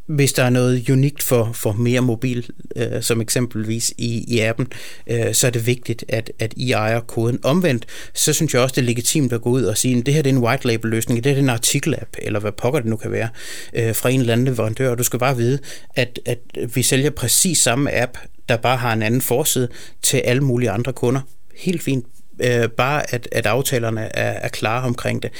hvis 0.08 0.34
der 0.34 0.44
er 0.44 0.50
noget 0.50 0.90
unikt 0.90 1.24
for, 1.24 1.52
for 1.54 1.72
mere 1.72 2.02
mobil, 2.02 2.50
øh, 2.76 3.02
som 3.02 3.22
eksempelvis 3.22 3.94
i, 3.98 4.26
i 4.28 4.40
appen, 4.40 4.68
øh, 5.08 5.34
så 5.34 5.48
er 5.48 5.52
det 5.52 5.66
vigtigt, 5.66 6.06
at, 6.10 6.32
at 6.40 6.54
I 6.58 6.72
ejer 6.72 7.00
koden. 7.00 7.40
Omvendt, 7.44 7.86
så 8.14 8.34
synes 8.34 8.54
jeg 8.54 8.62
også, 8.62 8.74
det 8.76 8.82
er 8.82 8.86
legitimt 8.86 9.34
at 9.34 9.42
gå 9.42 9.50
ud 9.50 9.64
og 9.64 9.78
sige, 9.78 9.98
at 9.98 10.06
det 10.06 10.14
her 10.14 10.22
det 10.22 10.30
er 10.30 10.36
en 10.36 10.44
white 10.44 10.68
label 10.68 10.90
løsning, 10.92 11.24
det 11.24 11.30
her 11.30 11.36
det 11.36 11.50
er 11.50 11.52
en 11.52 11.60
artikel-app, 11.60 12.16
eller 12.18 12.40
hvad 12.40 12.52
pokker 12.52 12.80
det 12.80 12.90
nu 12.90 12.96
kan 12.96 13.12
være, 13.12 13.30
øh, 13.74 13.96
fra 13.96 14.10
en 14.10 14.20
eller 14.20 14.34
anden 14.34 14.48
leverandør. 14.48 14.96
Du 14.96 15.04
skal 15.04 15.20
bare 15.20 15.38
vide, 15.38 15.60
at, 15.96 16.20
at 16.26 16.40
vi 16.76 16.84
sælger 16.84 17.10
præcis 17.10 17.58
samme 17.58 18.02
app, 18.02 18.18
der 18.50 18.58
bare 18.58 18.78
har 18.78 18.94
en 18.94 19.04
anden 19.04 19.22
forside 19.22 19.68
til 20.02 20.18
alle 20.18 20.44
mulige 20.44 20.70
andre 20.70 20.94
kunder. 20.94 21.22
Helt 21.56 21.84
fint. 21.84 22.06
Øh, 22.40 22.70
bare 22.70 23.14
at, 23.14 23.28
at 23.32 23.46
aftalerne 23.46 24.02
er, 24.02 24.32
er 24.32 24.48
klare 24.48 24.84
omkring 24.84 25.24
det. 25.24 25.32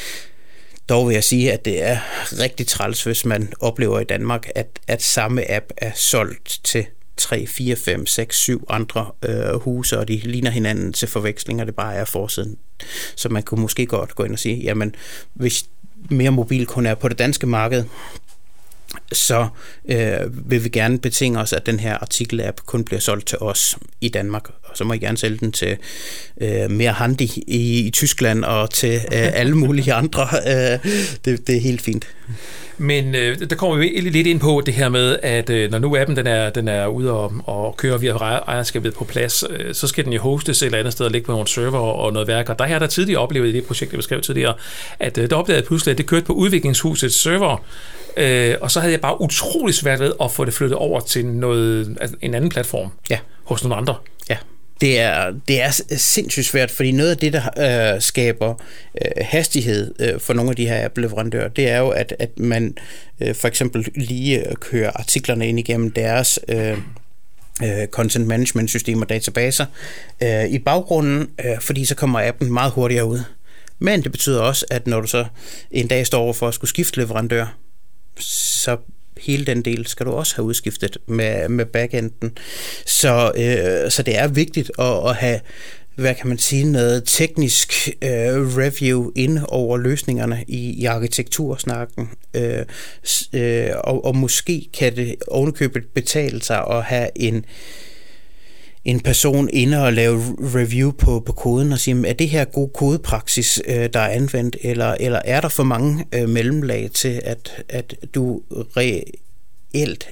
Dog 0.90 1.08
vil 1.08 1.14
jeg 1.14 1.24
sige, 1.24 1.54
at 1.54 1.66
det 1.66 1.84
er 1.84 1.98
rigtig 2.32 2.68
træls, 2.68 3.04
hvis 3.04 3.26
man 3.26 3.54
oplever 3.60 4.00
i 4.00 4.04
Danmark, 4.04 4.50
at, 4.56 4.68
at 4.88 5.04
samme 5.04 5.52
app 5.52 5.66
er 5.78 5.92
solgt 5.96 6.60
til 6.64 6.86
3, 7.18 7.48
4, 7.48 7.76
5, 7.76 8.06
6, 8.06 8.38
7 8.38 8.66
andre 8.70 9.12
øh, 9.26 9.60
huse, 9.60 10.00
og 10.00 10.08
de 10.08 10.18
ligner 10.18 10.52
hinanden 10.52 10.94
til 10.94 11.08
forveksling, 11.08 11.62
og 11.62 11.68
det 11.68 11.76
bare 11.76 11.96
er 11.96 12.06
forsiden. 12.06 12.58
Så 13.16 13.30
man 13.30 13.44
kunne 13.44 13.62
måske 13.62 13.86
godt 13.86 14.16
gå 14.16 14.24
ind 14.24 14.34
og 14.34 14.40
sige, 14.40 14.56
jamen, 14.56 14.96
hvis 15.34 15.66
mere 16.10 16.32
mobil 16.32 16.66
kun 16.66 16.86
er 16.86 16.96
på 16.96 17.10
det 17.10 17.20
danske 17.20 17.48
marked, 17.48 17.84
så 19.12 19.48
øh, 19.90 20.52
vil 20.52 20.64
vi 20.64 20.70
gerne 20.70 21.00
betinge 21.00 21.40
os, 21.40 21.54
at 21.54 21.66
den 21.66 21.80
her 21.80 21.98
artikel-app 21.98 22.62
kun 22.66 22.84
bliver 22.84 23.00
solgt 23.00 23.28
til 23.28 23.38
os 23.38 23.78
i 24.02 24.10
Danmark. 24.10 24.50
Og 24.64 24.78
så 24.78 24.84
må 24.84 24.94
I 24.94 24.98
gerne 24.98 25.18
sælge 25.18 25.38
den 25.38 25.52
til 25.52 25.78
øh, 26.42 26.72
mere 26.72 26.92
handy 26.92 27.22
i, 27.22 27.86
i 27.88 27.92
Tyskland 27.92 28.44
og 28.44 28.70
til 28.70 28.96
øh, 28.96 29.02
alle 29.12 29.56
mulige 29.58 29.94
andre. 29.94 30.28
Øh, 30.48 30.92
det, 31.26 31.48
det 31.48 31.56
er 31.56 31.62
helt 31.62 31.82
fint. 31.82 32.08
Men 32.78 33.16
øh, 33.16 33.50
der 33.50 33.56
kommer 33.56 33.78
vi 33.78 33.88
lidt 33.88 34.28
ind 34.28 34.40
på 34.40 34.62
det 34.66 34.74
her 34.74 34.90
med, 34.90 35.20
at 35.24 35.50
øh, 35.50 35.72
når 35.72 35.80
nu 35.80 35.98
appen 35.98 36.16
den 36.16 36.28
er, 36.28 36.50
den 36.50 36.68
er 36.68 36.88
ude 36.88 37.12
og, 37.12 37.34
og 37.46 37.78
kører 37.78 37.98
via 37.98 38.12
ejerskabet 38.12 38.94
på 38.94 39.04
plads, 39.04 39.44
øh, 39.50 39.74
så 39.74 39.88
skal 39.88 40.06
den 40.06 40.14
jo 40.14 40.22
hostes 40.22 40.62
et 40.62 40.66
eller 40.66 40.80
andet 40.80 40.94
sted 40.94 41.06
og 41.06 41.12
ligge 41.12 41.26
på 41.26 41.32
nogle 41.32 41.48
server 41.48 41.80
og 41.80 42.14
noget 42.14 42.28
værk. 42.28 42.50
Og 42.50 42.60
der 42.60 42.66
har 42.66 42.80
der 42.80 42.88
tidligere 42.88 43.22
oplevet 43.22 43.48
i 43.48 43.52
det 43.52 43.66
projekt, 43.66 43.92
jeg 43.92 43.98
beskrev 43.98 44.22
tidligere, 44.22 44.54
at 45.00 45.18
øh, 45.18 45.30
der 45.30 45.36
opdagede 45.36 45.66
pludselig, 45.66 45.92
at 45.92 45.98
det 45.98 46.06
kørte 46.06 46.26
på 46.26 46.34
udviklingshusets 46.34 47.22
server, 47.22 47.66
øh, 48.18 48.56
og 48.62 48.72
så 48.72 48.80
havde 48.80 48.94
jeg 48.94 49.02
bare 49.02 49.22
utrolig 49.22 49.76
svært 49.76 50.00
ved 50.00 50.14
at 50.22 50.32
få 50.32 50.46
det 50.46 50.54
flyttet 50.54 50.78
over 50.78 51.00
til 51.00 51.26
noget, 51.26 51.98
altså 52.02 52.18
en 52.22 52.34
anden 52.34 52.50
platform 52.50 52.92
ja. 53.10 53.20
hos 53.44 53.64
nogle 53.64 53.76
andre. 53.76 53.96
Ja, 54.30 54.38
det 54.82 55.00
er, 55.00 55.34
det 55.48 55.62
er 55.62 55.82
sindssygt 55.98 56.46
svært, 56.46 56.72
fordi 56.72 56.92
noget 56.92 57.12
af 57.12 57.18
det, 57.18 57.34
der 57.34 57.94
øh, 57.96 58.02
skaber 58.02 58.56
øh, 59.02 59.12
hastighed 59.22 59.94
øh, 60.00 60.20
for 60.20 60.34
nogle 60.34 60.50
af 60.50 60.56
de 60.56 60.68
her 60.68 60.90
leverandører, 60.96 61.48
det 61.48 61.70
er 61.70 61.78
jo, 61.78 61.90
at, 61.90 62.16
at 62.20 62.40
man 62.40 62.78
øh, 63.20 63.36
for 63.36 63.48
eksempel 63.48 63.88
lige 63.96 64.50
øh, 64.50 64.56
kører 64.56 64.92
artiklerne 64.96 65.48
ind 65.48 65.60
igennem 65.60 65.92
deres 65.92 66.40
øh, 66.48 66.78
øh 67.64 67.88
content 67.88 68.28
management 68.28 68.70
systemer 68.70 69.02
og 69.02 69.10
databaser 69.10 69.66
øh, 70.24 70.46
i 70.46 70.60
baggrunden, 70.60 71.30
øh, 71.46 71.62
fordi 71.62 71.86
så 71.86 71.96
kommer 71.96 72.28
appen 72.28 72.54
meget 72.54 72.72
hurtigere 72.72 73.06
ud. 73.06 73.20
Men 73.80 74.04
det 74.04 74.12
betyder 74.12 74.42
også, 74.42 74.66
at 74.70 74.88
når 74.88 75.02
du 75.02 75.08
så 75.08 75.26
en 75.72 75.88
dag 75.88 76.08
står 76.08 76.20
over 76.20 76.34
for 76.34 76.48
at 76.48 76.54
skulle 76.54 76.70
skifte 76.70 77.00
leverandør, 77.00 77.58
så 78.20 78.78
hele 79.22 79.46
den 79.46 79.62
del 79.62 79.88
skal 79.88 80.06
du 80.06 80.12
også 80.12 80.36
have 80.36 80.46
udskiftet 80.46 80.98
med, 81.08 81.50
med 81.50 81.66
backenden. 81.66 82.38
Så, 82.86 83.32
øh, 83.36 83.92
så 83.92 84.04
det 84.04 84.18
er 84.18 84.28
vigtigt 84.28 84.72
at, 84.80 85.10
at 85.10 85.16
have 85.16 85.40
hvad 85.96 86.16
kan 86.16 86.28
man 86.28 86.38
sige, 86.38 86.72
noget 86.72 87.04
teknisk 87.06 87.90
øh, 88.02 88.58
review 88.58 89.12
ind 89.16 89.40
over 89.48 89.78
løsningerne 89.78 90.44
i, 90.48 90.82
i 90.82 90.86
arkitektursnakken. 90.86 92.10
Øh, 92.34 92.66
øh, 93.34 93.70
og, 93.84 94.06
og 94.06 94.16
måske 94.16 94.70
kan 94.74 94.96
det 94.96 95.16
ovenikøbet 95.28 95.84
betale 95.96 96.42
sig 96.42 96.64
at 96.70 96.84
have 96.84 97.10
en, 97.16 97.36
øh, 97.36 97.44
en 98.88 99.00
person 99.00 99.50
inde 99.54 99.84
og 99.84 99.94
lave 99.94 100.22
review 100.40 100.92
på, 100.92 101.20
på 101.20 101.32
koden 101.32 101.72
og 101.72 101.80
sige, 101.80 102.08
er 102.08 102.14
det 102.14 102.30
her 102.30 102.46
god 102.46 102.70
kodepraksis, 102.70 103.62
øh, 103.66 103.90
der 103.94 104.00
er 104.00 104.08
anvendt, 104.08 104.58
eller, 104.62 104.96
eller 105.00 105.22
er 105.26 105.42
der 105.42 105.50
for 105.50 105.64
mange 105.64 106.06
øh, 106.12 106.30
mellemlag 106.30 106.90
til, 106.94 107.22
at, 107.26 107.64
at 107.70 107.96
du 108.16 108.42
reelt 108.78 110.08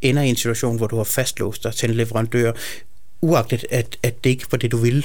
ender 0.00 0.22
i 0.22 0.28
en 0.28 0.36
situation, 0.36 0.76
hvor 0.76 0.86
du 0.86 0.96
har 0.96 1.04
fastlåst 1.04 1.64
dig 1.64 1.74
til 1.74 1.90
en 1.90 1.96
leverandør, 1.96 2.52
uagtet 3.20 3.64
at, 3.70 3.98
at 4.02 4.24
det 4.24 4.30
ikke 4.30 4.46
var 4.50 4.58
det, 4.58 4.72
du 4.72 4.76
ville? 4.76 5.02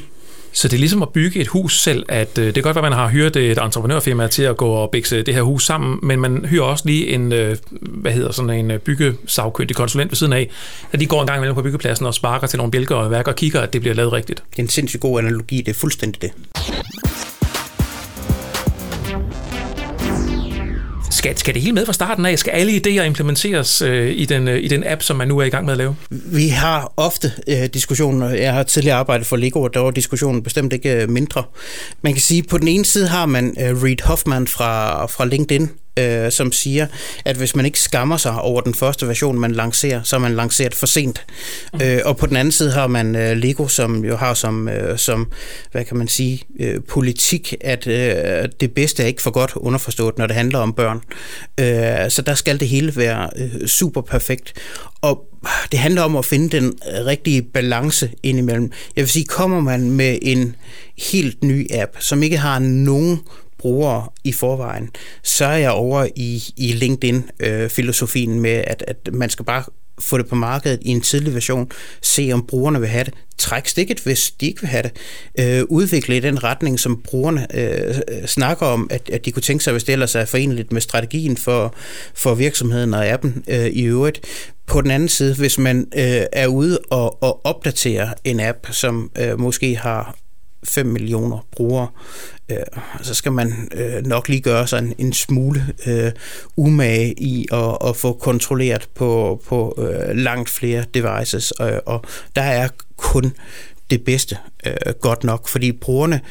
Så 0.60 0.68
det 0.68 0.74
er 0.74 0.80
ligesom 0.80 1.02
at 1.02 1.10
bygge 1.10 1.40
et 1.40 1.48
hus 1.48 1.82
selv, 1.82 2.06
at 2.10 2.38
øh, 2.38 2.46
det 2.46 2.54
kan 2.54 2.64
godt, 2.64 2.78
at 2.78 2.84
man 2.84 2.92
har 2.92 3.10
hyret 3.10 3.36
et 3.36 3.58
entreprenørfirma 3.58 4.28
til 4.28 4.44
at 4.44 4.58
gå 4.58 4.70
og 4.70 4.90
bikse 4.90 5.24
det 5.24 5.34
her 5.34 5.42
hus 5.42 5.66
sammen, 5.66 6.00
men 6.04 6.20
man 6.20 6.46
hyrer 6.46 6.64
også 6.64 6.84
lige 6.88 7.08
en, 7.08 7.34
øh, 7.34 7.58
hvad 7.82 8.12
hedder 8.12 8.32
sådan 8.32 8.50
en 8.50 8.72
øh, 8.72 8.80
byggesagkyndig 8.80 9.76
konsulent 9.76 10.12
ved 10.12 10.16
siden 10.16 10.34
af, 10.34 10.50
at 10.92 11.00
de 11.00 11.06
går 11.06 11.22
en 11.22 11.28
gang 11.28 11.38
imellem 11.38 11.56
på 11.56 11.62
byggepladsen 11.62 12.06
og 12.06 12.14
sparker 12.14 12.48
til 12.48 12.58
nogle 12.58 12.72
bjælker 12.72 12.96
og 12.96 13.12
værker 13.12 13.32
og 13.32 13.36
kigger, 13.36 13.62
at 13.62 13.74
det 13.74 13.82
bliver 13.82 13.96
lavet 13.96 14.14
rigtigt. 14.14 14.44
Det 14.52 14.60
er 14.60 14.64
en 14.64 14.70
sindssygt 14.70 15.02
god 15.02 15.20
analogi, 15.20 15.58
det 15.58 15.68
er 15.68 15.80
fuldstændig 15.80 16.22
det. 16.22 16.32
Skal, 21.20 21.38
skal 21.38 21.54
det 21.54 21.62
hele 21.62 21.74
med 21.74 21.86
fra 21.86 21.94
starten 21.94 22.26
af? 22.26 22.40
Skal 22.40 22.52
alle 22.52 22.72
idéer 22.72 23.02
implementeres 23.02 23.82
øh, 23.82 24.12
i, 24.12 24.26
den, 24.26 24.48
øh, 24.48 24.64
i 24.64 24.68
den 24.68 24.84
app, 24.88 25.02
som 25.02 25.18
man 25.18 25.28
nu 25.28 25.38
er 25.40 25.44
i 25.44 25.50
gang 25.50 25.66
med 25.66 25.74
at 25.74 25.78
lave? 25.78 25.96
Vi 26.10 26.48
har 26.48 26.94
ofte 26.98 27.32
øh, 27.48 27.66
diskussioner. 27.74 28.30
Jeg 28.30 28.54
har 28.54 28.64
tidligere 28.64 28.98
arbejdet 28.98 29.28
for 29.28 29.36
Lego, 29.36 29.62
og 29.62 29.74
der 29.74 29.80
var 29.80 29.92
diskussionen 29.92 30.44
bestemt 30.44 30.74
ikke 30.74 31.02
øh, 31.02 31.10
mindre. 31.10 31.44
Man 32.02 32.14
kan 32.14 32.22
sige, 32.22 32.40
at 32.40 32.48
på 32.48 32.58
den 32.58 32.68
ene 32.68 32.86
side 32.86 33.08
har 33.08 33.26
man 33.26 33.56
øh, 33.62 33.84
Reid 33.84 34.02
Hoffman 34.04 34.48
fra, 34.48 35.06
fra 35.06 35.26
LinkedIn, 35.26 35.70
øh, 36.00 36.32
som 36.32 36.52
siger, 36.52 36.88
at 37.26 37.36
hvis 37.36 37.56
man 37.56 37.66
ikke 37.66 37.80
skammer 37.80 38.18
sig 38.18 38.42
over 38.42 38.62
den 38.62 38.74
første 38.74 39.08
version, 39.08 39.40
man 39.40 39.52
lancerer, 39.52 40.04
så 40.04 40.16
er 40.16 40.20
man 40.20 40.36
lanceret 40.36 40.76
for 40.76 40.86
sent. 40.86 41.26
Mm. 41.74 41.82
Øh, 41.82 42.02
og 42.06 42.18
på 42.18 42.26
den 42.26 42.36
anden 42.36 42.52
side 42.52 42.72
har 42.72 42.88
man 42.88 43.16
øh, 43.16 43.38
Lego, 43.38 43.68
som 43.68 44.06
jo 44.06 44.16
har 44.16 44.34
som, 44.34 44.70
øh, 44.70 44.98
som 44.98 45.32
hvad 45.72 45.86
kan 45.86 45.98
man 45.98 46.08
sige, 46.08 46.44
øh, 46.60 46.82
politik, 46.88 47.54
at 47.62 47.88
øh, 47.88 48.50
det 48.60 48.72
bedste 48.72 49.04
er 49.04 49.08
ikke 49.08 49.22
for 49.22 49.32
godt 49.32 49.52
underforstået, 49.56 50.18
når 50.18 50.28
det 50.28 50.36
handler 50.36 50.60
om 50.60 50.74
børn. 50.74 51.02
Øh, 51.60 52.12
så 52.12 52.22
der 52.22 52.34
skal 52.34 52.60
det 52.60 52.68
hele 52.68 52.96
være 52.96 53.30
øh, 53.38 53.68
super 53.68 54.02
perfekt. 54.02 54.54
Og 55.02 55.26
det 55.72 55.80
handler 55.80 56.02
om 56.02 56.16
at 56.16 56.26
finde 56.26 56.50
den 56.58 56.74
rigtige 57.06 57.42
balance 57.42 58.10
indimellem. 58.24 58.72
Jeg 58.96 59.02
vil 59.02 59.10
sige, 59.10 59.26
kommer 59.26 59.60
man 59.60 59.92
med 59.92 60.20
en 60.22 60.56
helt 60.98 61.44
ny 61.44 61.68
app, 61.74 61.92
som 62.00 62.24
ikke 62.24 62.38
har 62.38 62.60
nogen 62.60 63.20
brugere 63.60 64.08
i 64.24 64.32
forvejen, 64.32 64.90
så 65.24 65.46
er 65.46 65.58
jeg 65.58 65.72
over 65.72 66.08
i, 66.16 66.44
i 66.58 66.72
LinkedIn-filosofien 66.72 68.36
øh, 68.36 68.42
med, 68.42 68.64
at, 68.68 68.84
at 68.88 69.10
man 69.14 69.30
skal 69.30 69.46
bare 69.46 69.64
få 70.00 70.18
det 70.18 70.28
på 70.28 70.36
markedet 70.36 70.80
i 70.82 70.90
en 70.90 71.02
tidlig 71.02 71.34
version, 71.34 71.72
se 72.02 72.30
om 72.34 72.46
brugerne 72.48 72.80
vil 72.80 72.90
have 72.90 73.04
det, 73.04 73.14
træk 73.38 73.68
stikket, 73.68 74.00
hvis 74.00 74.32
de 74.32 74.48
ikke 74.48 74.62
vil 74.62 74.70
have 74.70 74.84
det, 74.84 74.92
øh, 75.40 75.64
udvikle 75.70 76.18
i 76.18 76.20
den 76.20 76.44
retning, 76.44 76.80
som 76.80 77.02
brugerne 77.02 77.48
øh, 77.56 77.96
snakker 78.26 78.66
om, 78.66 78.88
at, 78.92 79.10
at 79.10 79.26
de 79.26 79.32
kunne 79.32 79.42
tænke 79.42 79.64
sig, 79.64 79.72
hvis 79.72 79.84
det 79.84 79.94
ellers 79.94 80.16
er 80.16 80.26
forenligt 80.26 80.72
med 80.72 80.82
strategien 80.82 81.38
for, 81.38 81.76
for 82.14 82.36
virksomheden 82.36 82.94
og 82.94 83.08
appen 83.08 83.44
øh, 83.48 83.66
i 83.66 83.84
øvrigt. 83.84 84.22
På 84.68 84.82
den 84.82 84.92
anden 84.92 85.10
side, 85.10 85.36
hvis 85.36 85.58
man 85.58 85.88
øh, 85.96 86.24
er 86.34 86.48
ude 86.48 86.80
og, 86.90 87.24
og 87.24 87.46
opdaterer 87.46 88.14
en 88.24 88.40
app, 88.40 88.68
som 88.72 89.12
øh, 89.18 89.40
måske 89.40 89.76
har 89.76 90.16
5 90.64 90.86
millioner 90.86 91.46
brugere, 91.52 91.88
øh, 92.50 92.58
så 93.02 93.14
skal 93.14 93.32
man 93.32 93.70
øh, 93.76 94.06
nok 94.06 94.28
lige 94.28 94.42
gøre 94.42 94.68
sig 94.68 94.80
en, 94.80 94.94
en 94.98 95.14
smule 95.14 95.66
øh, 95.88 96.12
umage 96.58 97.14
i 97.20 97.48
at, 97.52 97.78
at 97.86 97.96
få 97.96 98.14
kontrolleret 98.14 98.90
på, 98.96 99.42
på 99.48 99.76
øh, 99.78 100.16
langt 100.16 100.50
flere 100.50 100.86
devices, 100.94 101.52
og, 101.52 101.82
og 101.86 102.04
der 102.36 102.42
er 102.42 102.68
kun 102.98 103.34
det 103.90 104.04
bedste 104.04 104.38
øh, 104.66 104.94
godt 105.02 105.24
nok, 105.24 105.48
fordi 105.48 105.72
brugerne, 105.72 106.22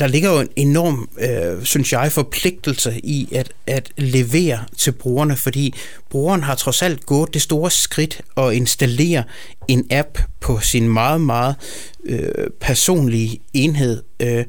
der 0.00 0.06
ligger 0.06 0.30
jo 0.32 0.40
en 0.40 0.48
enorm, 0.56 1.08
øh, 1.18 1.64
synes 1.64 1.92
jeg, 1.92 2.12
forpligtelse 2.12 3.00
i 3.04 3.28
at, 3.32 3.52
at 3.66 3.92
levere 3.96 4.64
til 4.78 4.92
brugerne, 4.92 5.36
fordi 5.36 5.74
brugeren 6.10 6.42
har 6.42 6.54
trods 6.54 6.82
alt 6.82 7.06
gået 7.06 7.34
det 7.34 7.42
store 7.42 7.70
skridt 7.70 8.20
at 8.36 8.52
installere 8.52 9.24
en 9.68 9.86
app 9.90 10.18
på 10.40 10.60
sin 10.60 10.88
meget, 10.88 11.20
meget 11.20 11.54
øh, 12.04 12.50
personlige 12.60 13.40
enhed, 13.54 14.02
øh, 14.20 14.44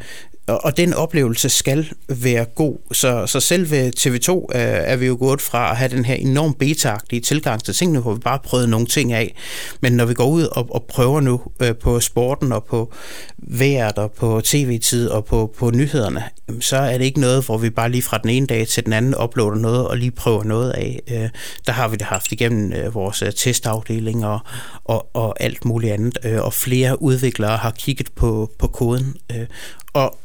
og 0.47 0.77
den 0.77 0.93
oplevelse 0.93 1.49
skal 1.49 1.89
være 2.07 2.45
god. 2.45 2.77
Så, 2.91 3.27
så 3.27 3.39
selv 3.39 3.71
ved 3.71 3.91
TV2 3.99 4.29
øh, 4.31 4.61
er 4.61 4.95
vi 4.95 5.05
jo 5.05 5.17
gået 5.19 5.41
fra 5.41 5.71
at 5.71 5.77
have 5.77 5.89
den 5.89 6.05
her 6.05 6.15
enormt 6.15 6.57
beta 6.59 6.97
tilgang 7.23 7.63
til 7.63 7.73
tingene, 7.73 7.99
hvor 7.99 8.13
vi 8.13 8.19
bare 8.19 8.39
prøvede 8.43 8.67
nogle 8.67 8.85
ting 8.85 9.13
af. 9.13 9.35
Men 9.81 9.93
når 9.93 10.05
vi 10.05 10.13
går 10.13 10.25
ud 10.27 10.43
og, 10.43 10.67
og 10.69 10.85
prøver 10.89 11.21
nu 11.21 11.41
øh, 11.59 11.75
på 11.75 11.99
sporten 11.99 12.51
og 12.51 12.63
på 12.63 12.93
vejret 13.37 13.97
og 13.97 14.11
på 14.11 14.41
tv-tid 14.43 15.09
og 15.09 15.25
på, 15.25 15.53
på 15.57 15.71
nyhederne, 15.71 16.23
så 16.59 16.77
er 16.77 16.97
det 16.97 17.05
ikke 17.05 17.19
noget, 17.19 17.45
hvor 17.45 17.57
vi 17.57 17.69
bare 17.69 17.89
lige 17.89 18.01
fra 18.01 18.17
den 18.17 18.29
ene 18.29 18.47
dag 18.47 18.67
til 18.67 18.85
den 18.85 18.93
anden 18.93 19.15
uploader 19.23 19.55
noget 19.55 19.87
og 19.87 19.97
lige 19.97 20.11
prøver 20.11 20.43
noget 20.43 20.71
af. 20.71 21.01
Øh, 21.11 21.29
der 21.65 21.71
har 21.71 21.87
vi 21.87 21.95
det 21.95 22.05
haft 22.05 22.31
igennem 22.31 22.73
øh, 22.73 22.95
vores 22.95 23.21
øh, 23.21 23.33
testafdeling 23.33 24.25
og, 24.25 24.39
og, 24.85 25.09
og 25.13 25.43
alt 25.43 25.65
muligt 25.65 25.93
andet. 25.93 26.17
Øh, 26.23 26.41
og 26.41 26.53
flere 26.53 27.01
udviklere 27.01 27.57
har 27.57 27.71
kigget 27.71 28.11
på, 28.15 28.51
på 28.59 28.67
koden. 28.67 29.15
Øh, 29.31 29.45
og 29.93 30.17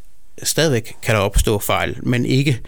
stadigvæk 0.42 0.94
kan 1.02 1.14
der 1.14 1.20
opstå 1.20 1.58
fejl, 1.58 1.96
men 2.02 2.26
ikke 2.26 2.60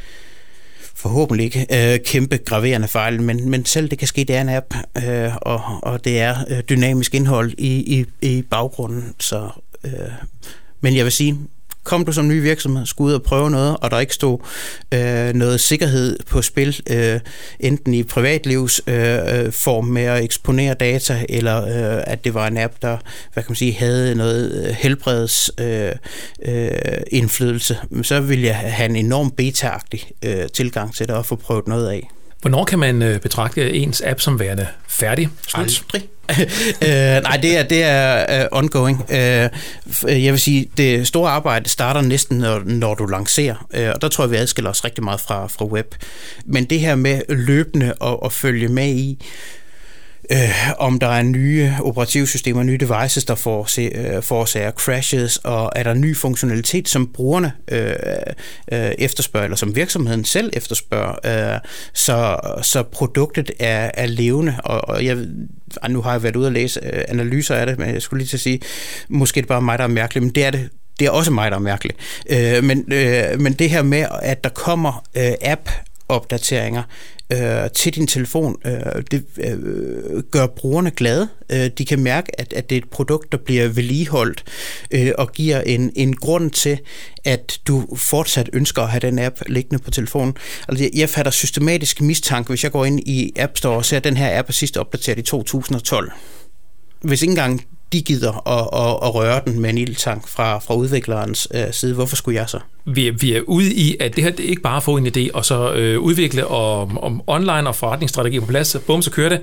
forhåbentlig 0.94 1.44
ikke 1.44 1.66
øh, 1.94 2.00
kæmpe 2.04 2.36
graverende 2.36 2.88
fejl, 2.88 3.22
men, 3.22 3.50
men 3.50 3.64
selv 3.64 3.90
det 3.90 3.98
kan 3.98 4.08
ske, 4.08 4.24
det 4.24 4.36
er 4.36 4.40
en 4.40 4.48
app, 4.48 4.74
øh, 5.06 5.36
og, 5.36 5.62
og 5.82 6.04
det 6.04 6.20
er 6.20 6.36
øh, 6.48 6.60
dynamisk 6.68 7.14
indhold 7.14 7.52
i, 7.58 8.00
i, 8.00 8.06
i 8.22 8.42
baggrunden. 8.42 9.14
Så, 9.20 9.50
øh, 9.84 9.92
men 10.80 10.96
jeg 10.96 11.04
vil 11.04 11.12
sige, 11.12 11.38
kom 11.85 12.05
du 12.05 12.12
som 12.12 12.28
ny 12.28 12.43
virksomhed, 12.43 12.87
skulle 12.87 13.09
ud 13.09 13.14
og 13.14 13.22
prøve 13.22 13.51
noget, 13.51 13.76
og 13.80 13.91
der 13.91 14.01
ikke 14.01 14.14
stod 14.14 14.39
øh, 14.95 15.35
noget 15.35 15.61
sikkerhed 15.61 16.18
på 16.30 16.43
spil, 16.43 16.80
øh, 16.91 17.20
enten 17.61 17.95
i 17.95 18.03
privatlivsform 18.03 19.85
øh, 19.85 19.89
øh 19.89 19.95
med 19.95 20.03
at 20.03 20.24
eksponere 20.24 20.74
data, 20.74 21.26
eller 21.28 21.62
øh, 21.64 22.05
at 22.07 22.24
det 22.24 22.35
var 22.35 22.47
en 22.47 22.57
app, 22.57 22.74
der 22.82 22.97
hvad 23.32 23.43
kan 23.43 23.51
man 23.51 23.57
sige, 23.57 23.72
havde 23.72 24.14
noget 24.14 24.66
øh, 24.66 24.74
helbreds 24.74 25.51
øh, 25.61 25.93
øh, 26.45 26.70
indflydelse, 27.11 27.78
så 28.03 28.20
ville 28.20 28.47
jeg 28.47 28.57
have 28.57 28.89
en 28.91 28.97
enorm 28.97 29.30
beta-agtig 29.30 30.11
øh, 30.24 30.49
tilgang 30.49 30.95
til 30.95 31.09
det 31.09 31.14
og 31.14 31.26
få 31.26 31.37
prøvet 31.37 31.68
noget 31.68 31.89
af. 31.89 32.13
Hvornår 32.45 32.64
kan 32.64 32.78
man 32.78 33.03
øh, 33.03 33.20
betragte 33.20 33.72
ens 33.72 34.03
app 34.07 34.20
som 34.20 34.40
værende 34.40 34.66
færdig? 34.88 35.28
Slut. 35.49 35.64
Aldrig. 35.64 36.09
øh, 36.88 37.22
nej, 37.22 37.36
det 37.42 37.59
er, 37.59 37.62
det 37.62 37.82
er 37.82 38.42
uh, 38.42 38.59
ongoing. 38.59 39.01
Uh, 39.09 39.14
jeg 40.05 40.32
vil 40.32 40.40
sige, 40.40 40.70
det 40.76 41.07
store 41.07 41.30
arbejde 41.30 41.68
starter 41.68 42.01
næsten, 42.01 42.38
når, 42.38 42.62
når 42.64 42.95
du 42.95 43.07
lancerer, 43.07 43.66
uh, 43.78 43.88
og 43.95 44.03
der 44.03 44.09
tror 44.09 44.24
jeg, 44.24 44.30
vi 44.30 44.36
adskiller 44.36 44.70
os 44.70 44.84
rigtig 44.84 45.05
meget 45.05 45.20
fra, 45.20 45.47
fra 45.47 45.64
web. 45.64 45.95
Men 46.45 46.64
det 46.64 46.80
her 46.80 46.95
med 46.95 47.20
løbende 47.28 47.95
at, 48.05 48.16
at 48.24 48.32
følge 48.32 48.68
med 48.68 48.88
i, 48.88 49.24
øh, 50.33 50.70
om 50.79 50.99
der 50.99 51.09
er 51.09 51.22
nye 51.22 51.72
operativsystemer, 51.83 52.62
nye 52.62 52.79
devices, 52.79 53.25
der 53.25 53.35
får, 53.35 53.68
øh, 53.79 54.22
forårsager 54.22 54.70
crashes, 54.70 55.37
og 55.37 55.72
er 55.77 55.83
der 55.83 55.95
ny 55.95 56.16
funktionalitet, 56.16 56.89
som 56.89 57.12
brugerne 57.12 57.53
øh, 57.70 57.93
øh, 58.72 58.93
efterspørger, 58.99 59.45
eller 59.45 59.57
som 59.57 59.77
virksomheden 59.77 60.25
selv 60.25 60.51
efterspørger, 60.53 61.55
øh, 61.55 61.61
så, 61.95 62.37
så 62.62 62.83
produktet 62.83 63.51
er, 63.59 63.91
er 63.95 64.07
levende, 64.07 64.55
og, 64.64 64.89
og 64.89 65.05
jeg 65.05 65.18
nu 65.89 66.03
har 66.03 66.12
jeg 66.12 66.22
været 66.22 66.37
ude 66.37 66.47
og 66.47 66.53
læse 66.53 66.81
øh, 66.83 67.05
analyser 67.09 67.55
af 67.55 67.66
det, 67.66 67.79
men 67.79 67.95
jeg 67.95 68.03
skulle 68.03 68.18
lige 68.18 68.29
til 68.29 68.37
at 68.37 68.41
sige, 68.41 68.61
måske 69.09 69.39
er 69.39 69.43
det 69.43 69.49
bare 69.49 69.62
mig, 69.62 69.79
der 69.79 69.85
er 69.85 69.89
mærkelig, 69.89 70.22
men 70.22 70.35
det 70.35 70.45
er 70.45 70.51
det 70.51 70.70
det 70.99 71.07
er 71.07 71.11
også 71.11 71.31
mig, 71.31 71.51
der 71.51 71.57
er 71.57 71.61
mærkelig. 71.61 71.97
Øh, 72.31 72.64
men, 72.64 72.93
øh, 72.93 73.41
men 73.41 73.53
det 73.53 73.70
her 73.70 73.83
med, 73.83 74.07
at 74.22 74.45
der 74.45 74.51
kommer 74.51 75.05
øh, 75.16 75.33
app-opdateringer, 75.43 76.83
øh, 77.33 77.70
til 77.75 77.95
din 77.95 78.07
telefon. 78.07 78.57
Øh, 78.66 79.03
det 79.11 79.25
øh, 79.37 80.22
gør 80.31 80.47
brugerne 80.47 80.91
glade. 80.91 81.29
Øh, 81.53 81.70
de 81.79 81.85
kan 81.85 81.99
mærke, 82.01 82.41
at, 82.41 82.53
at 82.53 82.70
det 82.70 82.77
er 82.77 82.81
et 82.81 82.91
produkt, 82.91 83.33
der 83.33 83.39
bliver 83.39 83.68
vedligeholdt 83.68 84.45
øh, 84.91 85.12
og 85.18 85.33
giver 85.33 85.61
en, 85.61 85.93
en 85.97 86.16
grund 86.16 86.51
til, 86.51 86.79
at 87.25 87.59
du 87.68 87.97
fortsat 87.97 88.51
ønsker 88.53 88.83
at 88.83 88.91
have 88.91 89.01
den 89.01 89.18
app 89.18 89.41
liggende 89.47 89.85
på 89.85 89.91
telefonen. 89.91 90.37
Altså, 90.68 90.91
jeg 90.95 91.09
fatter 91.09 91.33
systematisk 91.33 92.01
mistanke, 92.01 92.49
hvis 92.49 92.64
jeg 92.64 92.72
går 92.72 92.85
ind 92.85 93.01
i 93.01 93.33
App 93.37 93.57
Store 93.57 93.77
og 93.77 93.85
ser, 93.85 93.97
at 93.97 94.05
den 94.05 94.16
her 94.16 94.39
app 94.39 94.49
er 94.49 94.53
sidst 94.53 94.77
opdateret 94.77 95.18
i 95.18 95.22
2012 95.22 96.12
hvis 97.05 97.22
ikke 97.22 97.33
engang 97.33 97.64
de 97.95 98.03
gider 98.03 98.49
at, 98.49 98.68
at, 98.82 99.09
at 99.09 99.14
røre 99.14 99.40
den 99.45 99.61
med 99.61 99.70
en 99.70 99.78
ildtank 99.78 100.28
fra, 100.28 100.59
fra 100.59 100.74
udviklerens 100.74 101.49
øh, 101.55 101.72
side. 101.72 101.95
Hvorfor 101.95 102.16
skulle 102.16 102.40
jeg 102.40 102.49
så? 102.49 102.59
Vi 102.84 103.09
er, 103.09 103.12
vi 103.12 103.32
er 103.32 103.40
ude 103.40 103.74
i, 103.74 103.97
at 104.01 104.16
det 104.16 104.24
her 104.24 104.30
det 104.30 104.45
er 104.45 104.49
ikke 104.49 104.62
bare 104.62 104.76
at 104.76 104.82
få 104.82 104.97
en 104.97 105.07
idé, 105.07 105.30
og 105.34 105.45
så 105.45 105.72
øh, 105.72 106.01
udvikle 106.01 106.47
om, 106.47 106.99
om 106.99 107.22
online 107.26 107.68
og 107.68 107.76
forretningsstrategi 107.76 108.40
på 108.40 108.47
plads. 108.47 108.76
Bum, 108.86 109.03
så 109.03 109.11
kører 109.11 109.28
det. 109.28 109.40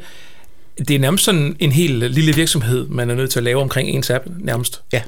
Det 0.87 0.95
er 0.95 0.99
nærmest 0.99 1.23
sådan 1.23 1.55
en 1.59 1.71
helt 1.71 2.11
lille 2.11 2.35
virksomhed, 2.35 2.87
man 2.87 3.09
er 3.09 3.15
nødt 3.15 3.31
til 3.31 3.39
at 3.39 3.43
lave 3.43 3.61
omkring 3.61 3.89
ens 3.89 4.09
app, 4.09 4.25
nærmest. 4.39 4.81
Ja. 4.93 5.01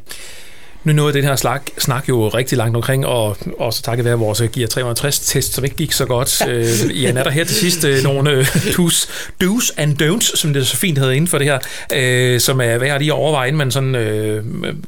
Nu 0.83 0.93
nåede 0.93 1.13
den 1.13 1.23
her 1.23 1.35
snak, 1.35 1.69
snak 1.77 2.09
jo 2.09 2.27
rigtig 2.27 2.57
langt 2.57 2.75
omkring, 2.75 3.05
og 3.05 3.37
også 3.59 3.81
takket 3.81 4.05
være 4.05 4.17
vores 4.17 4.43
Gear 4.53 4.67
360-test, 4.67 5.53
som 5.53 5.63
ikke 5.63 5.75
gik 5.75 5.91
så 5.91 6.05
godt. 6.05 6.41
Ja. 6.41 6.53
Øh, 6.53 7.03
Jan, 7.03 7.17
er 7.17 7.23
der 7.23 7.31
her 7.31 7.43
til 7.43 7.55
sidst 7.55 7.83
øh, 7.83 8.03
nogle 8.03 8.31
øh, 8.31 8.47
do's, 8.55 9.09
do's 9.43 9.73
and 9.77 10.01
don'ts, 10.01 10.37
som 10.37 10.53
det 10.53 10.67
så 10.67 10.77
fint 10.77 10.97
hedder 10.97 11.13
inden 11.13 11.27
for 11.27 11.37
det 11.37 11.47
her, 11.47 11.59
øh, 11.93 12.39
som 12.39 12.61
er 12.61 12.77
værd 12.77 12.99
lige 12.99 13.11
at 13.11 13.15
overveje, 13.15 13.47
inden 13.47 13.57
man 13.57 13.71
sådan 13.71 13.95
øh, 13.95 14.43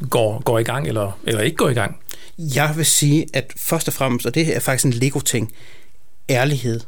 går, 0.10 0.42
går 0.44 0.60
i 0.60 0.64
gang, 0.64 0.88
eller, 0.88 1.20
eller 1.28 1.42
ikke 1.42 1.58
går 1.58 1.70
i 1.70 1.74
gang? 1.74 1.98
Jeg 2.38 2.74
vil 2.76 2.86
sige, 2.86 3.26
at 3.34 3.54
først 3.58 3.88
og 3.88 3.94
fremmest, 3.94 4.26
og 4.26 4.36
det 4.36 4.56
er 4.56 4.60
faktisk 4.60 4.86
en 4.86 4.94
Lego-ting, 4.94 5.52
ærlighed. 6.30 6.80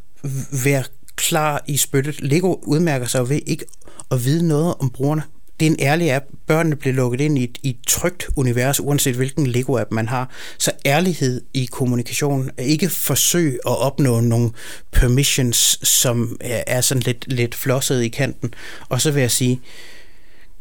Vær 0.64 0.82
klar 1.16 1.64
i 1.68 1.78
spyttet. 1.78 2.22
Lego 2.22 2.56
udmærker 2.64 3.06
sig 3.06 3.30
ved 3.30 3.40
ikke 3.46 3.66
at 4.12 4.26
vide 4.26 4.48
noget 4.48 4.74
om 4.80 4.90
brugerne 4.90 5.24
det 5.60 5.68
er 5.68 5.72
en 5.72 5.80
ærlig 5.80 6.16
app. 6.16 6.26
Børnene 6.48 6.76
bliver 6.76 6.94
lukket 6.94 7.22
ind 7.22 7.38
i 7.38 7.44
et, 7.44 7.58
i 7.64 7.70
et 7.70 7.78
trygt 7.88 8.28
univers, 8.36 8.80
uanset 8.80 9.16
hvilken 9.16 9.48
Lego-app 9.48 9.92
man 9.92 10.08
har. 10.08 10.30
Så 10.58 10.72
ærlighed 10.86 11.42
i 11.54 11.66
kommunikation. 11.66 12.52
er 12.58 12.64
ikke 12.64 12.90
forsøg 12.90 13.60
at 13.66 13.78
opnå 13.78 14.20
nogle 14.20 14.52
permissions, 14.92 15.80
som 15.88 16.38
er 16.42 16.82
sådan 16.82 17.04
lidt, 17.04 17.34
lidt 17.34 17.56
flosset 17.56 18.04
i 18.04 18.08
kanten. 18.08 18.54
Og 18.90 19.02
så 19.02 19.12
vil 19.12 19.22
jeg 19.22 19.32
sige, 19.32 19.62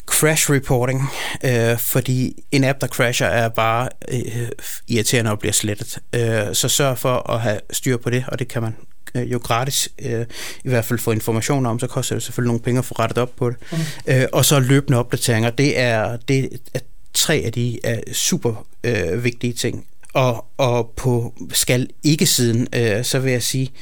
crash 0.07 0.51
reporting, 0.51 1.03
øh, 1.45 1.79
fordi 1.79 2.45
en 2.53 2.65
app, 2.65 2.81
der 2.81 2.87
crasher, 2.87 3.27
er 3.27 3.49
bare 3.49 3.89
øh, 4.09 4.49
irriterende 4.89 5.31
og 5.31 5.39
bliver 5.39 5.53
slettet. 5.53 5.99
Øh, 6.13 6.55
så 6.55 6.69
sørg 6.69 6.99
for 6.99 7.31
at 7.31 7.41
have 7.41 7.61
styr 7.73 7.97
på 7.97 8.11
det, 8.11 8.25
og 8.29 8.39
det 8.39 8.49
kan 8.49 8.63
man 8.63 8.75
øh, 9.17 9.33
jo 9.33 9.39
gratis, 9.39 9.89
øh, 9.99 10.27
i 10.65 10.69
hvert 10.69 10.85
fald 10.85 10.99
få 10.99 11.13
information 11.13 11.67
om, 11.67 11.79
så 11.79 11.87
koster 11.87 12.15
det 12.15 12.23
selvfølgelig 12.23 12.49
nogle 12.49 12.63
penge 12.63 12.79
at 12.79 12.85
få 12.85 12.95
rettet 12.95 13.19
op 13.19 13.37
på 13.37 13.51
det. 13.51 13.57
Mm. 13.73 13.79
Øh, 14.07 14.27
og 14.33 14.45
så 14.45 14.61
løbende 14.61 14.99
opdateringer, 14.99 15.51
det 15.51 15.79
er, 15.79 16.17
det 16.17 16.61
er 16.75 16.81
tre 17.15 17.43
af 17.45 17.53
de 17.53 17.79
er 17.85 18.01
super 18.13 18.67
øh, 18.85 19.25
vigtige 19.25 19.53
ting. 19.53 19.87
Og, 20.15 20.45
og 20.57 20.93
på 20.97 21.35
skal 21.53 21.89
ikke-siden, 22.03 22.69
øh, 22.75 23.05
så 23.05 23.19
vil 23.19 23.33
jeg 23.33 23.43
sige, 23.43 23.73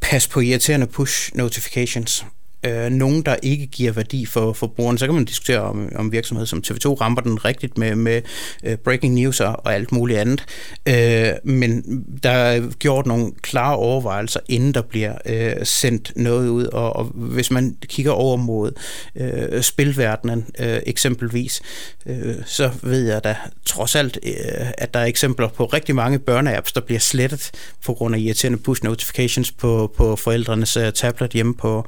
pas 0.00 0.28
på 0.28 0.40
irriterende 0.40 0.86
push 0.86 1.30
notifications 1.34 2.24
øh, 2.66 2.90
nogen, 2.90 3.22
der 3.22 3.36
ikke 3.42 3.66
giver 3.66 3.92
værdi 3.92 4.26
for 4.26 4.52
forbrugeren. 4.52 4.98
Så 4.98 5.06
kan 5.06 5.14
man 5.14 5.24
diskutere, 5.24 5.60
om, 5.60 5.88
om 5.94 6.12
virksomhed 6.12 6.46
som 6.46 6.62
TV2 6.66 6.86
ramper 6.88 7.22
den 7.22 7.44
rigtigt 7.44 7.78
med, 7.78 7.96
med 7.96 8.22
uh, 8.66 8.74
breaking 8.74 9.14
news 9.14 9.40
og 9.40 9.74
alt 9.74 9.92
muligt 9.92 10.18
andet. 10.18 10.44
Øh, 10.88 11.32
men 11.44 11.84
der 12.22 12.30
er 12.30 12.70
gjort 12.78 13.06
nogle 13.06 13.32
klare 13.42 13.76
overvejelser, 13.76 14.40
inden 14.48 14.74
der 14.74 14.82
bliver 14.82 15.14
øh, 15.26 15.52
sendt 15.62 16.12
noget 16.16 16.48
ud. 16.48 16.66
Og, 16.66 16.96
og 16.96 17.04
hvis 17.04 17.50
man 17.50 17.76
kigger 17.86 18.12
over 18.12 18.36
mod 18.36 18.72
øh, 19.16 19.62
spilverdenen 19.62 20.46
øh, 20.58 20.78
eksempelvis, 20.86 21.60
øh, 22.06 22.34
så 22.46 22.70
ved 22.82 23.06
jeg 23.06 23.24
da 23.24 23.36
trods 23.64 23.94
alt, 23.94 24.18
øh, 24.22 24.32
at 24.78 24.94
der 24.94 25.00
er 25.00 25.04
eksempler 25.04 25.48
på 25.48 25.64
rigtig 25.64 25.94
mange 25.94 26.18
børneapps, 26.18 26.72
der 26.72 26.80
bliver 26.80 27.00
slettet 27.00 27.50
på 27.84 27.94
grund 27.94 28.14
af 28.14 28.18
irriterende 28.18 28.58
push 28.58 28.84
notifications 28.84 29.52
på, 29.52 29.92
på 29.96 30.16
forældrenes 30.16 30.76
øh, 30.76 30.92
tablet 30.92 31.30
hjemme 31.30 31.54
på, 31.54 31.86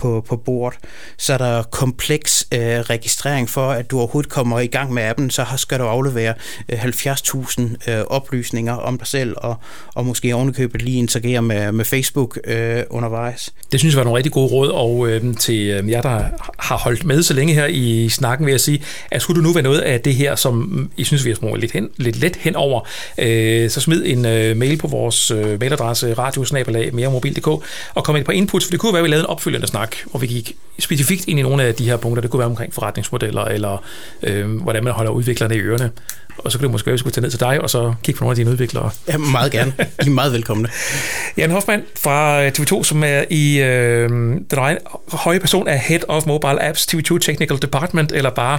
på, 0.00 0.24
på 0.28 0.36
bordet. 0.36 0.78
Så 1.18 1.32
er 1.32 1.38
der 1.38 1.62
kompleks 1.62 2.46
øh, 2.54 2.60
registrering 2.60 3.50
for, 3.50 3.70
at 3.70 3.90
du 3.90 3.98
overhovedet 3.98 4.32
kommer 4.32 4.60
i 4.60 4.66
gang 4.66 4.92
med 4.92 5.02
appen, 5.02 5.30
så 5.30 5.44
skal 5.56 5.78
du 5.78 5.84
aflevere 5.84 6.34
øh, 6.68 6.84
70.000 6.84 7.90
øh, 7.90 8.00
oplysninger 8.06 8.72
om 8.72 8.98
dig 8.98 9.06
selv, 9.06 9.34
og, 9.36 9.56
og 9.94 10.06
måske 10.06 10.34
ovenikøbet 10.34 10.82
lige 10.82 10.98
interagere 10.98 11.42
med, 11.42 11.72
med 11.72 11.84
Facebook 11.84 12.38
øh, 12.44 12.82
undervejs. 12.90 13.52
Det 13.72 13.80
synes 13.80 13.94
jeg 13.94 13.98
var 13.98 14.04
nogle 14.04 14.16
rigtig 14.16 14.32
gode 14.32 14.52
råd, 14.52 14.68
og 14.68 15.08
øh, 15.08 15.36
til 15.36 15.68
øh, 15.68 15.90
jer, 15.90 16.02
der 16.02 16.22
har 16.58 16.76
holdt 16.76 17.04
med 17.04 17.22
så 17.22 17.34
længe 17.34 17.54
her 17.54 17.66
i 17.66 18.08
snakken, 18.08 18.46
vil 18.46 18.52
jeg 18.52 18.60
sige, 18.60 18.82
at 19.10 19.22
skulle 19.22 19.42
du 19.42 19.46
nu 19.46 19.52
være 19.52 19.62
noget 19.62 19.80
af 19.80 20.00
det 20.00 20.14
her, 20.14 20.34
som 20.34 20.90
I 20.96 21.04
synes, 21.04 21.24
vi 21.24 21.30
har 21.30 21.36
smået 21.36 21.60
lidt, 21.60 21.72
hen, 21.72 21.88
lidt 21.96 22.16
let 22.16 22.36
hen 22.36 22.56
over, 22.56 22.88
øh, 23.18 23.70
så 23.70 23.80
smid 23.80 24.02
en 24.06 24.26
øh, 24.26 24.56
mail 24.56 24.78
på 24.78 24.86
vores 24.86 25.30
øh, 25.30 25.60
mailadresse 25.60 26.14
radiosnabelag 26.14 26.94
meremobil.dk 26.94 27.46
og 27.94 28.04
kom 28.04 28.12
med 28.12 28.20
et 28.20 28.26
par 28.26 28.32
inputs, 28.32 28.66
for 28.66 28.70
det 28.70 28.80
kunne 28.80 28.92
være, 28.92 29.00
at 29.00 29.04
vi 29.04 29.08
lavede 29.08 29.24
en 29.24 29.26
opfølgende 29.26 29.66
snak 29.66 29.89
snak, 29.90 30.10
hvor 30.10 30.20
vi 30.20 30.26
gik 30.26 30.56
specifikt 30.78 31.24
ind 31.28 31.38
i 31.38 31.42
nogle 31.42 31.62
af 31.62 31.74
de 31.74 31.84
her 31.84 31.96
punkter. 31.96 32.20
Det 32.20 32.30
kunne 32.30 32.38
være 32.38 32.48
omkring 32.48 32.74
forretningsmodeller, 32.74 33.44
eller 33.44 33.84
øh, 34.22 34.62
hvordan 34.62 34.84
man 34.84 34.92
holder 34.92 35.12
udviklerne 35.12 35.56
i 35.56 35.58
ørerne. 35.58 35.90
Og 36.38 36.52
så 36.52 36.58
kunne 36.58 36.64
det 36.64 36.72
måske 36.72 36.86
være, 36.86 36.92
at 36.92 36.94
vi 36.94 36.98
skulle 36.98 37.12
tage 37.12 37.22
ned 37.22 37.30
til 37.30 37.40
dig, 37.40 37.60
og 37.60 37.70
så 37.70 37.94
kigge 38.02 38.18
på 38.18 38.24
nogle 38.24 38.32
af 38.32 38.36
dine 38.36 38.50
udviklere. 38.50 38.90
Ja, 39.08 39.16
meget 39.16 39.52
gerne. 39.52 39.72
I 39.78 40.06
er 40.06 40.10
meget 40.10 40.32
velkomne. 40.32 40.68
Jan 41.36 41.50
Hoffmann 41.50 41.82
fra 42.02 42.48
TV2, 42.48 42.84
som 42.84 43.04
er 43.04 43.24
i 43.30 43.62
øh, 43.62 44.08
den 44.08 44.78
høje 45.12 45.40
person 45.40 45.68
af 45.68 45.78
Head 45.78 46.00
of 46.08 46.26
Mobile 46.26 46.62
Apps 46.62 46.86
TV2 46.94 47.18
Technical 47.18 47.62
Department, 47.62 48.12
eller 48.12 48.30
bare 48.30 48.58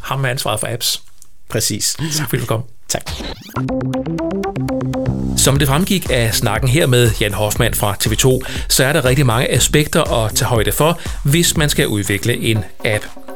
ham 0.00 0.20
med 0.20 0.30
ansvaret 0.30 0.60
for 0.60 0.66
apps. 0.70 1.02
Præcis. 1.48 1.96
Tak 2.16 2.28
fordi 2.28 2.40
du 2.40 2.46
kom. 2.46 2.62
Tak. 2.88 3.10
Som 5.36 5.56
det 5.56 5.68
fremgik 5.68 6.06
af 6.10 6.34
snakken 6.34 6.68
her 6.68 6.86
med 6.86 7.10
Jan 7.20 7.34
Hoffmann 7.34 7.74
fra 7.74 7.96
TV2, 8.04 8.40
så 8.68 8.84
er 8.84 8.92
der 8.92 9.04
rigtig 9.04 9.26
mange 9.26 9.50
aspekter 9.50 10.24
at 10.24 10.34
tage 10.34 10.48
højde 10.48 10.72
for, 10.72 11.00
hvis 11.24 11.56
man 11.56 11.68
skal 11.68 11.86
udvikle 11.86 12.36
en 12.36 12.64
app. 12.84 13.27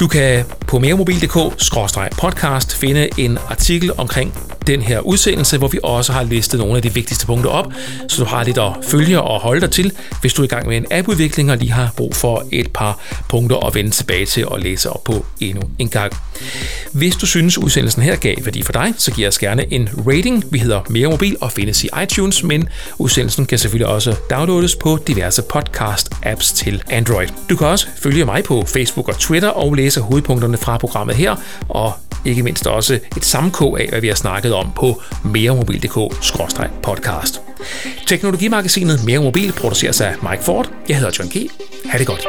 Du 0.00 0.08
kan 0.08 0.44
på 0.66 0.78
meremobil.dk-podcast 0.78 2.76
finde 2.76 3.08
en 3.18 3.38
artikel 3.48 3.92
omkring 3.96 4.34
den 4.66 4.82
her 4.82 5.00
udsendelse, 5.00 5.58
hvor 5.58 5.68
vi 5.68 5.78
også 5.82 6.12
har 6.12 6.22
listet 6.22 6.60
nogle 6.60 6.76
af 6.76 6.82
de 6.82 6.94
vigtigste 6.94 7.26
punkter 7.26 7.50
op, 7.50 7.72
så 8.08 8.22
du 8.22 8.28
har 8.28 8.44
lidt 8.44 8.58
at 8.58 8.72
følge 8.82 9.20
og 9.20 9.40
holde 9.40 9.60
dig 9.60 9.70
til, 9.70 9.92
hvis 10.20 10.32
du 10.32 10.42
er 10.42 10.46
i 10.46 10.48
gang 10.48 10.68
med 10.68 10.76
en 10.76 10.86
appudvikling 10.90 11.50
og 11.50 11.56
lige 11.56 11.72
har 11.72 11.92
brug 11.96 12.14
for 12.16 12.44
et 12.52 12.72
par 12.72 12.98
punkter 13.28 13.66
at 13.66 13.74
vende 13.74 13.90
tilbage 13.90 14.26
til 14.26 14.48
og 14.48 14.60
læse 14.60 14.90
op 14.90 15.04
på 15.04 15.26
endnu 15.40 15.62
en 15.78 15.88
gang. 15.88 16.12
Hvis 16.92 17.16
du 17.16 17.26
synes, 17.26 17.58
udsendelsen 17.58 18.02
her 18.02 18.16
gav 18.16 18.36
værdi 18.44 18.62
for 18.62 18.72
dig, 18.72 18.94
så 18.98 19.12
giv 19.12 19.28
os 19.28 19.38
gerne 19.38 19.72
en 19.72 19.88
rating. 20.06 20.44
Vi 20.50 20.58
hedder 20.58 20.80
Mere 20.88 21.10
Mobil 21.10 21.36
og 21.40 21.52
findes 21.52 21.84
i 21.84 21.88
iTunes, 22.02 22.42
men 22.42 22.68
udsendelsen 22.98 23.46
kan 23.46 23.58
selvfølgelig 23.58 23.86
også 23.86 24.14
downloades 24.30 24.76
på 24.76 24.98
diverse 25.06 25.42
podcast-apps 25.54 26.54
til 26.56 26.82
Android. 26.90 27.28
Du 27.50 27.56
kan 27.56 27.66
også 27.66 27.86
følge 28.02 28.24
mig 28.24 28.44
på 28.44 28.64
Facebook 28.66 29.08
og 29.08 29.18
Twitter 29.18 29.33
og 29.42 29.74
læse 29.74 30.00
hovedpunkterne 30.00 30.56
fra 30.56 30.78
programmet 30.78 31.16
her, 31.16 31.36
og 31.68 31.92
ikke 32.24 32.42
mindst 32.42 32.66
også 32.66 32.98
et 33.16 33.24
sammenkog 33.24 33.80
af, 33.80 33.88
hvad 33.88 34.00
vi 34.00 34.08
har 34.08 34.14
snakket 34.14 34.54
om 34.54 34.70
på 34.76 35.02
meremobil.dk-podcast. 35.24 37.40
Teknologimagasinet 38.06 39.04
Mere 39.04 39.20
Mobil 39.20 39.52
produceres 39.52 40.00
af 40.00 40.14
Mike 40.30 40.44
Ford. 40.44 40.70
Jeg 40.88 40.96
hedder 40.96 41.12
John 41.18 41.30
G. 41.30 41.50
Ha' 41.90 41.98
det 41.98 42.06
godt. 42.06 42.26